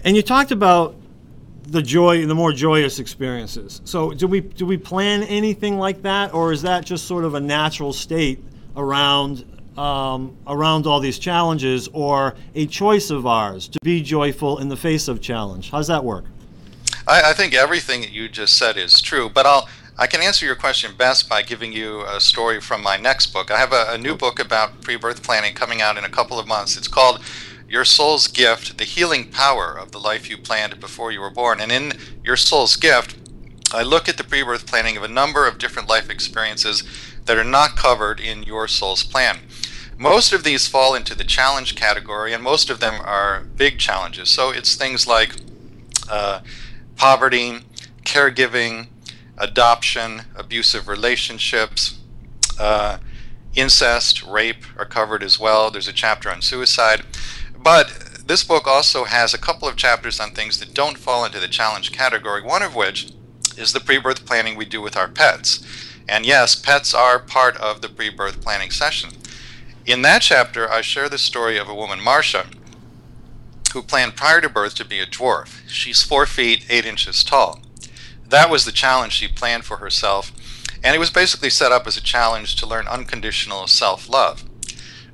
and 0.06 0.15
you 0.15 0.22
talked 0.22 0.52
about 0.52 0.96
the 1.63 1.82
joy, 1.82 2.26
the 2.26 2.36
more 2.36 2.54
joyous 2.54 3.00
experiences. 3.00 3.82
So, 3.86 4.12
do 4.12 4.28
we 4.28 4.41
do 4.41 4.65
we 4.65 4.78
plan 4.78 5.24
anything 5.24 5.78
like 5.80 6.04
that, 6.04 6.34
or 6.34 6.54
is 6.54 6.62
that 6.62 6.86
just 6.86 7.06
sort 7.06 7.26
of 7.26 7.34
a 7.34 7.39
natural 7.39 7.91
state 7.91 8.41
around 8.78 9.44
um, 9.78 10.38
around 10.48 10.86
all 10.88 11.00
these 11.00 11.20
challenges, 11.20 11.89
or 11.91 12.36
a 12.54 12.68
choice 12.68 13.10
of 13.10 13.26
ours 13.26 13.68
to 13.68 13.80
be 13.82 14.02
joyful 14.02 14.60
in 14.60 14.70
the 14.70 14.78
face 14.78 15.08
of 15.08 15.22
challenge? 15.22 15.72
How's 15.72 15.88
that 15.88 16.04
work? 16.04 16.26
I, 17.08 17.32
I 17.32 17.34
think 17.34 17.56
everything 17.56 18.02
that 18.02 18.12
you 18.12 18.30
just 18.30 18.58
said 18.58 18.78
is 18.78 19.02
true, 19.02 19.28
but 19.28 19.48
I'll 19.48 19.68
I 19.98 20.08
can 20.08 20.22
answer 20.22 20.46
your 20.46 20.56
question 20.56 20.91
best 20.96 21.30
by 21.30 21.41
giving 21.41 21.74
you 21.74 22.06
a 22.06 22.20
story 22.20 22.62
from 22.62 22.84
my 22.84 22.98
next 22.98 23.28
book. 23.28 23.50
I 23.50 23.58
have 23.58 23.72
a, 23.72 23.88
a 23.89 23.98
new 23.98 24.15
book 24.15 24.39
about 24.39 24.82
pre-birth 24.82 25.24
planning 25.24 25.56
coming 25.56 25.82
out 25.82 25.98
in 25.98 26.04
a 26.04 26.10
couple 26.10 26.38
of 26.38 26.46
months. 26.46 26.78
It's 26.78 26.89
called 26.89 27.22
your 27.67 27.86
soul's 27.86 28.28
gift, 28.28 28.78
the 28.78 28.84
healing 28.84 29.30
power 29.30 29.78
of 29.78 29.91
the 29.91 29.99
life 29.99 30.30
you 30.30 30.38
planned 30.38 30.80
before 30.80 31.12
you 31.12 31.19
were 31.19 31.30
born. 31.30 31.60
And 31.60 31.71
in 31.71 31.93
your 32.23 32.38
soul's 32.38 32.75
gift, 32.75 33.17
I 33.73 33.82
look 33.82 34.08
at 34.08 34.17
the 34.17 34.23
pre 34.23 34.43
birth 34.43 34.67
planning 34.67 34.97
of 34.97 35.04
a 35.04 35.08
number 35.08 35.47
of 35.47 35.58
different 35.58 35.89
life 35.89 36.10
experiences 36.10 36.84
that 37.25 37.38
are 37.38 37.43
not 37.43 37.75
covered 37.75 38.19
in 38.19 38.43
your 38.43 38.67
soul's 38.67 39.04
plan. 39.04 39.39
Most 39.97 40.34
of 40.34 40.43
these 40.43 40.67
fall 40.67 40.93
into 40.93 41.15
the 41.15 41.23
challenge 41.23 41.75
category, 41.75 42.34
and 42.34 42.43
most 42.43 42.69
of 42.69 42.80
them 42.80 43.01
are 43.04 43.47
big 43.56 43.80
challenges. 43.80 44.30
So 44.30 44.51
it's 44.51 44.75
things 44.75 45.08
like 45.08 45.36
uh, 46.10 46.41
poverty, 46.95 47.60
caregiving, 48.04 48.88
adoption, 49.38 50.23
abusive 50.36 50.88
relationships, 50.88 51.99
uh, 52.60 52.97
incest, 53.56 54.23
rape 54.23 54.65
are 54.78 54.86
covered 54.86 55.23
as 55.23 55.39
well. 55.39 55.71
There's 55.71 55.88
a 55.88 55.93
chapter 55.93 56.30
on 56.30 56.41
suicide. 56.41 57.04
But 57.65 58.21
this 58.28 58.43
book 58.43 58.67
also 58.67 59.06
has 59.06 59.34
a 59.34 59.39
couple 59.39 59.67
of 59.67 59.75
chapters 59.75 60.19
on 60.19 60.30
things 60.30 60.60
that 60.60 60.75
don't 60.75 60.99
fall 60.99 61.25
into 61.25 61.39
the 61.39 61.47
challenge 61.47 61.91
category, 61.91 62.43
one 62.43 62.62
of 62.62 62.75
which 62.75 63.12
is 63.58 63.73
the 63.73 63.80
pre 63.80 63.97
birth 63.97 64.23
planning 64.23 64.56
we 64.56 64.65
do 64.65 64.84
with 64.84 64.95
our 64.95 65.08
pets. 65.08 65.65
And 66.08 66.28
yes, 66.28 66.54
pets 66.54 66.93
are 66.93 67.17
part 67.17 67.58
of 67.58 67.82
the 67.82 67.89
pre 67.89 68.12
birth 68.12 68.39
planning 68.39 68.69
session. 68.69 69.10
In 69.84 70.04
that 70.04 70.21
chapter, 70.21 70.69
I 70.69 70.82
share 70.82 71.10
the 71.10 71.17
story 71.17 71.58
of 71.58 71.67
a 71.67 71.73
woman, 71.73 71.99
Marcia, 71.99 72.45
who 73.73 73.82
planned 73.82 74.15
prior 74.15 74.41
to 74.41 74.49
birth 74.49 74.75
to 74.75 74.86
be 74.86 74.99
a 74.99 75.08
dwarf. 75.08 75.67
She's 75.67 76.04
four 76.04 76.28
feet, 76.28 76.67
eight 76.69 76.86
inches 76.86 77.23
tall. 77.23 77.62
That 78.30 78.51
was 78.51 78.65
the 78.65 78.71
challenge 78.71 79.13
she 79.13 79.28
planned 79.28 79.65
for 79.65 79.78
herself, 79.78 80.32
and 80.84 80.95
it 80.95 80.99
was 80.99 81.10
basically 81.10 81.49
set 81.49 81.71
up 81.71 81.88
as 81.88 81.97
a 81.97 82.01
challenge 82.04 82.58
to 82.58 82.67
learn 82.67 82.88
unconditional 82.88 83.65
self 83.65 84.08
love. 84.08 84.43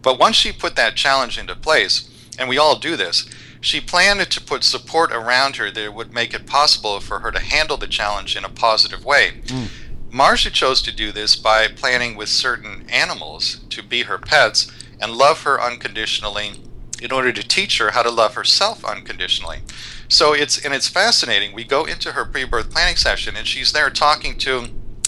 But 0.02 0.20
once 0.20 0.36
she 0.36 0.52
put 0.52 0.76
that 0.76 0.98
challenge 0.98 1.38
into 1.38 1.56
place, 1.56 2.10
and 2.42 2.50
we 2.50 2.58
all 2.58 2.76
do 2.76 2.96
this, 2.96 3.30
she 3.62 3.80
planned 3.80 4.20
to 4.32 4.42
put 4.42 4.64
support 4.64 5.12
around 5.12 5.58
her 5.58 5.70
that 5.70 5.94
would 5.94 6.12
make 6.12 6.34
it 6.34 6.48
possible 6.48 7.00
for 7.00 7.20
her 7.20 7.32
to 7.32 7.40
handle 7.40 7.78
the 7.78 7.86
challenge 7.86 8.36
in 8.36 8.44
a 8.44 8.50
positive 8.50 9.06
way. 9.06 9.44
Mm. 9.46 9.68
Marcia 10.12 10.50
chose 10.50 10.82
to 10.82 10.92
do 10.92 11.12
this 11.12 11.36
by 11.36 11.68
planning 11.68 12.16
with 12.18 12.30
certain 12.30 12.90
animals 12.90 13.62
to 13.70 13.84
be 13.84 14.04
her 14.04 14.18
pets 14.18 14.72
and 15.00 15.12
love 15.12 15.44
her 15.44 15.62
unconditionally 15.62 16.54
in 17.00 17.12
order 17.12 17.32
to 17.32 17.48
teach 17.48 17.78
her 17.78 17.92
how 17.92 18.02
to 18.02 18.10
love 18.10 18.34
herself 18.34 18.84
unconditionally. 18.84 19.60
So 20.08 20.34
it's 20.34 20.58
and 20.66 20.74
it's 20.74 20.88
fascinating. 20.88 21.54
We 21.54 21.64
go 21.64 21.86
into 21.86 22.14
her 22.14 22.26
pre-birth 22.26 22.72
planning 22.72 22.96
session 22.96 23.36
and 23.36 23.48
she's 23.48 23.72
there 23.72 23.92
talking 23.92 24.36
to 24.40 24.66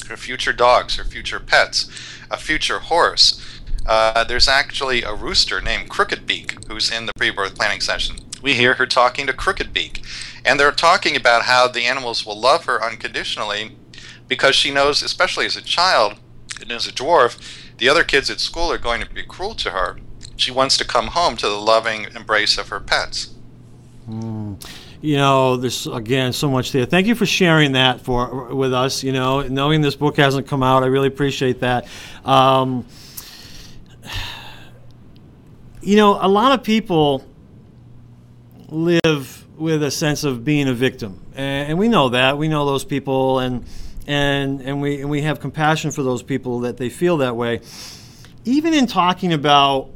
her 0.08 0.18
future 0.18 0.54
dogs, 0.54 0.98
her 0.98 1.04
future 1.04 1.40
pets, 1.40 1.90
a 2.30 2.38
future 2.38 2.80
horse, 2.80 3.43
uh, 3.86 4.24
there's 4.24 4.48
actually 4.48 5.04
a 5.04 5.14
rooster 5.14 5.62
named 5.62 5.90
Crooked 5.90 6.26
Beak 6.26 6.56
who's 6.68 6.92
in 6.92 7.06
the 7.06 7.12
pre-birth 7.18 7.56
planning 7.56 7.82
session. 7.82 8.18
We 8.42 8.54
hear 8.54 8.76
her 8.76 8.86
talking 8.86 9.28
to 9.28 9.34
Crooked 9.34 9.74
Beak, 9.74 10.02
and 10.46 10.60
they're 10.60 10.72
talking 10.72 11.16
about 11.16 11.44
how 11.44 11.68
the 11.68 11.86
animals 11.86 12.26
will 12.26 12.40
love 12.40 12.66
her 12.66 12.84
unconditionally 12.84 13.78
because 14.28 14.56
she 14.56 14.72
knows, 14.72 15.02
especially 15.02 15.46
as 15.46 15.56
a 15.56 15.62
child 15.62 16.16
and 16.62 16.72
as 16.72 16.88
a 16.88 16.92
dwarf, 16.92 17.60
the 17.78 17.90
other 17.90 18.04
kids 18.04 18.30
at 18.30 18.40
school 18.40 18.72
are 18.72 18.78
going 18.78 19.02
to 19.02 19.10
be 19.10 19.24
cruel 19.24 19.56
to 19.56 19.72
her. 19.72 19.98
She 20.36 20.52
wants 20.52 20.78
to 20.78 20.86
come 20.86 21.08
home 21.08 21.38
to 21.38 21.48
the 21.48 21.60
loving 21.60 22.08
embrace 22.16 22.58
of 22.58 22.70
her 22.70 22.80
pets. 22.80 23.34
Mm. 24.10 24.62
you 25.00 25.16
know, 25.16 25.56
there's 25.58 25.88
again 25.88 26.34
so 26.34 26.50
much 26.50 26.72
there. 26.72 26.86
Thank 26.86 27.08
you 27.08 27.16
for 27.16 27.26
sharing 27.26 27.74
that 27.74 28.02
for 28.02 28.54
with 28.54 28.74
us. 28.74 29.04
You 29.04 29.14
know, 29.14 29.42
knowing 29.42 29.82
this 29.82 29.96
book 29.96 30.18
hasn't 30.18 30.48
come 30.48 30.64
out, 30.64 30.84
I 30.84 30.88
really 30.88 31.08
appreciate 31.08 31.62
that. 31.62 31.88
Um, 32.26 32.86
you 35.84 35.98
know, 35.98 36.18
a 36.20 36.28
lot 36.28 36.58
of 36.58 36.64
people 36.64 37.26
live 38.70 39.46
with 39.58 39.84
a 39.84 39.92
sense 39.92 40.24
of 40.24 40.44
being 40.44 40.68
a 40.68 40.74
victim, 40.74 41.20
and, 41.36 41.78
we 41.78 41.88
know 41.88 42.10
that. 42.10 42.38
We 42.38 42.48
know 42.48 42.66
those 42.66 42.86
people, 42.86 43.40
and 43.40 43.66
and 44.08 44.62
and 44.62 44.82
we 44.82 45.02
and 45.02 45.10
we 45.10 45.22
have 45.22 45.40
compassion 45.40 45.92
for 45.92 46.04
those 46.04 46.24
people 46.24 46.62
that 46.62 46.78
they 46.78 46.90
feel 46.90 47.18
that 47.18 47.36
way. 47.36 47.62
Even 48.46 48.74
in 48.74 48.88
talking 48.88 49.34
about 49.34 49.90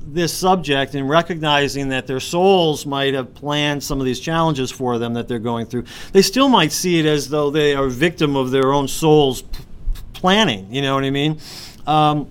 this 0.00 0.32
subject 0.32 0.94
and 0.94 1.08
recognizing 1.08 1.90
that 1.90 2.06
their 2.06 2.20
souls 2.20 2.86
might 2.86 3.14
have 3.14 3.34
planned 3.34 3.82
some 3.82 4.00
of 4.00 4.06
these 4.06 4.18
challenges 4.18 4.70
for 4.70 4.98
them 4.98 5.14
that 5.14 5.28
they're 5.28 5.38
going 5.38 5.66
through, 5.66 5.84
they 6.12 6.22
still 6.22 6.48
might 6.48 6.72
see 6.72 6.98
it 6.98 7.06
as 7.06 7.28
though 7.28 7.50
they 7.50 7.74
are 7.74 7.86
a 7.86 7.90
victim 7.90 8.36
of 8.36 8.50
their 8.50 8.72
own 8.72 8.88
soul's 8.88 9.42
p- 9.42 9.62
planning. 10.14 10.72
You 10.72 10.82
know 10.82 10.94
what 10.94 11.04
I 11.04 11.10
mean? 11.10 11.38
Um, 11.86 12.30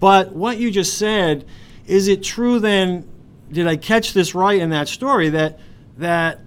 but 0.00 0.32
what 0.32 0.58
you 0.58 0.70
just 0.70 0.96
said, 0.96 1.44
is 1.88 2.06
it 2.06 2.22
true 2.22 2.60
then? 2.60 3.08
Did 3.50 3.66
I 3.66 3.76
catch 3.76 4.12
this 4.12 4.34
right 4.34 4.60
in 4.60 4.70
that 4.70 4.88
story 4.88 5.30
that 5.30 5.58
that 5.96 6.40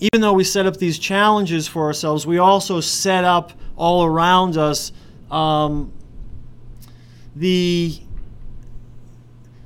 even 0.00 0.20
though 0.20 0.32
we 0.32 0.44
set 0.44 0.66
up 0.66 0.76
these 0.76 0.98
challenges 0.98 1.68
for 1.68 1.84
ourselves, 1.84 2.26
we 2.26 2.38
also 2.38 2.80
set 2.80 3.24
up 3.24 3.52
all 3.76 4.04
around 4.04 4.56
us 4.56 4.92
um, 5.30 5.92
the 7.34 7.98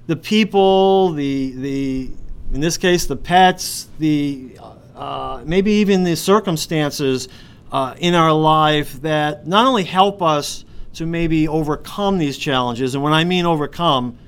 the 0.06 0.16
people, 0.16 1.12
the 1.12 1.52
the 1.52 2.10
in 2.54 2.60
this 2.60 2.78
case 2.78 3.06
the 3.06 3.16
pets, 3.16 3.88
the 3.98 4.58
uh, 4.96 5.42
maybe 5.44 5.72
even 5.72 6.04
the 6.04 6.16
circumstances 6.16 7.28
uh, 7.70 7.94
in 7.98 8.14
our 8.14 8.32
life 8.32 8.94
that 9.02 9.46
not 9.46 9.66
only 9.66 9.84
help 9.84 10.22
us 10.22 10.64
to 10.94 11.04
maybe 11.04 11.46
overcome 11.46 12.16
these 12.16 12.38
challenges, 12.38 12.94
and 12.94 13.04
when 13.04 13.12
I 13.12 13.24
mean 13.24 13.44
overcome, 13.44 14.18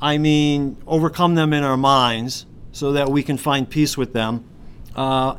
I 0.00 0.18
mean 0.18 0.76
overcome 0.86 1.34
them 1.34 1.52
in 1.52 1.62
our 1.62 1.76
minds 1.76 2.46
so 2.72 2.92
that 2.92 3.10
we 3.10 3.22
can 3.22 3.36
find 3.36 3.68
peace 3.68 3.96
with 3.96 4.12
them. 4.12 4.44
Uh, 4.94 5.36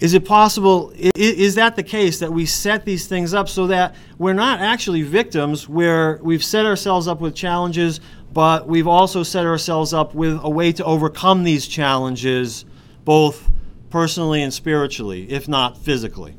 is 0.00 0.14
it 0.14 0.24
possible, 0.24 0.92
is 0.94 1.56
that 1.56 1.74
the 1.74 1.82
case, 1.82 2.20
that 2.20 2.32
we 2.32 2.46
set 2.46 2.84
these 2.84 3.08
things 3.08 3.34
up 3.34 3.48
so 3.48 3.66
that 3.66 3.96
we're 4.16 4.32
not 4.32 4.60
actually 4.60 5.02
victims, 5.02 5.68
where 5.68 6.20
we've 6.22 6.44
set 6.44 6.64
ourselves 6.64 7.08
up 7.08 7.20
with 7.20 7.34
challenges, 7.34 8.00
but 8.32 8.68
we've 8.68 8.86
also 8.86 9.24
set 9.24 9.44
ourselves 9.44 9.92
up 9.92 10.14
with 10.14 10.38
a 10.42 10.50
way 10.50 10.70
to 10.70 10.84
overcome 10.84 11.42
these 11.42 11.66
challenges, 11.66 12.64
both 13.04 13.50
personally 13.90 14.40
and 14.42 14.54
spiritually, 14.54 15.28
if 15.30 15.48
not 15.48 15.76
physically? 15.76 16.36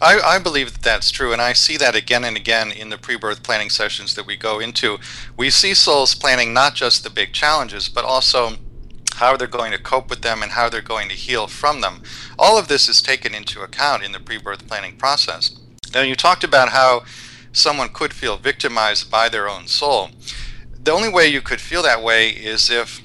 I, 0.00 0.20
I, 0.20 0.38
believe 0.38 0.72
that 0.72 0.82
that's 0.82 1.10
true, 1.10 1.32
and 1.32 1.42
I 1.42 1.52
see 1.52 1.76
that 1.76 1.96
again 1.96 2.24
and 2.24 2.36
again 2.36 2.70
in 2.70 2.88
the 2.88 2.98
pre-birth 2.98 3.42
planning 3.42 3.68
sessions 3.68 4.14
that 4.14 4.26
we 4.26 4.36
go 4.36 4.60
into. 4.60 4.98
We 5.36 5.50
see 5.50 5.74
souls 5.74 6.14
planning 6.14 6.54
not 6.54 6.74
just 6.74 7.02
the 7.02 7.10
big 7.10 7.32
challenges, 7.32 7.88
but 7.88 8.04
also 8.04 8.52
how 9.14 9.36
they're 9.36 9.48
going 9.48 9.72
to 9.72 9.78
cope 9.78 10.08
with 10.08 10.22
them 10.22 10.42
and 10.42 10.52
how 10.52 10.68
they're 10.68 10.80
going 10.80 11.08
to 11.08 11.14
heal 11.14 11.48
from 11.48 11.80
them. 11.80 12.02
All 12.38 12.56
of 12.56 12.68
this 12.68 12.88
is 12.88 13.02
taken 13.02 13.34
into 13.34 13.62
account 13.62 14.04
in 14.04 14.12
the 14.12 14.20
pre-birth 14.20 14.68
planning 14.68 14.96
process. 14.96 15.58
Now, 15.92 16.02
you 16.02 16.14
talked 16.14 16.44
about 16.44 16.68
how 16.68 17.02
someone 17.52 17.88
could 17.88 18.14
feel 18.14 18.36
victimized 18.36 19.10
by 19.10 19.28
their 19.28 19.48
own 19.48 19.66
soul. 19.66 20.10
The 20.80 20.92
only 20.92 21.08
way 21.08 21.26
you 21.26 21.40
could 21.40 21.60
feel 21.60 21.82
that 21.82 22.02
way 22.02 22.30
is 22.30 22.70
if 22.70 23.02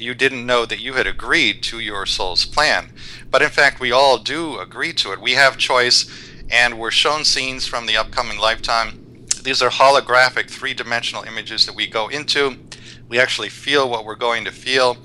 you 0.00 0.14
didn't 0.14 0.46
know 0.46 0.66
that 0.66 0.80
you 0.80 0.94
had 0.94 1.06
agreed 1.06 1.62
to 1.64 1.78
your 1.78 2.06
soul's 2.06 2.44
plan. 2.44 2.92
But 3.30 3.42
in 3.42 3.50
fact, 3.50 3.80
we 3.80 3.92
all 3.92 4.18
do 4.18 4.58
agree 4.58 4.92
to 4.94 5.12
it. 5.12 5.20
We 5.20 5.32
have 5.32 5.56
choice, 5.56 6.06
and 6.50 6.78
we're 6.78 6.90
shown 6.90 7.24
scenes 7.24 7.66
from 7.66 7.86
the 7.86 7.96
upcoming 7.96 8.38
lifetime. 8.38 9.26
These 9.42 9.62
are 9.62 9.70
holographic, 9.70 10.50
three 10.50 10.74
dimensional 10.74 11.22
images 11.24 11.66
that 11.66 11.74
we 11.74 11.86
go 11.86 12.08
into. 12.08 12.56
We 13.08 13.18
actually 13.18 13.48
feel 13.48 13.88
what 13.88 14.04
we're 14.04 14.14
going 14.16 14.44
to 14.44 14.52
feel. 14.52 14.96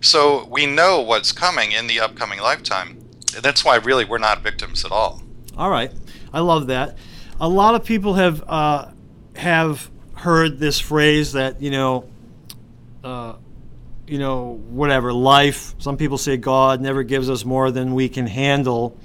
So 0.00 0.46
we 0.46 0.66
know 0.66 1.00
what's 1.00 1.32
coming 1.32 1.72
in 1.72 1.86
the 1.86 2.00
upcoming 2.00 2.40
lifetime. 2.40 2.98
That's 3.40 3.64
why, 3.64 3.76
really, 3.76 4.04
we're 4.04 4.18
not 4.18 4.42
victims 4.42 4.84
at 4.84 4.92
all. 4.92 5.22
All 5.56 5.70
right. 5.70 5.92
I 6.32 6.40
love 6.40 6.66
that. 6.68 6.96
A 7.40 7.48
lot 7.48 7.74
of 7.74 7.84
people 7.84 8.14
have, 8.14 8.42
uh, 8.46 8.90
have 9.36 9.90
heard 10.14 10.58
this 10.58 10.80
phrase 10.80 11.32
that, 11.32 11.60
you 11.60 11.70
know, 11.70 12.08
uh, 13.02 13.34
you 14.06 14.18
know, 14.18 14.60
whatever, 14.68 15.12
life, 15.12 15.74
some 15.78 15.96
people 15.96 16.18
say 16.18 16.36
God 16.36 16.80
never 16.80 17.02
gives 17.02 17.30
us 17.30 17.44
more 17.44 17.70
than 17.70 17.94
we 17.94 18.08
can 18.08 18.26
handle. 18.26 18.96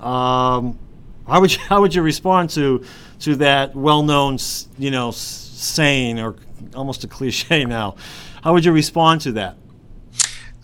Um, 0.00 0.78
how 1.26 1.40
would 1.40 1.52
you, 1.52 1.58
how 1.68 1.80
would 1.80 1.94
you 1.94 2.02
respond 2.02 2.50
to 2.50 2.84
to 3.20 3.36
that 3.36 3.74
well-known, 3.74 4.38
you 4.78 4.90
know, 4.90 5.10
saying 5.10 6.20
or 6.20 6.36
almost 6.74 7.04
a 7.04 7.08
cliche 7.08 7.64
now? 7.64 7.96
How 8.42 8.52
would 8.52 8.64
you 8.64 8.72
respond 8.72 9.20
to 9.22 9.32
that? 9.32 9.56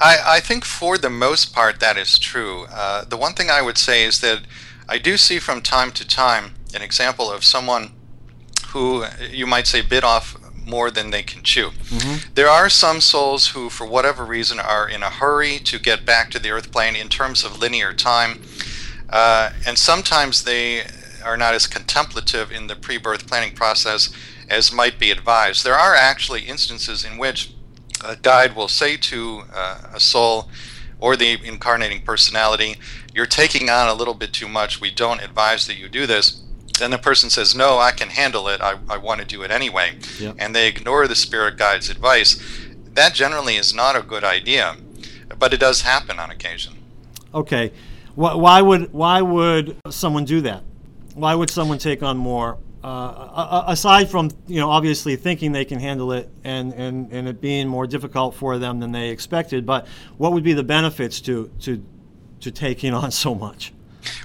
I, 0.00 0.18
I 0.24 0.40
think 0.40 0.64
for 0.64 0.98
the 0.98 1.10
most 1.10 1.54
part 1.54 1.80
that 1.80 1.96
is 1.96 2.18
true. 2.18 2.66
Uh, 2.70 3.04
the 3.04 3.16
one 3.16 3.32
thing 3.32 3.50
I 3.50 3.62
would 3.62 3.78
say 3.78 4.04
is 4.04 4.20
that 4.20 4.42
I 4.88 4.98
do 4.98 5.16
see 5.16 5.38
from 5.38 5.62
time 5.62 5.90
to 5.92 6.06
time 6.06 6.54
an 6.74 6.82
example 6.82 7.30
of 7.30 7.44
someone 7.44 7.92
who 8.68 9.04
you 9.30 9.46
might 9.46 9.66
say 9.66 9.82
bit 9.82 10.04
off 10.04 10.36
more 10.66 10.90
than 10.90 11.10
they 11.10 11.22
can 11.22 11.42
chew. 11.42 11.70
Mm-hmm. 11.70 12.32
There 12.34 12.48
are 12.48 12.68
some 12.68 13.00
souls 13.00 13.48
who, 13.48 13.68
for 13.68 13.86
whatever 13.86 14.24
reason, 14.24 14.58
are 14.58 14.88
in 14.88 15.02
a 15.02 15.10
hurry 15.10 15.58
to 15.60 15.78
get 15.78 16.06
back 16.06 16.30
to 16.30 16.38
the 16.38 16.50
earth 16.50 16.72
plane 16.72 16.96
in 16.96 17.08
terms 17.08 17.44
of 17.44 17.58
linear 17.58 17.92
time. 17.92 18.42
Uh, 19.10 19.50
and 19.66 19.78
sometimes 19.78 20.44
they 20.44 20.82
are 21.24 21.36
not 21.36 21.54
as 21.54 21.66
contemplative 21.66 22.50
in 22.50 22.66
the 22.66 22.76
pre 22.76 22.98
birth 22.98 23.26
planning 23.26 23.54
process 23.54 24.14
as 24.48 24.72
might 24.72 24.98
be 24.98 25.10
advised. 25.10 25.64
There 25.64 25.74
are 25.74 25.94
actually 25.94 26.42
instances 26.42 27.04
in 27.04 27.18
which 27.18 27.54
a 28.04 28.16
guide 28.16 28.54
will 28.54 28.68
say 28.68 28.96
to 28.96 29.42
uh, 29.52 29.80
a 29.94 30.00
soul 30.00 30.48
or 31.00 31.16
the 31.16 31.38
incarnating 31.44 32.02
personality, 32.02 32.76
You're 33.14 33.26
taking 33.26 33.68
on 33.68 33.88
a 33.88 33.94
little 33.94 34.14
bit 34.14 34.32
too 34.32 34.48
much. 34.48 34.80
We 34.80 34.90
don't 34.90 35.22
advise 35.22 35.66
that 35.66 35.76
you 35.76 35.88
do 35.88 36.06
this 36.06 36.43
then 36.78 36.90
the 36.90 36.98
person 36.98 37.30
says, 37.30 37.54
No, 37.54 37.78
I 37.78 37.92
can 37.92 38.10
handle 38.10 38.48
it. 38.48 38.60
I, 38.60 38.78
I 38.88 38.96
want 38.96 39.20
to 39.20 39.26
do 39.26 39.42
it 39.42 39.50
anyway. 39.50 39.98
Yep. 40.18 40.36
And 40.38 40.54
they 40.54 40.68
ignore 40.68 41.06
the 41.06 41.14
spirit 41.14 41.56
guide's 41.56 41.88
advice. 41.88 42.42
That 42.94 43.14
generally 43.14 43.56
is 43.56 43.74
not 43.74 43.96
a 43.96 44.02
good 44.02 44.24
idea, 44.24 44.76
but 45.38 45.52
it 45.52 45.60
does 45.60 45.82
happen 45.82 46.18
on 46.18 46.30
occasion. 46.30 46.74
Okay. 47.32 47.72
Why 48.14 48.62
would, 48.62 48.92
why 48.92 49.22
would 49.22 49.76
someone 49.90 50.24
do 50.24 50.40
that? 50.42 50.62
Why 51.14 51.34
would 51.34 51.50
someone 51.50 51.78
take 51.78 52.02
on 52.02 52.16
more? 52.16 52.58
Uh, 52.84 53.64
aside 53.66 54.10
from 54.10 54.30
you 54.46 54.60
know 54.60 54.70
obviously 54.70 55.16
thinking 55.16 55.52
they 55.52 55.64
can 55.64 55.80
handle 55.80 56.12
it 56.12 56.28
and, 56.44 56.74
and, 56.74 57.10
and 57.10 57.26
it 57.26 57.40
being 57.40 57.66
more 57.66 57.86
difficult 57.86 58.34
for 58.34 58.58
them 58.58 58.78
than 58.78 58.92
they 58.92 59.08
expected, 59.08 59.64
but 59.64 59.86
what 60.18 60.34
would 60.34 60.44
be 60.44 60.52
the 60.52 60.62
benefits 60.62 61.22
to 61.22 61.50
to 61.60 61.82
to 62.40 62.50
taking 62.50 62.92
on 62.92 63.10
so 63.10 63.34
much? 63.34 63.72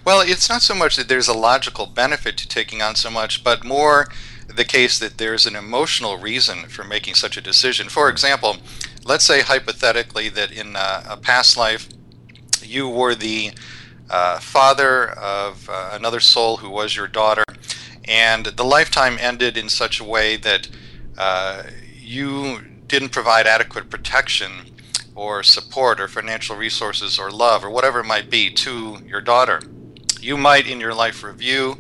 Well, 0.06 0.22
it's 0.22 0.50
not 0.50 0.62
so 0.62 0.76
much 0.76 0.96
that 0.96 1.08
there's 1.08 1.28
a 1.28 1.34
logical 1.34 1.86
benefit 1.86 2.38
to 2.38 2.48
taking 2.48 2.82
on 2.82 2.96
so 2.96 3.10
much, 3.10 3.44
but 3.44 3.64
more 3.64 4.08
the 4.48 4.66
case 4.66 4.98
that 5.00 5.18
there's 5.18 5.46
an 5.46 5.56
emotional 5.56 6.18
reason 6.18 6.68
for 6.68 6.84
making 6.84 7.14
such 7.14 7.38
a 7.38 7.42
decision. 7.42 7.88
For 7.88 8.10
example, 8.10 8.58
let's 9.06 9.26
say 9.26 9.42
hypothetically 9.42 10.30
that 10.30 10.52
in 10.52 10.76
a, 10.76 11.04
a 11.10 11.18
past 11.18 11.56
life 11.58 11.88
you 12.64 12.88
were 12.88 13.16
the 13.16 13.52
uh, 14.10 14.40
father 14.40 15.10
of 15.10 15.70
uh, 15.70 15.92
another 15.94 16.20
soul 16.20 16.58
who 16.58 16.70
was 16.70 16.96
your 16.96 17.08
daughter, 17.08 17.44
and 18.06 18.48
the 18.48 18.66
lifetime 18.66 19.18
ended 19.20 19.56
in 19.56 19.70
such 19.70 20.00
a 20.00 20.04
way 20.04 20.36
that 20.38 20.68
uh, 21.18 21.64
you 21.96 22.62
didn't 22.88 23.10
provide 23.10 23.46
adequate 23.46 23.90
protection 23.90 24.52
or 25.20 25.44
support 25.44 26.00
or 26.00 26.08
financial 26.08 26.56
resources 26.56 27.20
or 27.20 27.30
love 27.30 27.64
or 27.64 27.70
whatever 27.70 28.00
it 28.00 28.06
might 28.06 28.30
be 28.30 28.50
to 28.50 29.00
your 29.06 29.20
daughter. 29.20 29.62
You 30.22 30.38
might, 30.38 30.66
in 30.66 30.80
your 30.80 30.94
life 30.94 31.24
review, 31.24 31.78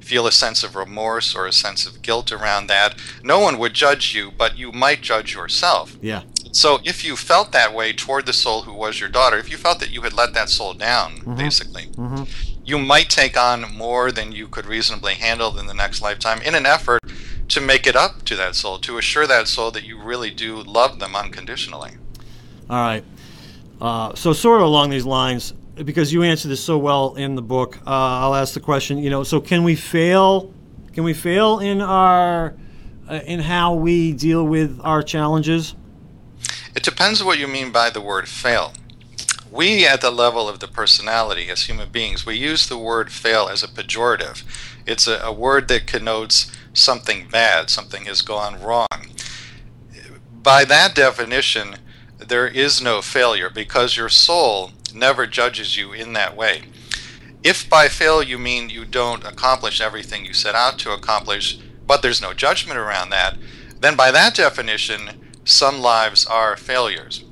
feel 0.00 0.26
a 0.26 0.32
sense 0.32 0.62
of 0.62 0.76
remorse 0.76 1.34
or 1.34 1.46
a 1.46 1.52
sense 1.52 1.84
of 1.84 2.00
guilt 2.00 2.30
around 2.30 2.68
that. 2.68 2.94
No 3.24 3.40
one 3.40 3.58
would 3.58 3.74
judge 3.74 4.14
you, 4.14 4.30
but 4.30 4.56
you 4.56 4.70
might 4.70 5.00
judge 5.00 5.34
yourself. 5.34 5.96
Yeah. 6.00 6.22
So 6.52 6.78
if 6.84 7.04
you 7.04 7.16
felt 7.16 7.50
that 7.52 7.74
way 7.74 7.92
toward 7.92 8.24
the 8.24 8.32
soul 8.32 8.62
who 8.62 8.72
was 8.72 9.00
your 9.00 9.08
daughter, 9.08 9.36
if 9.36 9.50
you 9.50 9.56
felt 9.56 9.80
that 9.80 9.90
you 9.90 10.02
had 10.02 10.12
let 10.12 10.32
that 10.34 10.48
soul 10.48 10.72
down, 10.72 11.16
mm-hmm. 11.16 11.36
basically, 11.36 11.86
mm-hmm. 11.86 12.22
you 12.64 12.78
might 12.78 13.10
take 13.10 13.36
on 13.36 13.74
more 13.76 14.12
than 14.12 14.30
you 14.30 14.46
could 14.46 14.64
reasonably 14.64 15.14
handle 15.14 15.58
in 15.58 15.66
the 15.66 15.74
next 15.74 16.00
lifetime 16.00 16.40
in 16.42 16.54
an 16.54 16.66
effort 16.66 17.00
to 17.48 17.60
make 17.60 17.86
it 17.86 17.96
up 17.96 18.22
to 18.22 18.36
that 18.36 18.54
soul, 18.54 18.78
to 18.78 18.96
assure 18.96 19.26
that 19.26 19.48
soul 19.48 19.70
that 19.72 19.84
you 19.84 20.00
really 20.00 20.30
do 20.30 20.62
love 20.62 20.98
them 20.98 21.16
unconditionally. 21.16 21.92
All 22.68 22.76
right. 22.76 23.04
Uh, 23.80 24.14
so, 24.14 24.32
sort 24.32 24.60
of 24.60 24.66
along 24.66 24.90
these 24.90 25.04
lines, 25.04 25.52
because 25.76 26.12
you 26.12 26.22
answered 26.22 26.48
this 26.48 26.64
so 26.64 26.78
well 26.78 27.14
in 27.14 27.34
the 27.34 27.42
book, 27.42 27.76
uh, 27.86 27.90
I'll 27.90 28.34
ask 28.34 28.54
the 28.54 28.60
question. 28.60 28.98
You 28.98 29.10
know, 29.10 29.22
so 29.22 29.40
can 29.40 29.62
we 29.64 29.76
fail? 29.76 30.52
Can 30.92 31.04
we 31.04 31.12
fail 31.12 31.58
in 31.58 31.80
our 31.80 32.54
uh, 33.08 33.20
in 33.26 33.40
how 33.40 33.74
we 33.74 34.12
deal 34.12 34.44
with 34.44 34.80
our 34.82 35.02
challenges? 35.02 35.74
It 36.74 36.82
depends 36.82 37.22
what 37.22 37.38
you 37.38 37.46
mean 37.46 37.70
by 37.70 37.90
the 37.90 38.00
word 38.00 38.28
fail. 38.28 38.72
we 39.50 39.86
at 39.86 40.00
the 40.00 40.10
level 40.10 40.48
of 40.48 40.58
the 40.60 40.68
personality 40.68 41.48
as 41.48 41.62
human 41.62 41.90
beings, 41.90 42.26
we 42.26 42.36
use 42.36 42.66
the 42.68 42.76
word 42.76 43.10
fail 43.10 43.48
as 43.48 43.62
a 43.62 43.68
pejorative. 43.68 44.42
It's 44.86 45.06
a, 45.06 45.18
a 45.20 45.32
word 45.32 45.68
that 45.68 45.86
connotes 45.86 46.52
something 46.74 47.28
bad, 47.28 47.70
something 47.70 48.04
has 48.04 48.22
gone 48.22 48.60
wrong. 48.60 49.06
By 50.42 50.64
that 50.66 50.94
definition, 50.94 51.76
there 52.28 52.48
is 52.48 52.82
no 52.82 53.02
failure 53.02 53.50
because 53.50 53.96
your 53.96 54.08
soul 54.08 54.72
never 54.94 55.26
judges 55.26 55.76
you 55.76 55.92
in 55.92 56.12
that 56.14 56.36
way. 56.36 56.62
If 57.42 57.68
by 57.68 57.88
fail 57.88 58.22
you 58.22 58.38
mean 58.38 58.70
you 58.70 58.84
don't 58.84 59.24
accomplish 59.24 59.80
everything 59.80 60.24
you 60.24 60.32
set 60.32 60.54
out 60.54 60.78
to 60.80 60.92
accomplish, 60.92 61.58
but 61.86 62.02
there's 62.02 62.22
no 62.22 62.34
judgment 62.34 62.78
around 62.78 63.10
that, 63.10 63.36
then 63.80 63.94
by 63.94 64.10
that 64.10 64.34
definition, 64.34 65.30
some 65.44 65.80
lives 65.80 66.26
are 66.26 66.56
failures. 66.56 67.22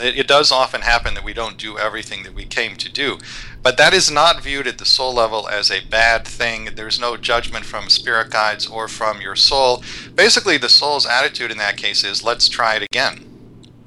It, 0.00 0.16
it, 0.16 0.28
does 0.28 0.52
often 0.52 0.82
happen 0.82 1.14
that 1.14 1.24
we 1.24 1.32
don't 1.32 1.56
do 1.56 1.76
everything 1.76 2.22
that 2.22 2.34
we 2.34 2.44
came 2.44 2.76
to 2.76 2.92
do, 2.92 3.18
but 3.62 3.76
that 3.78 3.92
is 3.92 4.10
not 4.10 4.42
viewed 4.42 4.68
at 4.68 4.78
the 4.78 4.84
soul 4.84 5.12
level 5.14 5.48
as 5.48 5.70
a 5.70 5.84
bad 5.84 6.24
thing. 6.24 6.70
There's 6.76 7.00
no 7.00 7.16
judgment 7.16 7.64
from 7.64 7.88
spirit 7.88 8.30
guides 8.30 8.66
or 8.66 8.86
from 8.86 9.20
your 9.20 9.34
soul. 9.34 9.82
Basically, 10.14 10.56
the 10.56 10.68
soul's 10.68 11.04
attitude 11.06 11.50
in 11.50 11.58
that 11.58 11.76
case 11.76 12.04
is 12.04 12.22
let's 12.22 12.48
try 12.48 12.76
it 12.76 12.86
again. 12.92 13.27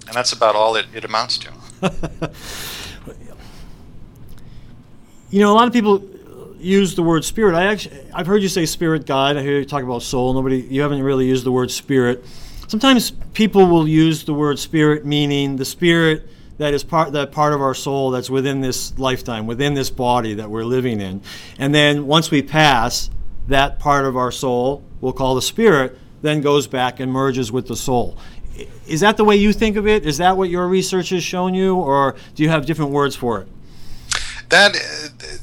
And 0.08 0.16
that's 0.16 0.34
about 0.34 0.56
all 0.56 0.76
it, 0.76 0.88
it 0.94 1.06
amounts 1.06 1.38
to. 1.40 1.52
you 5.30 5.40
know, 5.40 5.52
a 5.52 5.56
lot 5.56 5.68
of 5.68 5.74
people 5.74 6.04
use 6.60 6.96
the 6.96 7.04
word 7.04 7.26
spirit. 7.26 7.56
I 7.56 7.66
actually, 7.66 8.00
I've 8.14 8.28
heard 8.28 8.42
you 8.42 8.50
say 8.50 8.66
spirit 8.66 9.06
guide. 9.06 9.38
I 9.38 9.42
hear 9.42 9.60
you 9.60 9.66
talk 9.66 9.84
about 9.84 10.04
soul. 10.04 10.34
Nobody, 10.34 10.62
you 10.62 10.82
haven't 10.82 11.02
really 11.02 11.28
used 11.28 11.46
the 11.46 11.52
word 11.52 11.72
spirit. 11.72 12.24
Sometimes 12.68 13.12
people 13.34 13.66
will 13.68 13.88
use 13.88 14.24
the 14.24 14.34
word 14.34 14.60
spirit, 14.60 15.06
meaning 15.06 15.58
the 15.58 15.66
spirit 15.66 16.28
that 16.58 16.74
is 16.74 16.84
part 16.84 17.12
that 17.14 17.32
part 17.32 17.54
of 17.54 17.62
our 17.62 17.74
soul 17.74 18.12
that's 18.12 18.30
within 18.30 18.62
this 18.62 18.98
lifetime, 19.00 19.48
within 19.48 19.74
this 19.74 19.90
body 19.90 20.36
that 20.36 20.50
we're 20.50 20.64
living 20.64 21.02
in. 21.02 21.22
And 21.58 21.74
then 21.74 22.06
once 22.06 22.30
we 22.30 22.42
pass, 22.42 23.10
that 23.48 23.80
part 23.80 24.06
of 24.06 24.16
our 24.16 24.32
soul, 24.32 24.84
we'll 25.02 25.14
call 25.14 25.36
the 25.36 25.42
spirit, 25.42 25.98
then 26.22 26.42
goes 26.42 26.68
back 26.68 27.00
and 27.00 27.12
merges 27.12 27.52
with 27.52 27.68
the 27.68 27.76
soul. 27.76 28.18
Is 28.88 29.00
that 29.02 29.18
the 29.18 29.24
way 29.24 29.36
you 29.36 29.54
think 29.54 29.78
of 29.78 29.88
it? 29.88 30.06
Is 30.06 30.18
that 30.18 30.38
what 30.38 30.50
your 30.50 30.68
research 30.68 31.10
has 31.10 31.24
shown 31.24 31.54
you, 31.54 31.76
or 31.76 32.16
do 32.36 32.44
you 32.44 32.50
have 32.50 32.66
different 32.66 32.92
words 32.92 33.16
for 33.16 33.42
it? 33.42 33.48
That 34.50 34.74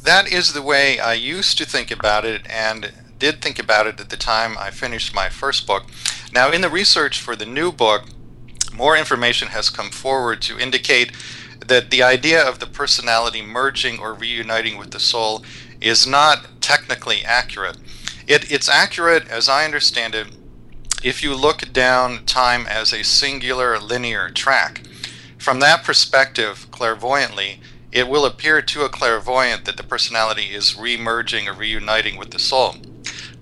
that 0.04 0.30
is 0.30 0.52
the 0.52 0.62
way 0.62 0.98
I 0.98 1.14
used 1.14 1.56
to 1.58 1.64
think 1.64 1.90
about 1.90 2.24
it, 2.24 2.42
and 2.50 2.92
did 3.18 3.40
think 3.42 3.58
about 3.58 3.86
it 3.86 4.00
at 4.00 4.10
the 4.10 4.16
time 4.16 4.56
I 4.58 4.70
finished 4.70 5.14
my 5.14 5.28
first 5.28 5.66
book. 5.66 5.84
Now, 6.32 6.50
in 6.50 6.60
the 6.60 6.68
research 6.68 7.20
for 7.20 7.34
the 7.34 7.46
new 7.46 7.72
book, 7.72 8.04
more 8.74 8.96
information 8.96 9.48
has 9.48 9.70
come 9.70 9.90
forward 9.90 10.40
to 10.42 10.58
indicate 10.58 11.12
that 11.66 11.90
the 11.90 12.02
idea 12.02 12.46
of 12.46 12.58
the 12.58 12.66
personality 12.66 13.42
merging 13.42 13.98
or 13.98 14.14
reuniting 14.14 14.78
with 14.78 14.90
the 14.90 15.00
soul 15.00 15.42
is 15.80 16.06
not 16.06 16.60
technically 16.60 17.24
accurate. 17.24 17.76
It, 18.26 18.50
it's 18.52 18.68
accurate, 18.68 19.26
as 19.28 19.48
I 19.48 19.64
understand 19.64 20.14
it, 20.14 20.28
if 21.02 21.22
you 21.22 21.34
look 21.34 21.72
down 21.72 22.24
time 22.24 22.66
as 22.66 22.92
a 22.92 23.04
singular 23.04 23.78
linear 23.78 24.30
track. 24.30 24.82
From 25.38 25.60
that 25.60 25.84
perspective, 25.84 26.66
clairvoyantly, 26.70 27.60
it 27.92 28.08
will 28.08 28.26
appear 28.26 28.60
to 28.60 28.84
a 28.84 28.88
clairvoyant 28.88 29.64
that 29.64 29.76
the 29.76 29.82
personality 29.82 30.54
is 30.54 30.74
remerging 30.74 31.46
or 31.46 31.52
reuniting 31.52 32.16
with 32.16 32.32
the 32.32 32.38
soul. 32.38 32.76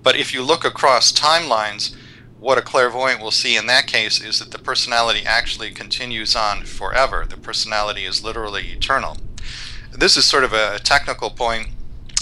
But 0.03 0.15
if 0.15 0.33
you 0.33 0.43
look 0.43 0.63
across 0.63 1.11
timelines, 1.11 1.95
what 2.39 2.59
a 2.59 2.61
clairvoyant 2.61 3.19
will 3.19 3.31
see 3.31 3.57
in 3.57 3.65
that 3.67 3.87
case 3.87 4.23
is 4.23 4.39
that 4.39 4.51
the 4.51 4.59
personality 4.59 5.23
actually 5.25 5.71
continues 5.71 6.35
on 6.35 6.63
forever. 6.63 7.25
The 7.27 7.37
personality 7.37 8.05
is 8.05 8.23
literally 8.23 8.67
eternal. 8.67 9.17
This 9.91 10.15
is 10.15 10.25
sort 10.25 10.43
of 10.43 10.53
a 10.53 10.79
technical 10.79 11.31
point 11.31 11.69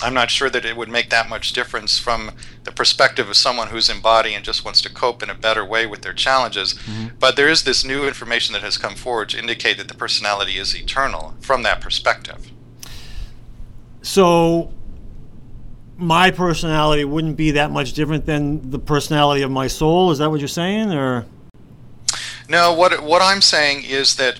I'm 0.02 0.14
not 0.14 0.30
sure 0.30 0.50
that 0.50 0.66
it 0.66 0.76
would 0.76 0.90
make 0.90 1.10
that 1.10 1.30
much 1.30 1.54
difference 1.54 1.98
from 1.98 2.32
the 2.64 2.72
perspective 2.72 3.30
of 3.30 3.38
someone 3.38 3.70
who's 3.70 3.90
in 3.90 4.02
body 4.02 4.34
and 4.34 4.44
just 4.44 4.66
wants 4.66 4.82
to 4.82 4.94
cope 4.94 5.24
in 5.24 5.30
a 5.30 5.36
better 5.36 5.64
way 5.64 5.86
with 5.86 6.02
their 6.02 6.14
challenges. 6.14 6.74
Mm-hmm. 6.74 7.16
But 7.20 7.36
there 7.36 7.48
is 7.48 7.64
this 7.64 7.86
new 7.86 8.06
information 8.06 8.54
that 8.54 8.62
has 8.62 8.78
come 8.78 8.96
forward 8.96 9.30
to 9.30 9.40
indicate 9.40 9.78
that 9.78 9.88
the 9.88 9.94
personality 9.94 10.58
is 10.58 10.76
eternal 10.76 11.36
from 11.40 11.64
that 11.64 11.80
perspective. 11.80 12.52
So, 14.02 14.72
my 15.98 16.30
personality 16.30 17.06
wouldn't 17.06 17.38
be 17.38 17.52
that 17.52 17.72
much 17.72 17.94
different 17.94 18.26
than 18.26 18.70
the 18.72 18.80
personality 18.80 19.44
of 19.44 19.52
my 19.52 19.68
soul. 19.68 20.12
Is 20.12 20.20
that 20.20 20.30
what 20.30 20.42
you're 20.42 20.48
saying, 20.50 20.92
or? 20.92 21.26
No. 22.50 22.74
What 22.74 23.02
what 23.02 23.22
I'm 23.22 23.42
saying 23.42 23.86
is 23.86 24.18
that 24.18 24.40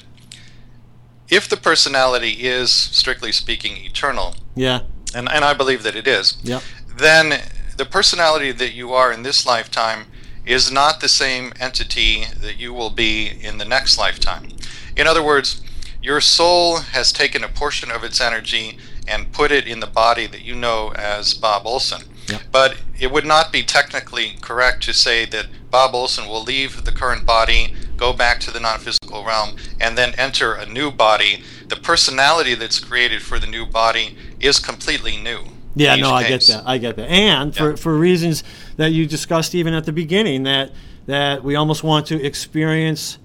if 1.30 1.48
the 1.48 1.58
personality 1.58 2.46
is 2.46 2.72
strictly 2.72 3.32
speaking 3.32 3.78
eternal, 3.78 4.36
yeah 4.54 4.82
and, 5.16 5.30
and 5.30 5.46
I 5.46 5.54
believe 5.54 5.84
that 5.84 5.96
it 5.96 6.08
is, 6.08 6.38
yep. 6.44 6.62
then 6.98 7.42
the 7.78 7.86
personality 7.86 8.52
that 8.52 8.74
you 8.74 8.94
are 8.94 9.12
in 9.12 9.24
this 9.24 9.46
lifetime 9.46 10.06
is 10.46 10.72
not 10.72 11.00
the 11.00 11.10
same 11.10 11.54
entity 11.60 12.26
that 12.40 12.60
you 12.60 12.74
will 12.74 12.92
be 12.92 13.28
in 13.42 13.58
the 13.58 13.66
next 13.66 13.98
lifetime. 13.98 14.50
In 14.96 15.08
other 15.08 15.24
words, 15.24 15.62
your 16.02 16.22
soul 16.22 16.78
has 16.78 17.12
taken 17.12 17.44
a 17.44 17.48
portion 17.48 17.90
of 17.90 18.04
its 18.04 18.22
energy 18.22 18.78
and 19.08 19.32
put 19.32 19.52
it 19.52 19.68
in 19.68 19.80
the 19.80 19.88
body 19.88 20.28
that 20.28 20.42
you 20.42 20.56
know 20.56 20.94
as 20.96 21.34
Bob 21.34 21.66
Olson. 21.66 22.04
Yep. 22.28 22.42
But 22.52 22.78
it 23.00 23.12
would 23.12 23.26
not 23.26 23.52
be 23.52 23.64
technically 23.64 24.38
correct 24.42 24.84
to 24.84 24.94
say 24.94 25.26
that 25.26 25.48
Bob 25.72 25.94
Olson 25.94 26.28
will 26.28 26.44
leave 26.44 26.86
the 26.86 26.92
current 26.92 27.26
body, 27.26 27.76
go 27.98 28.14
back 28.14 28.40
to 28.42 28.52
the 28.52 28.60
non 28.60 28.80
physical 28.80 29.24
realm, 29.24 29.56
and 29.80 29.98
then 29.98 30.14
enter 30.18 30.54
a 30.54 30.66
new 30.66 30.92
body. 30.92 31.44
The 31.68 31.76
personality 31.76 32.56
that's 32.56 32.80
created 32.80 33.22
for 33.22 33.40
the 33.40 33.48
new 33.48 33.66
body 33.66 34.18
is 34.40 34.60
completely 34.60 35.18
new. 35.18 35.40
Yeah, 35.76 35.96
no, 35.96 36.12
I 36.12 36.28
get 36.28 36.42
that. 36.48 36.64
I 36.66 36.78
get 36.78 36.96
that. 36.96 37.10
And 37.10 37.54
yeah. 37.54 37.62
for, 37.62 37.78
for 37.78 37.98
reasons 37.98 38.44
that 38.78 38.92
you 38.92 39.06
discussed 39.06 39.54
even 39.56 39.74
at 39.74 39.86
the 39.86 39.92
beginning, 39.92 40.44
that 40.44 40.72
that 41.06 41.44
we 41.44 41.56
almost 41.56 41.84
want 41.84 42.08
to 42.08 42.24
experience, 42.24 43.20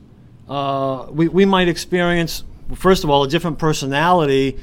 uh, 0.49 1.07
we, 1.11 1.29
we 1.29 1.45
might 1.45 1.68
experience, 1.68 2.45
first 2.75 3.05
of 3.05 3.11
all, 3.11 3.25
a 3.25 3.29
different 3.29 3.59
personality 3.59 4.59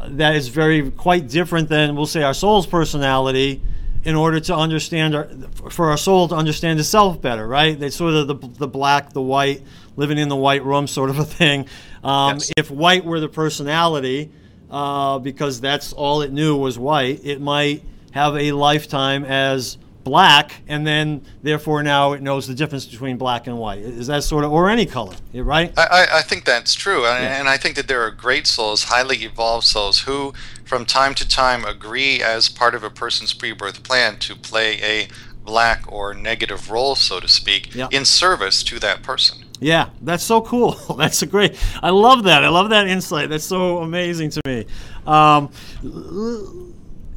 that 0.00 0.36
is 0.36 0.48
very 0.48 0.90
quite 0.90 1.28
different 1.28 1.68
than, 1.68 1.94
we'll 1.94 2.06
say, 2.06 2.22
our 2.22 2.34
soul's 2.34 2.66
personality 2.66 3.60
in 4.04 4.14
order 4.14 4.40
to 4.40 4.54
understand 4.54 5.14
our, 5.14 5.28
for 5.70 5.90
our 5.90 5.96
soul 5.96 6.28
to 6.28 6.34
understand 6.34 6.80
itself 6.80 7.20
better, 7.20 7.46
right? 7.46 7.80
It's 7.80 7.96
sort 7.96 8.14
of 8.14 8.26
the, 8.26 8.34
the 8.34 8.66
black, 8.66 9.12
the 9.12 9.22
white, 9.22 9.62
living 9.96 10.18
in 10.18 10.28
the 10.28 10.36
white 10.36 10.64
room 10.64 10.86
sort 10.86 11.10
of 11.10 11.18
a 11.18 11.24
thing. 11.24 11.68
Um, 12.02 12.36
yes. 12.36 12.52
If 12.56 12.70
white 12.70 13.04
were 13.04 13.20
the 13.20 13.28
personality, 13.28 14.30
uh, 14.70 15.18
because 15.18 15.60
that's 15.60 15.92
all 15.92 16.22
it 16.22 16.32
knew 16.32 16.56
was 16.56 16.78
white, 16.78 17.24
it 17.24 17.40
might 17.40 17.84
have 18.12 18.36
a 18.36 18.52
lifetime 18.52 19.24
as 19.24 19.78
black, 20.04 20.62
and 20.66 20.86
then 20.86 21.24
therefore 21.42 21.82
now 21.82 22.12
it 22.12 22.22
knows 22.22 22.46
the 22.46 22.54
difference 22.54 22.86
between 22.86 23.16
black 23.16 23.46
and 23.46 23.58
white. 23.58 23.78
Is 23.78 24.06
that 24.08 24.24
sort 24.24 24.44
of, 24.44 24.52
or 24.52 24.68
any 24.68 24.86
color, 24.86 25.14
right? 25.34 25.72
I, 25.76 26.06
I 26.12 26.22
think 26.22 26.44
that's 26.44 26.74
true. 26.74 27.06
And, 27.06 27.22
yeah. 27.22 27.38
and 27.38 27.48
I 27.48 27.56
think 27.56 27.76
that 27.76 27.88
there 27.88 28.02
are 28.02 28.10
great 28.10 28.46
souls, 28.46 28.84
highly 28.84 29.18
evolved 29.18 29.66
souls, 29.66 30.00
who 30.00 30.32
from 30.64 30.84
time 30.84 31.14
to 31.14 31.28
time 31.28 31.64
agree 31.64 32.22
as 32.22 32.48
part 32.48 32.74
of 32.74 32.82
a 32.82 32.90
person's 32.90 33.32
pre 33.32 33.52
birth 33.52 33.82
plan 33.82 34.16
to 34.20 34.34
play 34.34 34.80
a 34.82 35.08
black 35.44 35.84
or 35.90 36.14
negative 36.14 36.70
role, 36.70 36.94
so 36.94 37.20
to 37.20 37.28
speak, 37.28 37.74
yeah. 37.74 37.88
in 37.90 38.04
service 38.04 38.62
to 38.62 38.78
that 38.78 39.02
person. 39.02 39.44
Yeah, 39.60 39.90
that's 40.00 40.24
so 40.24 40.40
cool. 40.40 40.72
that's 40.98 41.22
a 41.22 41.26
great. 41.26 41.56
I 41.82 41.90
love 41.90 42.24
that. 42.24 42.44
I 42.44 42.48
love 42.48 42.70
that 42.70 42.88
insight. 42.88 43.28
That's 43.28 43.44
so 43.44 43.78
amazing 43.78 44.30
to 44.30 44.40
me. 44.44 44.66
Um, 45.06 45.50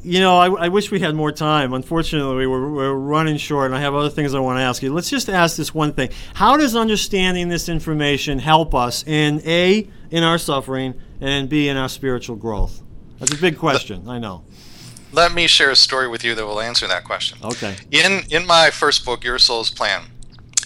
you 0.05 0.19
know, 0.19 0.37
I, 0.37 0.65
I, 0.65 0.67
wish 0.69 0.91
we 0.91 0.99
had 0.99 1.15
more 1.15 1.31
time. 1.31 1.73
Unfortunately, 1.73 2.45
we're, 2.45 2.69
we're 2.69 2.93
running 2.93 3.37
short, 3.37 3.67
and 3.67 3.75
I 3.75 3.81
have 3.81 3.95
other 3.95 4.09
things 4.09 4.33
I 4.33 4.39
want 4.39 4.59
to 4.59 4.61
ask 4.61 4.83
you. 4.83 4.93
Let's 4.93 5.09
just 5.09 5.29
ask 5.29 5.57
this 5.57 5.73
one 5.73 5.93
thing: 5.93 6.09
How 6.35 6.57
does 6.57 6.75
understanding 6.75 7.49
this 7.49 7.67
information 7.67 8.39
help 8.39 8.75
us 8.75 9.05
in 9.07 9.41
a 9.45 9.89
in 10.11 10.23
our 10.23 10.37
suffering 10.37 10.93
and 11.19 11.49
b 11.49 11.67
in 11.67 11.77
our 11.77 11.89
spiritual 11.89 12.35
growth? 12.35 12.83
That's 13.19 13.33
a 13.33 13.37
big 13.37 13.57
question. 13.57 14.07
I 14.07 14.19
know 14.19 14.43
let 15.15 15.33
me 15.33 15.47
share 15.47 15.71
a 15.71 15.75
story 15.75 16.09
with 16.09 16.25
you 16.25 16.35
that 16.35 16.45
will 16.45 16.59
answer 16.59 16.87
that 16.87 17.05
question. 17.05 17.37
Okay. 17.43 17.75
In 17.89 18.23
in 18.29 18.45
my 18.45 18.69
first 18.69 19.05
book, 19.05 19.23
Your 19.23 19.39
Soul's 19.39 19.71
Plan, 19.71 20.03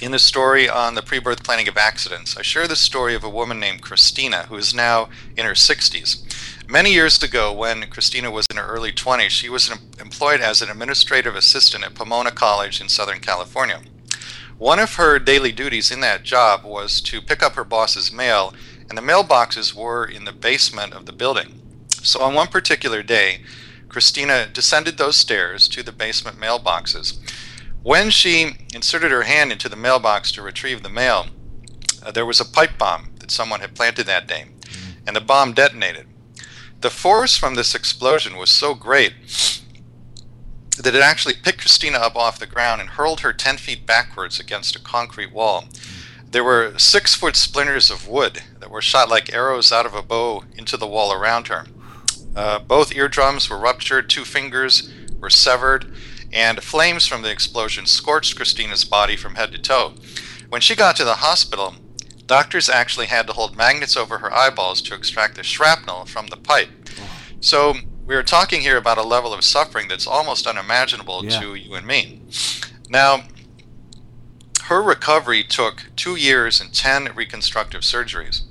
in 0.01 0.11
the 0.11 0.19
story 0.19 0.67
on 0.67 0.95
the 0.95 1.01
pre 1.01 1.19
birth 1.19 1.43
planning 1.43 1.67
of 1.67 1.77
accidents, 1.77 2.37
I 2.37 2.41
share 2.41 2.67
the 2.67 2.75
story 2.75 3.15
of 3.15 3.23
a 3.23 3.29
woman 3.29 3.59
named 3.59 3.81
Christina 3.81 4.43
who 4.49 4.55
is 4.55 4.73
now 4.73 5.09
in 5.37 5.45
her 5.45 5.53
60s. 5.53 6.23
Many 6.70 6.93
years 6.93 7.22
ago, 7.24 7.51
when 7.51 7.89
Christina 7.89 8.30
was 8.30 8.45
in 8.51 8.57
her 8.57 8.67
early 8.67 8.91
20s, 8.91 9.30
she 9.30 9.49
was 9.49 9.72
employed 9.99 10.39
as 10.39 10.61
an 10.61 10.70
administrative 10.70 11.36
assistant 11.36 11.84
at 11.84 11.95
Pomona 11.95 12.30
College 12.30 12.80
in 12.80 12.89
Southern 12.89 13.20
California. 13.20 13.82
One 14.59 14.78
of 14.78 14.93
her 14.95 15.17
daily 15.17 15.51
duties 15.51 15.89
in 15.89 16.01
that 16.01 16.24
job 16.24 16.63
was 16.63 17.01
to 17.01 17.22
pick 17.22 17.41
up 17.41 17.55
her 17.55 17.63
boss's 17.63 18.13
mail, 18.13 18.53
and 18.88 18.95
the 18.95 19.01
mailboxes 19.01 19.74
were 19.74 20.05
in 20.05 20.26
the 20.26 20.32
basement 20.32 20.93
of 20.93 21.07
the 21.07 21.11
building. 21.11 21.59
So 22.03 22.22
on 22.22 22.36
one 22.36 22.47
particular 22.47 23.01
day, 23.01 23.41
Christina 23.88 24.45
descended 24.45 24.97
those 24.97 25.15
stairs 25.17 25.67
to 25.70 25.82
the 25.82 25.91
basement 25.91 26.38
mailboxes 26.38 27.17
when 27.82 28.09
she 28.09 28.57
inserted 28.74 29.11
her 29.11 29.24
hand 29.24 29.51
into 29.51 29.70
the 29.70 29.76
mailbox 29.76 30.32
to 30.34 30.41
retrieve 30.41 30.84
the 30.84 30.89
mail, 30.89 31.28
uh, 32.03 32.11
there 32.11 32.26
was 32.26 32.41
a 32.41 32.45
pipe 32.45 32.78
bomb 32.78 33.09
that 33.20 33.32
someone 33.32 33.61
had 33.61 33.76
planted 33.76 34.05
that 34.05 34.28
day. 34.28 34.45
and 35.07 35.15
the 35.15 35.22
bomb 35.22 35.53
detonated. 35.53 36.05
The 36.82 36.89
force 36.89 37.36
from 37.38 37.55
this 37.55 37.75
explosion 37.75 38.38
was 38.38 38.49
so 38.49 38.73
great 38.73 39.13
that 40.77 40.95
it 40.95 41.01
actually 41.01 41.34
picked 41.34 41.59
Christina 41.59 41.97
up 41.97 42.15
off 42.15 42.39
the 42.39 42.45
ground 42.45 42.80
and 42.80 42.91
hurled 42.91 43.19
her 43.19 43.34
10 43.34 43.57
feet 43.57 43.86
backwards 43.86 44.39
against 44.39 44.77
a 44.77 44.82
concrete 44.82 45.34
wall. 45.34 45.65
There 46.32 46.43
were 46.43 46.80
six 46.80 47.13
foot 47.13 47.36
splinters 47.36 47.91
of 47.91 48.07
wood 48.07 48.43
that 48.61 48.71
were 48.71 48.82
shot 48.82 49.09
like 49.09 49.34
arrows 49.34 49.73
out 49.73 49.86
of 49.86 49.93
a 49.93 50.01
bow 50.01 50.45
into 50.55 50.77
the 50.77 50.88
wall 50.88 51.11
around 51.11 51.49
her. 51.49 51.65
Uh, 52.34 52.59
both 52.59 52.95
eardrums 52.95 53.49
were 53.49 53.59
ruptured, 53.59 54.09
two 54.09 54.23
fingers 54.23 54.89
were 55.19 55.30
severed, 55.30 55.93
and 56.32 56.63
flames 56.63 57.05
from 57.05 57.23
the 57.23 57.32
explosion 57.32 57.86
scorched 57.86 58.38
Christina's 58.38 58.86
body 58.86 59.17
from 59.17 59.36
head 59.36 59.51
to 59.51 59.57
toe. 59.57 59.95
When 60.47 60.61
she 60.61 60.77
got 60.77 60.95
to 60.95 61.03
the 61.03 61.15
hospital, 61.15 61.75
doctors 62.30 62.69
actually 62.69 63.07
had 63.07 63.25
to 63.27 63.34
hold 63.34 63.57
magnets 63.57 63.97
over 63.97 64.19
her 64.19 64.32
eyeballs 64.32 64.82
to 64.84 64.93
extract 64.93 65.36
the 65.36 65.43
shrapnel 65.43 66.05
from 66.05 66.27
the 66.27 66.38
pipe. 66.38 66.69
So 67.41 67.73
we 68.05 68.15
are 68.15 68.23
talking 68.23 68.61
here 68.61 68.77
about 68.77 68.99
a 68.99 69.03
level 69.03 69.34
of 69.34 69.43
suffering 69.43 69.88
that's 69.88 70.05
almost 70.07 70.45
unimaginable 70.45 71.25
Yeah. 71.25 71.39
to 71.39 71.55
you 71.55 71.73
and 71.73 71.88
me. 71.88 72.21
Now, 72.88 73.23
her 74.65 74.82
recovery 74.82 75.43
took 75.43 75.86
two 75.95 76.15
years 76.15 76.61
and 76.61 76.71
10 76.71 77.15
reconstructive 77.15 77.82
surgeries. 77.82 78.43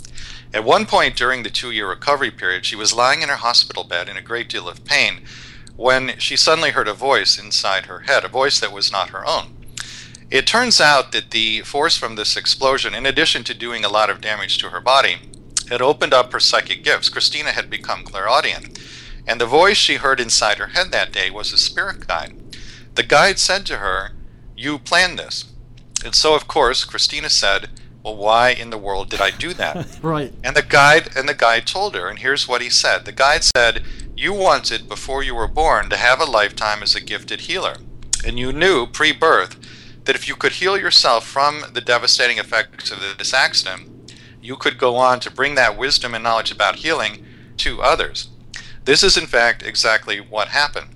At 0.53 0.65
one 0.65 0.85
point 0.85 1.15
during 1.15 1.45
the 1.45 1.51
two 1.51 1.71
year 1.71 1.89
recovery 1.89 2.33
period, 2.33 2.67
she 2.67 2.75
was 2.75 2.93
lying 2.93 3.23
in 3.23 3.29
her 3.29 3.37
hospital 3.37 3.85
bed 3.85 4.09
in 4.09 4.17
a 4.17 4.23
great 4.23 4.49
deal 4.49 4.69
of 4.69 4.85
pain 4.85 5.23
when 5.77 6.19
she 6.19 6.35
suddenly 6.37 6.71
heard 6.73 6.89
a 6.89 6.95
voice 6.95 7.39
inside 7.39 7.87
her 7.87 8.01
head, 8.01 8.25
a 8.25 8.29
voice 8.29 8.59
that 8.59 8.73
was 8.73 8.91
not 8.91 9.11
her 9.11 9.25
own. 9.25 9.55
It 10.31 10.47
turns 10.47 10.79
out 10.79 11.13
that 11.13 11.31
the 11.31 11.63
force 11.63 11.97
from 11.97 12.17
this 12.17 12.37
explosion, 12.37 12.95
in 12.95 13.07
addition 13.07 13.45
to 13.45 13.55
doing 13.55 13.85
a 13.85 13.89
lot 13.89 14.11
of 14.11 14.21
damage 14.21 14.59
to 14.59 14.69
her 14.69 14.81
body, 14.81 15.17
had 15.71 15.81
opened 15.81 16.13
up 16.13 16.33
her 16.33 16.41
psychic 16.41 16.85
gifts. 16.85 17.09
Christina 17.09 17.53
had 17.53 17.71
become 17.71 18.05
clairaudient. 18.05 18.79
And 19.27 19.41
the 19.41 19.47
voice 19.47 19.77
she 19.77 19.97
heard 19.97 20.21
inside 20.21 20.59
her 20.59 20.69
head 20.69 20.91
that 20.93 21.13
day 21.13 21.31
was 21.31 21.53
a 21.53 21.59
spirit 21.59 22.07
guide. 22.07 22.35
The 22.95 23.03
guide 23.03 23.39
said 23.39 23.65
to 23.67 23.79
her, 23.79 24.13
You 24.57 24.79
planned 24.79 25.19
this. 25.19 25.47
And 26.05 26.15
so, 26.15 26.35
of 26.35 26.47
course, 26.47 26.85
Christina 26.85 27.31
said, 27.31 27.69
Well, 28.03 28.17
why 28.17 28.51
in 28.51 28.71
the 28.71 28.79
world 28.79 29.09
did 29.09 29.21
I 29.21 29.31
do 29.31 29.55
that? 29.55 29.99
Right. 30.03 30.33
And 30.45 30.55
the 30.55 30.63
guide 30.63 31.11
and 31.17 31.29
the 31.29 31.35
guide 31.35 31.67
told 31.67 31.95
her, 31.95 32.09
and 32.09 32.19
here's 32.19 32.47
what 32.47 32.63
he 32.63 32.71
said. 32.71 33.05
The 33.05 33.13
guide 33.13 33.45
said, 33.45 33.83
"You 34.17 34.33
wanted 34.33 34.89
before 34.89 35.23
you 35.23 35.35
were 35.35 35.49
born 35.49 35.91
to 35.91 35.97
have 35.97 36.21
a 36.21 36.25
lifetime 36.25 36.83
as 36.83 36.95
a 36.95 37.01
gifted 37.01 37.43
healer, 37.43 37.77
and 38.25 38.39
you 38.39 38.53
knew 38.53 38.87
pre-birth 38.87 39.57
that 40.09 40.17
if 40.17 40.27
you 40.27 40.35
could 40.35 40.53
heal 40.53 40.79
yourself 40.79 41.27
from 41.27 41.67
the 41.75 41.83
devastating 41.83 42.39
effects 42.39 42.91
of 42.91 42.99
this 43.19 43.35
accident, 43.35 44.15
you 44.41 44.57
could 44.57 44.79
go 44.79 44.97
on 44.97 45.21
to 45.21 45.31
bring 45.31 45.55
that 45.55 45.77
wisdom 45.77 46.15
and 46.15 46.25
knowledge 46.25 46.51
about 46.51 46.77
healing 46.77 47.27
to 47.59 47.83
others." 47.83 48.29
This 48.87 49.03
is 49.03 49.19
in 49.19 49.27
fact 49.27 49.63
exactly 49.63 50.19
what 50.19 50.49
happened. 50.49 50.89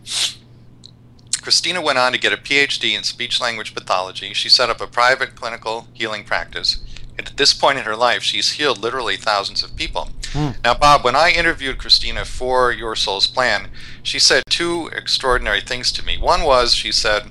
Christina 1.43 1.83
went 1.83 1.99
on 1.99 2.13
to 2.13 2.19
get 2.19 2.33
a 2.33 2.39
PhD 2.39 2.97
in 2.97 3.03
speech 3.03 3.39
language 3.39 3.75
pathology. 3.75 4.33
She 4.33 4.49
set 4.49 4.71
up 4.71 4.81
a 4.81 4.87
private 4.87 5.35
clinical 5.35 5.89
healing 5.93 6.25
practice. 6.25 6.79
And 7.19 7.27
at 7.27 7.37
this 7.37 7.53
point 7.53 7.79
in 7.79 7.85
her 7.85 7.97
life, 7.97 8.23
she's 8.23 8.53
healed 8.53 8.79
literally 8.79 9.19
thousands 9.19 9.63
of 9.63 9.77
people. 9.77 10.09
Hmm. 10.33 10.53
Now, 10.65 10.73
Bob, 10.73 11.05
when 11.05 11.17
I 11.17 11.33
interviewed 11.33 11.77
Christina 11.77 12.25
for 12.25 12.73
Your 12.73 12.97
Soul's 12.97 13.27
Plan, 13.27 13.69
she 14.03 14.19
said 14.19 14.45
two 14.49 14.89
extraordinary 14.95 15.61
things 15.61 15.93
to 15.93 16.03
me. 16.03 16.17
One 16.17 16.45
was 16.45 16.75
she 16.75 16.93
said, 16.93 17.31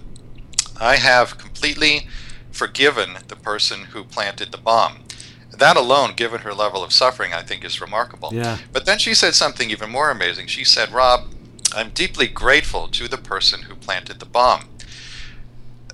I 0.80 0.98
have 0.98 1.38
completely 1.62 2.08
forgiven 2.52 3.18
the 3.28 3.36
person 3.36 3.82
who 3.92 4.04
planted 4.04 4.52
the 4.52 4.58
bomb. 4.58 4.98
That 5.56 5.78
alone, 5.78 6.14
given 6.16 6.42
her 6.42 6.54
level 6.56 6.84
of 6.84 6.92
suffering, 6.92 7.34
I 7.34 7.44
think 7.44 7.64
is 7.64 7.80
remarkable. 7.80 8.30
Yeah. 8.34 8.58
But 8.74 8.86
then 8.86 8.98
she 8.98 9.14
said 9.14 9.36
something 9.36 9.70
even 9.70 9.92
more 9.92 10.10
amazing. 10.10 10.48
She 10.48 10.64
said, 10.64 10.92
Rob, 10.92 11.28
I'm 11.76 11.90
deeply 11.92 12.28
grateful 12.28 12.88
to 12.90 13.08
the 13.08 13.18
person 13.18 13.64
who 13.64 13.76
planted 13.76 14.20
the 14.20 14.26
bomb. 14.26 14.70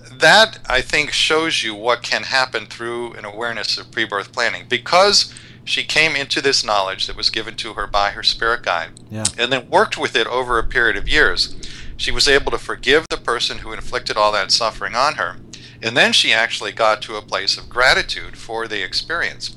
That, 0.10 0.60
I 0.68 0.80
think, 0.82 1.12
shows 1.12 1.64
you 1.64 1.76
what 1.76 2.02
can 2.02 2.24
happen 2.24 2.66
through 2.66 3.14
an 3.14 3.26
awareness 3.26 3.78
of 3.78 3.92
pre 3.92 4.06
birth 4.06 4.32
planning. 4.32 4.66
Because 4.70 5.34
she 5.66 5.84
came 5.84 6.16
into 6.16 6.42
this 6.42 6.64
knowledge 6.64 7.08
that 7.08 7.18
was 7.18 7.30
given 7.30 7.56
to 7.58 7.74
her 7.74 7.88
by 7.88 8.12
her 8.12 8.24
spirit 8.24 8.64
guide 8.64 8.92
Yeah. 9.12 9.26
and 9.38 9.52
then 9.52 9.70
worked 9.70 9.98
with 9.98 10.16
it 10.16 10.28
over 10.28 10.58
a 10.58 10.64
period 10.64 10.96
of 10.96 11.10
years, 11.10 11.54
she 11.98 12.10
was 12.12 12.28
able 12.28 12.52
to 12.52 12.58
forgive 12.58 13.06
the 13.10 13.18
person 13.18 13.58
who 13.60 13.74
inflicted 13.74 14.16
all 14.16 14.32
that 14.32 14.52
suffering 14.52 14.96
on 14.96 15.16
her. 15.16 15.36
And 15.82 15.96
then 15.96 16.14
she 16.14 16.34
actually 16.34 16.72
got 16.72 17.02
to 17.04 17.16
a 17.16 17.22
place 17.22 17.58
of 17.58 17.70
gratitude 17.70 18.38
for 18.38 18.68
the 18.68 18.84
experience. 18.84 19.56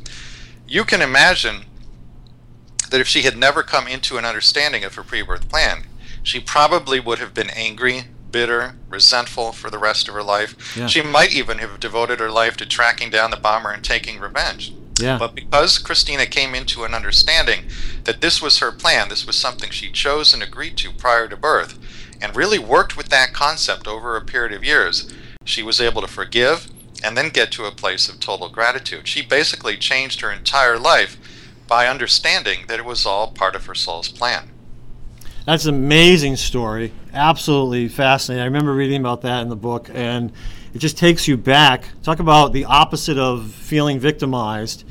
You 0.66 0.84
can 0.84 1.00
imagine 1.00 1.64
that 2.90 3.00
if 3.00 3.08
she 3.08 3.22
had 3.22 3.36
never 3.36 3.62
come 3.62 3.86
into 3.86 4.18
an 4.18 4.24
understanding 4.24 4.84
of 4.84 4.94
her 4.94 5.02
pre 5.02 5.22
birth 5.22 5.48
plan, 5.48 5.84
she 6.22 6.40
probably 6.40 7.00
would 7.00 7.18
have 7.18 7.34
been 7.34 7.50
angry, 7.50 8.04
bitter, 8.30 8.74
resentful 8.88 9.52
for 9.52 9.70
the 9.70 9.78
rest 9.78 10.08
of 10.08 10.14
her 10.14 10.22
life. 10.22 10.76
Yeah. 10.76 10.86
She 10.86 11.02
might 11.02 11.34
even 11.34 11.58
have 11.58 11.80
devoted 11.80 12.20
her 12.20 12.30
life 12.30 12.56
to 12.58 12.66
tracking 12.66 13.10
down 13.10 13.30
the 13.30 13.36
bomber 13.36 13.70
and 13.70 13.82
taking 13.82 14.20
revenge. 14.20 14.74
Yeah. 15.00 15.18
But 15.18 15.34
because 15.34 15.78
Christina 15.78 16.26
came 16.26 16.54
into 16.54 16.84
an 16.84 16.94
understanding 16.94 17.64
that 18.04 18.20
this 18.20 18.42
was 18.42 18.58
her 18.58 18.70
plan, 18.70 19.08
this 19.08 19.26
was 19.26 19.36
something 19.36 19.70
she 19.70 19.90
chose 19.90 20.34
and 20.34 20.42
agreed 20.42 20.76
to 20.78 20.92
prior 20.92 21.26
to 21.28 21.36
birth, 21.36 21.78
and 22.20 22.36
really 22.36 22.58
worked 22.58 22.96
with 22.96 23.08
that 23.08 23.32
concept 23.32 23.88
over 23.88 24.16
a 24.16 24.24
period 24.24 24.52
of 24.52 24.62
years, 24.62 25.10
she 25.50 25.62
was 25.62 25.80
able 25.80 26.00
to 26.00 26.08
forgive 26.08 26.70
and 27.04 27.16
then 27.16 27.28
get 27.30 27.50
to 27.52 27.64
a 27.64 27.70
place 27.70 28.08
of 28.08 28.20
total 28.20 28.48
gratitude. 28.48 29.06
She 29.06 29.22
basically 29.22 29.76
changed 29.76 30.20
her 30.20 30.30
entire 30.30 30.78
life 30.78 31.18
by 31.66 31.86
understanding 31.86 32.64
that 32.68 32.78
it 32.78 32.84
was 32.84 33.06
all 33.06 33.28
part 33.28 33.54
of 33.54 33.66
her 33.66 33.74
soul's 33.74 34.08
plan. 34.08 34.50
That's 35.46 35.64
an 35.64 35.74
amazing 35.74 36.36
story. 36.36 36.92
Absolutely 37.12 37.88
fascinating. 37.88 38.42
I 38.42 38.46
remember 38.46 38.74
reading 38.74 39.00
about 39.00 39.22
that 39.22 39.42
in 39.42 39.48
the 39.48 39.56
book, 39.56 39.90
and 39.92 40.32
it 40.74 40.78
just 40.78 40.98
takes 40.98 41.26
you 41.26 41.36
back. 41.36 41.84
Talk 42.02 42.18
about 42.18 42.52
the 42.52 42.66
opposite 42.66 43.18
of 43.18 43.50
feeling 43.50 43.98
victimized, 43.98 44.84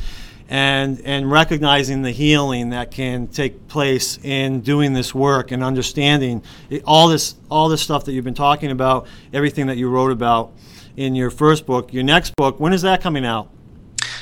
and 0.50 1.00
and 1.06 1.32
recognizing 1.32 2.02
the 2.02 2.12
healing 2.12 2.72
that 2.72 2.90
can 2.90 3.28
take 3.28 3.68
place 3.68 4.18
in 4.24 4.62
doing 4.62 4.94
this 4.94 5.14
work 5.14 5.52
and 5.52 5.64
understanding 5.64 6.44
it, 6.70 6.84
all 6.86 7.08
this 7.08 7.36
all 7.50 7.70
this 7.70 7.82
stuff 7.82 8.06
that 8.06 8.14
you've 8.14 8.26
been 8.26 8.34
talking 8.34 8.72
about, 8.72 9.08
everything 9.32 9.68
that 9.68 9.78
you 9.78 9.90
wrote 9.90 10.12
about 10.12 10.52
in 10.98 11.16
your 11.16 11.30
first 11.30 11.66
book. 11.66 11.94
Your 11.94 12.04
next 12.04 12.36
book, 12.36 12.60
when 12.60 12.74
is 12.74 12.82
that 12.82 13.02
coming 13.02 13.26
out? 13.26 13.50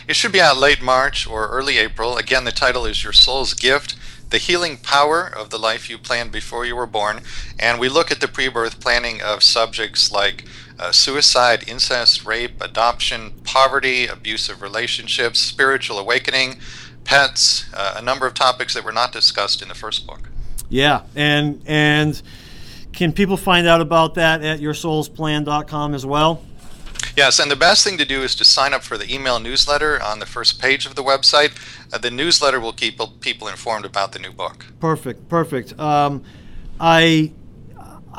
It 0.08 0.16
should 0.16 0.32
be 0.32 0.42
out 0.42 0.58
late 0.58 0.82
March 0.82 1.26
or 1.28 1.48
early 1.48 1.78
April. 1.78 2.18
Again, 2.18 2.44
the 2.44 2.52
title 2.52 2.86
is 2.86 3.04
Your 3.04 3.14
Soul's 3.14 3.54
Gift 3.54 3.96
The 4.30 4.38
Healing 4.38 4.78
Power 4.78 5.24
of 5.24 5.50
the 5.50 5.58
Life 5.58 5.90
You 5.90 5.98
Planned 5.98 6.32
Before 6.32 6.66
You 6.66 6.76
Were 6.76 6.86
Born. 6.86 7.22
And 7.58 7.80
we 7.80 7.90
look 7.90 8.12
at 8.12 8.22
the 8.22 8.28
pre 8.28 8.48
birth 8.48 8.80
planning 8.80 9.22
of 9.22 9.44
subjects 9.44 10.12
like 10.12 10.46
uh, 10.80 10.92
suicide, 10.92 11.68
incest, 11.68 12.26
rape, 12.26 12.62
adoption, 12.62 13.34
poverty, 13.44 14.08
abusive 14.08 14.62
relationships, 14.62 15.40
spiritual 15.40 16.00
awakening, 16.00 16.60
pets, 17.04 17.66
uh, 17.74 17.96
a 17.98 18.02
number 18.02 18.28
of 18.28 18.34
topics 18.34 18.74
that 18.74 18.84
were 18.84 18.92
not 18.92 19.12
discussed 19.12 19.62
in 19.62 19.68
the 19.68 19.76
first 19.76 20.06
book. 20.06 20.30
Yeah, 20.70 21.04
and 21.16 21.62
and 21.66 22.22
can 22.92 23.14
people 23.14 23.38
find 23.38 23.68
out 23.68 23.82
about 23.82 24.16
that 24.16 24.44
at 24.44 24.60
yoursoulsplan.com 24.60 25.94
as 25.94 26.06
well? 26.06 26.44
Yes, 27.16 27.40
and 27.40 27.50
the 27.50 27.56
best 27.56 27.84
thing 27.84 27.98
to 27.98 28.06
do 28.06 28.22
is 28.22 28.36
to 28.36 28.46
sign 28.46 28.74
up 28.74 28.84
for 28.84 28.98
the 28.98 29.12
email 29.12 29.40
newsletter 29.40 30.02
on 30.04 30.20
the 30.20 30.26
first 30.26 30.62
page 30.62 30.86
of 30.86 30.96
the 30.96 31.04
website. 31.04 31.52
Uh, 31.92 31.98
the 31.98 32.12
newsletter 32.12 32.60
will 32.60 32.74
keep 32.74 33.00
people 33.22 33.48
informed 33.48 33.86
about 33.86 34.12
the 34.12 34.20
new 34.20 34.32
book. 34.32 34.66
Perfect, 34.80 35.28
perfect. 35.28 35.80
Um, 35.80 36.24
I 36.80 37.32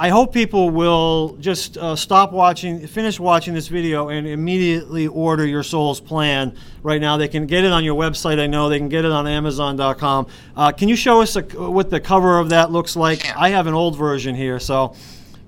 I 0.00 0.10
hope 0.10 0.32
people 0.32 0.70
will 0.70 1.36
just 1.40 1.76
uh, 1.76 1.96
stop 1.96 2.30
watching, 2.30 2.86
finish 2.86 3.18
watching 3.18 3.52
this 3.52 3.66
video, 3.66 4.10
and 4.10 4.28
immediately 4.28 5.08
order 5.08 5.44
your 5.44 5.64
soul's 5.64 6.00
plan 6.00 6.56
right 6.84 7.00
now. 7.00 7.16
They 7.16 7.26
can 7.26 7.48
get 7.48 7.64
it 7.64 7.72
on 7.72 7.82
your 7.82 7.96
website. 7.96 8.38
I 8.38 8.46
know 8.46 8.68
they 8.68 8.78
can 8.78 8.88
get 8.88 9.04
it 9.04 9.10
on 9.10 9.26
Amazon.com. 9.26 10.28
Uh, 10.56 10.70
can 10.70 10.88
you 10.88 10.94
show 10.94 11.20
us 11.20 11.34
a, 11.34 11.42
what 11.42 11.90
the 11.90 11.98
cover 11.98 12.38
of 12.38 12.50
that 12.50 12.70
looks 12.70 12.94
like? 12.94 13.22
Can. 13.22 13.34
I 13.36 13.48
have 13.48 13.66
an 13.66 13.74
old 13.74 13.98
version 13.98 14.36
here, 14.36 14.60
so 14.60 14.94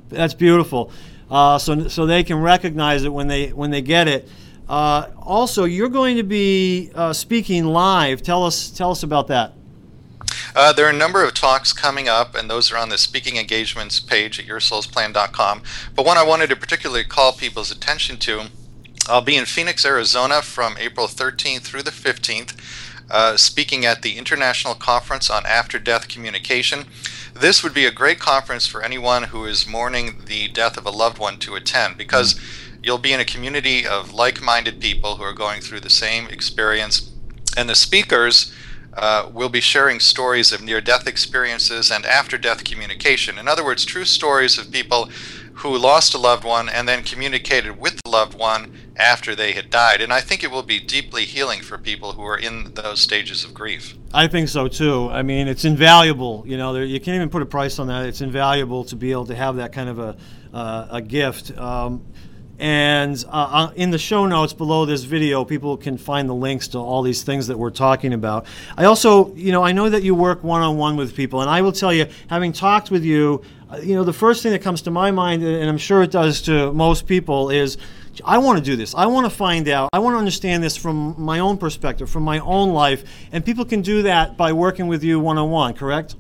that's 0.09 0.35
beautiful. 0.35 0.91
Uh, 1.31 1.57
so 1.59 1.87
so 1.87 2.07
they 2.07 2.25
can 2.25 2.41
recognize 2.41 3.05
it 3.05 3.13
when 3.13 3.29
they 3.29 3.51
when 3.51 3.71
they 3.71 3.83
get 3.83 4.09
it. 4.09 4.29
Uh, 4.69 5.11
also, 5.23 5.63
you're 5.63 5.89
going 5.89 6.17
to 6.17 6.25
be 6.25 6.91
uh, 6.97 7.13
speaking 7.13 7.67
live. 7.67 8.21
Tell 8.21 8.45
us 8.45 8.71
tell 8.71 8.91
us 8.91 9.05
about 9.05 9.29
that. 9.29 9.53
Uh, 10.55 10.73
there 10.73 10.87
are 10.87 10.91
a 10.91 10.93
number 10.93 11.25
of 11.25 11.35
talks 11.35 11.73
coming 11.73 12.09
up, 12.09 12.35
and 12.35 12.51
those 12.51 12.73
are 12.73 12.77
on 12.77 12.89
the 12.89 12.99
speaking 12.99 13.37
engagements 13.37 14.01
page 14.01 14.39
at 14.39 14.47
yoursoulsplan.com. 14.47 15.63
But 15.95 16.07
one 16.07 16.17
I 16.17 16.25
wanted 16.25 16.51
to 16.51 16.57
particularly 16.57 17.05
call 17.05 17.33
people's 17.33 17.71
attention 17.71 18.17
to 18.19 18.47
I'll 19.09 19.23
be 19.23 19.37
in 19.37 19.47
Phoenix, 19.47 19.85
Arizona 19.85 20.41
from 20.41 20.77
April 20.79 21.09
13th 21.09 21.63
through 21.63 21.83
the 21.83 21.91
15th, 21.91 22.55
uh, 23.11 23.37
speaking 23.37 23.85
at 23.85 24.03
the 24.03 24.17
International 24.19 24.75
Conference 24.75 25.29
on 25.29 25.45
After 25.47 25.79
Death 25.81 26.07
Communication. 26.07 26.85
This 27.35 27.65
would 27.65 27.75
be 27.75 27.87
a 27.87 27.91
great 27.91 28.21
conference 28.21 28.67
for 28.67 28.85
anyone 28.85 29.25
who 29.25 29.47
is 29.47 29.67
mourning 29.67 30.23
the 30.27 30.49
death 30.49 30.77
of 30.77 30.87
a 30.87 30.91
loved 30.91 31.19
one 31.19 31.39
to 31.39 31.57
attend 31.57 31.97
because 31.97 32.39
you'll 32.83 32.99
be 32.99 33.13
in 33.13 33.21
a 33.21 33.25
community 33.25 33.87
of 33.87 34.13
like 34.13 34.41
minded 34.41 34.81
people 34.81 35.17
who 35.17 35.25
are 35.25 35.33
going 35.33 35.61
through 35.61 35.81
the 35.81 35.91
same 35.91 36.29
experience. 36.29 37.11
And 37.57 37.69
the 37.69 37.75
speakers 37.75 38.55
uh, 38.95 39.31
will 39.33 39.49
be 39.49 39.61
sharing 39.61 40.01
stories 40.01 40.53
of 40.53 40.63
near 40.63 40.81
death 40.81 41.07
experiences 41.07 41.91
and 41.91 42.05
after 42.05 42.37
death 42.37 42.65
communication. 42.65 43.39
In 43.39 43.49
other 43.49 43.65
words, 43.65 43.85
true 43.85 44.05
stories 44.05 44.59
of 44.59 44.71
people 44.71 45.11
who 45.61 45.77
lost 45.77 46.15
a 46.15 46.19
loved 46.19 46.43
one 46.43 46.69
and 46.71 46.89
then 46.89 47.03
communicated 47.03 47.79
with 47.79 48.01
the 48.03 48.11
loved 48.11 48.39
one 48.39 48.73
after 48.97 49.35
they 49.35 49.53
had 49.53 49.69
died. 49.69 50.01
And 50.01 50.13
I 50.13 50.21
think 50.21 50.43
it 50.43 50.51
will 50.51 50.63
be 50.63 50.81
deeply 50.81 51.25
healing 51.27 51.61
for 51.61 51.77
people 51.77 52.13
who 52.13 52.23
are 52.23 52.39
in 52.39 52.73
those 52.75 53.01
stages 53.01 53.45
of 53.45 53.53
grief. 53.53 53.95
I 54.15 54.27
think 54.27 54.49
so 54.49 54.69
too. 54.69 55.11
I 55.11 55.23
mean, 55.23 55.49
it's 55.49 55.67
invaluable. 55.67 56.45
You 56.47 56.57
know, 56.57 56.73
there, 56.73 56.85
you 56.85 56.99
can't 56.99 57.15
even 57.15 57.29
put 57.29 57.43
a 57.43 57.47
price 57.47 57.79
on 57.79 57.89
that. 57.89 58.07
It's 58.07 58.23
invaluable 58.23 58.85
to 58.85 58.97
be 58.97 59.13
able 59.13 59.27
to 59.27 59.35
have 59.35 59.57
that 59.57 59.73
kind 59.73 59.91
of 59.91 59.99
a, 59.99 60.17
uh, 60.55 60.89
a 60.93 61.03
gift. 61.03 61.57
Um, 61.59 62.07
and 62.61 63.25
uh, 63.29 63.31
uh, 63.31 63.73
in 63.75 63.91
the 63.91 63.99
show 63.99 64.27
notes 64.27 64.53
below 64.53 64.85
this 64.85 65.05
video, 65.05 65.47
people 65.47 65.79
can 65.79 65.97
find 65.97 66.29
the 66.29 66.35
links 66.35 66.69
to 66.69 66.79
all 66.79 67.01
these 67.01 67.23
things 67.23 67.47
that 67.47 67.59
we're 67.59 67.71
talking 67.71 68.13
about. 68.13 68.45
I 68.77 68.85
also, 68.85 69.35
you 69.35 69.51
know, 69.51 69.65
I 69.65 69.73
know 69.73 69.89
that 69.89 70.03
you 70.03 70.15
work 70.15 70.45
one 70.45 70.61
on 70.61 70.77
one 70.77 70.97
with 70.97 71.17
people, 71.17 71.41
and 71.41 71.49
I 71.49 71.63
will 71.63 71.73
tell 71.73 71.93
you, 71.93 72.07
having 72.29 72.53
talked 72.53 72.91
with 72.91 73.03
you, 73.03 73.41
uh, 73.71 73.79
you 73.79 73.95
know, 73.95 74.05
the 74.05 74.13
first 74.13 74.43
thing 74.43 74.53
that 74.53 74.61
comes 74.61 74.83
to 74.83 74.91
my 74.91 75.11
mind, 75.11 75.43
and 75.43 75.69
I'm 75.71 75.79
sure 75.79 76.03
it 76.03 76.11
does 76.11 76.43
to 76.43 76.71
most 76.73 77.07
people, 77.07 77.49
is 77.49 77.79
I 78.25 78.37
want 78.37 78.59
to 78.59 78.65
do 78.65 78.77
this. 78.77 78.95
I 78.95 79.07
want 79.07 79.25
to 79.25 79.31
find 79.31 79.67
out. 79.69 79.89
I 79.95 79.99
want 79.99 80.15
to 80.15 80.19
understand 80.19 80.63
this 80.63 80.77
from 80.77 81.15
my 81.17 81.39
own 81.39 81.57
perspective, 81.57 82.11
from 82.11 82.25
my 82.25 82.41
own 82.41 82.75
life. 82.75 83.05
And 83.33 83.43
people 83.43 83.65
can 83.65 83.81
do 83.81 84.03
that 84.03 84.37
by 84.37 84.53
working 84.53 84.87
with 84.87 85.03
you 85.03 85.19
one 85.19 85.39
on 85.39 85.51
one, 85.51 85.73
correct? 85.73 86.17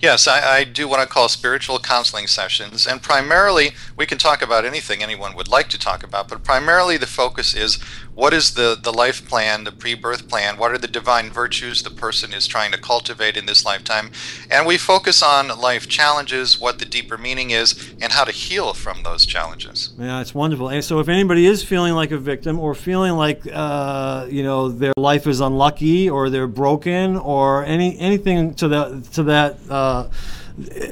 Yes, 0.00 0.28
I, 0.28 0.58
I, 0.58 0.64
do 0.64 0.86
what 0.86 1.00
I 1.00 1.06
call 1.06 1.28
spiritual 1.28 1.78
counseling 1.78 2.26
sessions, 2.26 2.86
and 2.86 3.02
primarily 3.02 3.70
we 3.96 4.04
can 4.04 4.18
talk 4.18 4.42
about 4.42 4.64
anything 4.64 5.02
anyone 5.02 5.34
would 5.34 5.48
like 5.48 5.68
to 5.70 5.78
talk 5.78 6.02
about, 6.02 6.28
but 6.28 6.44
primarily 6.44 6.98
the 6.98 7.06
focus 7.06 7.54
is 7.54 7.78
what 8.16 8.32
is 8.32 8.54
the, 8.54 8.76
the 8.82 8.92
life 8.92 9.28
plan, 9.28 9.64
the 9.64 9.70
pre 9.70 9.94
birth 9.94 10.26
plan, 10.26 10.56
what 10.56 10.72
are 10.72 10.78
the 10.78 10.88
divine 10.88 11.30
virtues 11.30 11.82
the 11.82 11.90
person 11.90 12.32
is 12.32 12.46
trying 12.46 12.72
to 12.72 12.78
cultivate 12.78 13.36
in 13.36 13.44
this 13.44 13.64
lifetime, 13.64 14.10
and 14.50 14.66
we 14.66 14.78
focus 14.78 15.22
on 15.22 15.48
life 15.60 15.86
challenges, 15.86 16.58
what 16.58 16.78
the 16.78 16.86
deeper 16.86 17.18
meaning 17.18 17.50
is, 17.50 17.94
and 18.00 18.12
how 18.12 18.24
to 18.24 18.32
heal 18.32 18.72
from 18.72 19.02
those 19.02 19.26
challenges. 19.26 19.90
Yeah, 19.98 20.22
it's 20.22 20.34
wonderful. 20.34 20.70
And 20.70 20.82
so 20.82 20.98
if 20.98 21.08
anybody 21.08 21.46
is 21.46 21.62
feeling 21.62 21.92
like 21.92 22.10
a 22.10 22.18
victim 22.18 22.58
or 22.58 22.74
feeling 22.74 23.12
like, 23.12 23.42
uh, 23.52 24.26
you 24.30 24.42
know, 24.42 24.70
their 24.70 24.94
life 24.96 25.26
is 25.26 25.40
unlucky 25.40 26.08
or 26.08 26.30
they're 26.30 26.46
broken 26.46 27.18
or 27.18 27.64
any 27.66 27.98
anything 27.98 28.54
to 28.54 28.68
that, 28.68 29.04
to 29.12 29.22
that, 29.24 29.58
uh, 29.68 30.08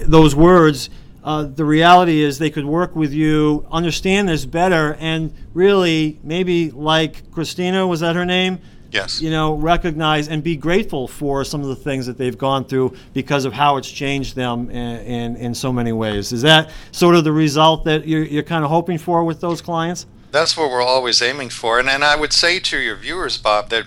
those 0.06 0.34
words, 0.34 0.90
uh, 1.24 1.44
the 1.44 1.64
reality 1.64 2.22
is 2.22 2.38
they 2.38 2.50
could 2.50 2.66
work 2.66 2.94
with 2.94 3.12
you, 3.12 3.66
understand 3.72 4.28
this 4.28 4.44
better, 4.44 4.94
and 5.00 5.34
really 5.54 6.20
maybe 6.22 6.70
like 6.70 7.30
Christina, 7.32 7.86
was 7.86 8.00
that 8.00 8.14
her 8.14 8.26
name? 8.26 8.60
Yes. 8.90 9.22
You 9.22 9.30
know, 9.30 9.54
recognize 9.54 10.28
and 10.28 10.44
be 10.44 10.54
grateful 10.54 11.08
for 11.08 11.42
some 11.42 11.62
of 11.62 11.68
the 11.68 11.76
things 11.76 12.06
that 12.06 12.18
they've 12.18 12.36
gone 12.36 12.66
through 12.66 12.94
because 13.14 13.46
of 13.46 13.54
how 13.54 13.78
it's 13.78 13.90
changed 13.90 14.36
them 14.36 14.70
in, 14.70 15.00
in, 15.00 15.36
in 15.36 15.54
so 15.54 15.72
many 15.72 15.92
ways. 15.92 16.30
Is 16.32 16.42
that 16.42 16.70
sort 16.92 17.16
of 17.16 17.24
the 17.24 17.32
result 17.32 17.84
that 17.86 18.06
you're, 18.06 18.22
you're 18.22 18.44
kind 18.44 18.62
of 18.62 18.70
hoping 18.70 18.98
for 18.98 19.24
with 19.24 19.40
those 19.40 19.62
clients? 19.62 20.06
That's 20.30 20.56
what 20.56 20.70
we're 20.70 20.82
always 20.82 21.22
aiming 21.22 21.50
for. 21.50 21.78
And, 21.78 21.88
and 21.88 22.04
I 22.04 22.16
would 22.16 22.32
say 22.32 22.60
to 22.60 22.78
your 22.78 22.96
viewers, 22.96 23.38
Bob, 23.38 23.70
that 23.70 23.86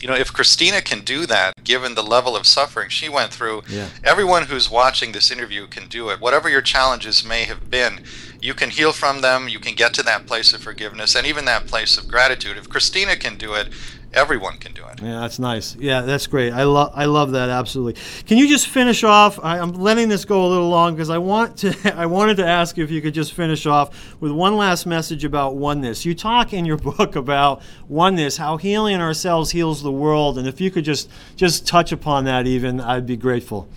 you 0.00 0.08
know, 0.08 0.14
if 0.14 0.32
Christina 0.32 0.80
can 0.80 1.00
do 1.00 1.26
that, 1.26 1.64
given 1.64 1.94
the 1.94 2.02
level 2.02 2.36
of 2.36 2.46
suffering 2.46 2.88
she 2.88 3.08
went 3.08 3.32
through, 3.32 3.62
yeah. 3.68 3.88
everyone 4.04 4.44
who's 4.44 4.70
watching 4.70 5.12
this 5.12 5.30
interview 5.30 5.66
can 5.66 5.88
do 5.88 6.10
it. 6.10 6.20
Whatever 6.20 6.48
your 6.48 6.62
challenges 6.62 7.24
may 7.24 7.44
have 7.44 7.70
been, 7.70 8.00
you 8.40 8.54
can 8.54 8.70
heal 8.70 8.92
from 8.92 9.20
them. 9.20 9.48
You 9.48 9.58
can 9.58 9.74
get 9.74 9.94
to 9.94 10.02
that 10.04 10.26
place 10.26 10.52
of 10.52 10.62
forgiveness 10.62 11.16
and 11.16 11.26
even 11.26 11.44
that 11.46 11.66
place 11.66 11.98
of 11.98 12.08
gratitude. 12.08 12.56
If 12.56 12.68
Christina 12.68 13.16
can 13.16 13.36
do 13.36 13.54
it, 13.54 13.68
everyone 14.12 14.58
can 14.58 14.72
do 14.72 14.84
it. 14.86 15.00
Yeah, 15.02 15.20
that's 15.20 15.38
nice. 15.38 15.76
Yeah, 15.76 16.02
that's 16.02 16.26
great. 16.26 16.52
I 16.52 16.64
love 16.64 16.92
I 16.94 17.04
love 17.04 17.32
that 17.32 17.48
absolutely. 17.48 18.00
Can 18.26 18.38
you 18.38 18.48
just 18.48 18.68
finish 18.68 19.04
off? 19.04 19.38
I, 19.42 19.58
am 19.58 19.72
letting 19.72 20.08
this 20.08 20.24
go 20.24 20.44
a 20.44 20.48
little 20.48 20.68
long 20.68 20.94
because 20.94 21.10
I 21.10 21.18
want 21.18 21.58
to. 21.58 21.74
I 21.96 22.06
wanted 22.06 22.36
to 22.38 22.46
ask 22.46 22.76
you 22.76 22.84
if 22.84 22.90
you 22.90 23.00
could 23.00 23.14
just 23.14 23.32
finish 23.32 23.66
off 23.66 24.16
with 24.20 24.32
one 24.32 24.56
last 24.56 24.86
message 24.86 25.24
about 25.24 25.56
oneness. 25.56 26.04
You 26.04 26.14
talk 26.14 26.52
in 26.52 26.64
your 26.64 26.76
book 26.88 27.16
about 27.16 27.62
oneness, 27.88 28.36
how 28.36 28.56
healing 28.56 29.00
ourselves 29.00 29.50
heals 29.50 29.82
the 29.82 29.92
world, 29.92 30.38
and 30.38 30.48
if 30.48 30.60
you 30.60 30.70
could 30.70 30.84
just 30.84 31.10
just 31.36 31.66
touch 31.66 31.92
upon 31.92 32.24
that, 32.24 32.46
even 32.46 32.80
I'd 32.80 33.06
be 33.06 33.16
grateful. 33.16 33.68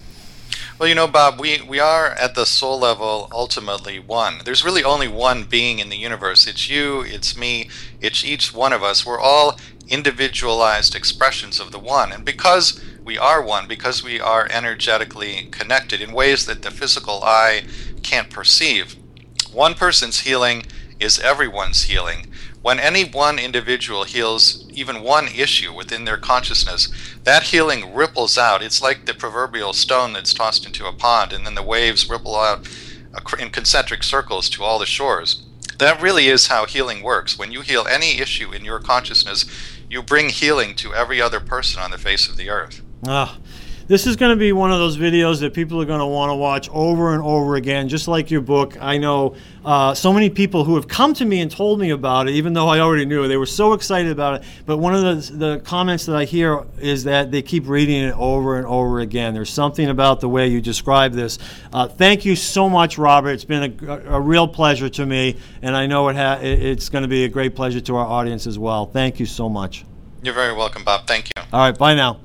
Well, 0.82 0.90
you 0.90 0.96
know, 0.96 1.06
Bob, 1.06 1.40
we, 1.40 1.62
we 1.62 1.80
are 1.80 2.08
at 2.08 2.34
the 2.34 2.44
soul 2.44 2.80
level 2.80 3.28
ultimately 3.32 4.00
one. 4.00 4.40
There's 4.44 4.66
really 4.66 4.84
only 4.84 5.08
one 5.08 5.44
being 5.44 5.78
in 5.78 5.90
the 5.90 5.96
universe. 5.96 6.48
It's 6.48 6.72
you, 6.72 7.02
it's 7.02 7.38
me, 7.38 7.70
it's 8.00 8.26
each 8.26 8.52
one 8.52 8.74
of 8.74 8.82
us. 8.82 9.06
We're 9.06 9.20
all 9.20 9.60
individualized 9.88 10.96
expressions 10.96 11.60
of 11.60 11.72
the 11.72 11.78
one. 11.78 12.12
And 12.12 12.26
because 12.26 12.84
we 13.06 13.16
are 13.16 13.44
one, 13.44 13.68
because 13.68 14.04
we 14.04 14.20
are 14.20 14.48
energetically 14.50 15.50
connected 15.52 16.02
in 16.02 16.14
ways 16.14 16.48
that 16.48 16.64
the 16.64 16.72
physical 16.72 17.24
eye 17.24 17.66
can't 18.02 18.32
perceive, 18.32 18.96
one 19.54 19.76
person's 19.76 20.22
healing 20.22 20.66
is 21.00 21.20
everyone's 21.20 21.84
healing. 21.84 22.31
When 22.62 22.80
any 22.80 23.04
one 23.04 23.40
individual 23.40 24.04
heals 24.04 24.70
even 24.74 25.02
one 25.02 25.28
issue 25.28 25.74
within 25.74 26.06
their 26.06 26.18
consciousness, 26.18 26.90
that 27.24 27.44
healing 27.44 27.94
ripples 27.94 28.38
out. 28.38 28.62
It's 28.62 28.82
like 28.82 29.06
the 29.06 29.14
proverbial 29.14 29.74
stone 29.74 30.14
that's 30.14 30.34
tossed 30.34 30.66
into 30.66 30.86
a 30.86 30.94
pond, 30.94 31.34
and 31.34 31.46
then 31.46 31.56
the 31.56 31.64
waves 31.64 32.10
ripple 32.10 32.36
out 32.36 32.68
in 33.40 33.50
concentric 33.50 34.04
circles 34.04 34.50
to 34.50 34.64
all 34.64 34.80
the 34.80 34.86
shores. 34.86 35.44
That 35.80 36.02
really 36.02 36.28
is 36.28 36.48
how 36.48 36.66
healing 36.66 37.02
works. 37.02 37.38
When 37.38 37.52
you 37.52 37.62
heal 37.62 37.88
any 37.90 38.20
issue 38.20 38.54
in 38.54 38.64
your 38.64 38.80
consciousness, 38.80 39.46
you 39.90 40.04
bring 40.04 40.30
healing 40.30 40.76
to 40.76 40.94
every 40.94 41.22
other 41.22 41.40
person 41.40 41.82
on 41.82 41.92
the 41.92 41.98
face 41.98 42.30
of 42.30 42.38
the 42.38 42.50
earth. 42.50 42.82
Ah, 43.06 43.40
this 43.92 44.08
is 44.08 44.16
going 44.16 44.30
to 44.30 44.40
be 44.40 44.54
one 44.54 44.72
of 44.72 44.80
those 44.80 44.96
videos 44.96 45.42
that 45.42 45.54
people 45.54 45.82
are 45.82 45.86
going 45.86 46.00
to 46.00 46.06
want 46.06 46.30
to 46.30 46.36
watch 46.36 46.70
over 46.70 47.14
and 47.14 47.22
over 47.22 47.58
again, 47.58 47.90
just 47.90 48.08
like 48.08 48.32
your 48.32 48.40
book. 48.40 48.82
I 48.82 48.98
know 48.98 49.36
uh, 49.66 49.94
so 49.94 50.14
many 50.14 50.30
people 50.30 50.64
who 50.64 50.76
have 50.76 50.88
come 50.88 51.14
to 51.16 51.26
me 51.26 51.42
and 51.42 51.52
told 51.52 51.78
me 51.78 51.90
about 51.90 52.30
it, 52.30 52.36
even 52.36 52.54
though 52.54 52.70
I 52.70 52.80
already 52.80 53.04
knew. 53.04 53.28
They 53.28 53.36
were 53.36 53.46
so 53.46 53.74
excited 53.74 54.10
about 54.10 54.36
it. 54.36 54.48
But 54.66 54.78
one 54.78 54.96
of 54.96 55.02
the, 55.02 55.34
the 55.34 55.60
comments 55.60 56.06
that 56.06 56.16
I 56.16 56.24
hear 56.24 56.64
is 56.80 57.04
that 57.04 57.32
they 57.32 57.42
keep 57.42 57.68
reading 57.68 58.04
it 58.04 58.16
over 58.16 58.58
and 58.58 58.66
over 58.66 59.02
again. 59.02 59.34
There's 59.34 59.50
something 59.50 59.90
about 59.90 60.22
the 60.22 60.30
way 60.30 60.48
you 60.48 60.62
describe 60.62 61.12
this. 61.12 61.38
Uh, 61.74 61.90
thank 61.90 62.24
you 62.24 62.38
so 62.38 62.70
much, 62.70 62.98
Robert. 62.98 63.32
It's 63.32 63.44
been 63.44 63.78
a, 63.90 64.16
a 64.16 64.22
real 64.22 64.48
pleasure 64.48 64.88
to 64.88 65.06
me, 65.06 65.36
and 65.62 65.76
I 65.76 65.86
know 65.86 66.08
it 66.08 66.16
ha- 66.16 66.40
it's 66.42 66.88
going 66.88 67.02
to 67.02 67.10
be 67.10 67.26
a 67.26 67.30
great 67.30 67.58
pleasure 67.58 67.82
to 67.82 67.98
our 67.98 68.08
audience 68.08 68.48
as 68.48 68.58
well. 68.58 68.86
Thank 68.86 69.20
you 69.20 69.26
so 69.26 69.50
much. 69.50 69.84
You're 70.22 70.34
very 70.34 70.54
welcome, 70.54 70.86
Bob. 70.86 71.08
Thank 71.08 71.28
you. 71.36 71.44
All 71.52 71.60
right, 71.60 71.78
bye 71.78 71.94
now. 71.94 72.22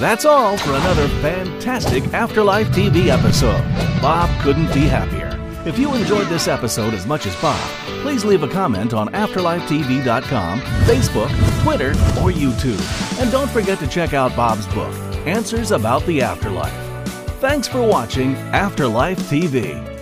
That's 0.00 0.24
all 0.24 0.56
for 0.56 0.70
another 0.70 1.08
fantastic 1.20 2.04
Afterlife 2.14 2.68
TV 2.68 3.08
episode. 3.08 3.62
Bob 4.00 4.30
couldn't 4.42 4.72
be 4.72 4.82
happier. 4.82 5.34
If 5.66 5.76
you 5.76 5.92
enjoyed 5.96 6.28
this 6.28 6.46
episode 6.46 6.94
as 6.94 7.04
much 7.04 7.26
as 7.26 7.34
Bob, 7.42 7.68
please 8.02 8.24
leave 8.24 8.44
a 8.44 8.48
comment 8.48 8.94
on 8.94 9.08
AfterlifeTV.com, 9.08 10.60
Facebook, 10.60 11.62
Twitter, 11.64 11.90
or 12.20 12.30
YouTube. 12.30 13.20
And 13.20 13.32
don't 13.32 13.50
forget 13.50 13.80
to 13.80 13.88
check 13.88 14.14
out 14.14 14.36
Bob's 14.36 14.68
book, 14.68 14.94
Answers 15.26 15.72
About 15.72 16.06
the 16.06 16.22
Afterlife. 16.22 16.72
Thanks 17.40 17.66
for 17.66 17.82
watching 17.82 18.36
Afterlife 18.52 19.18
TV. 19.28 19.97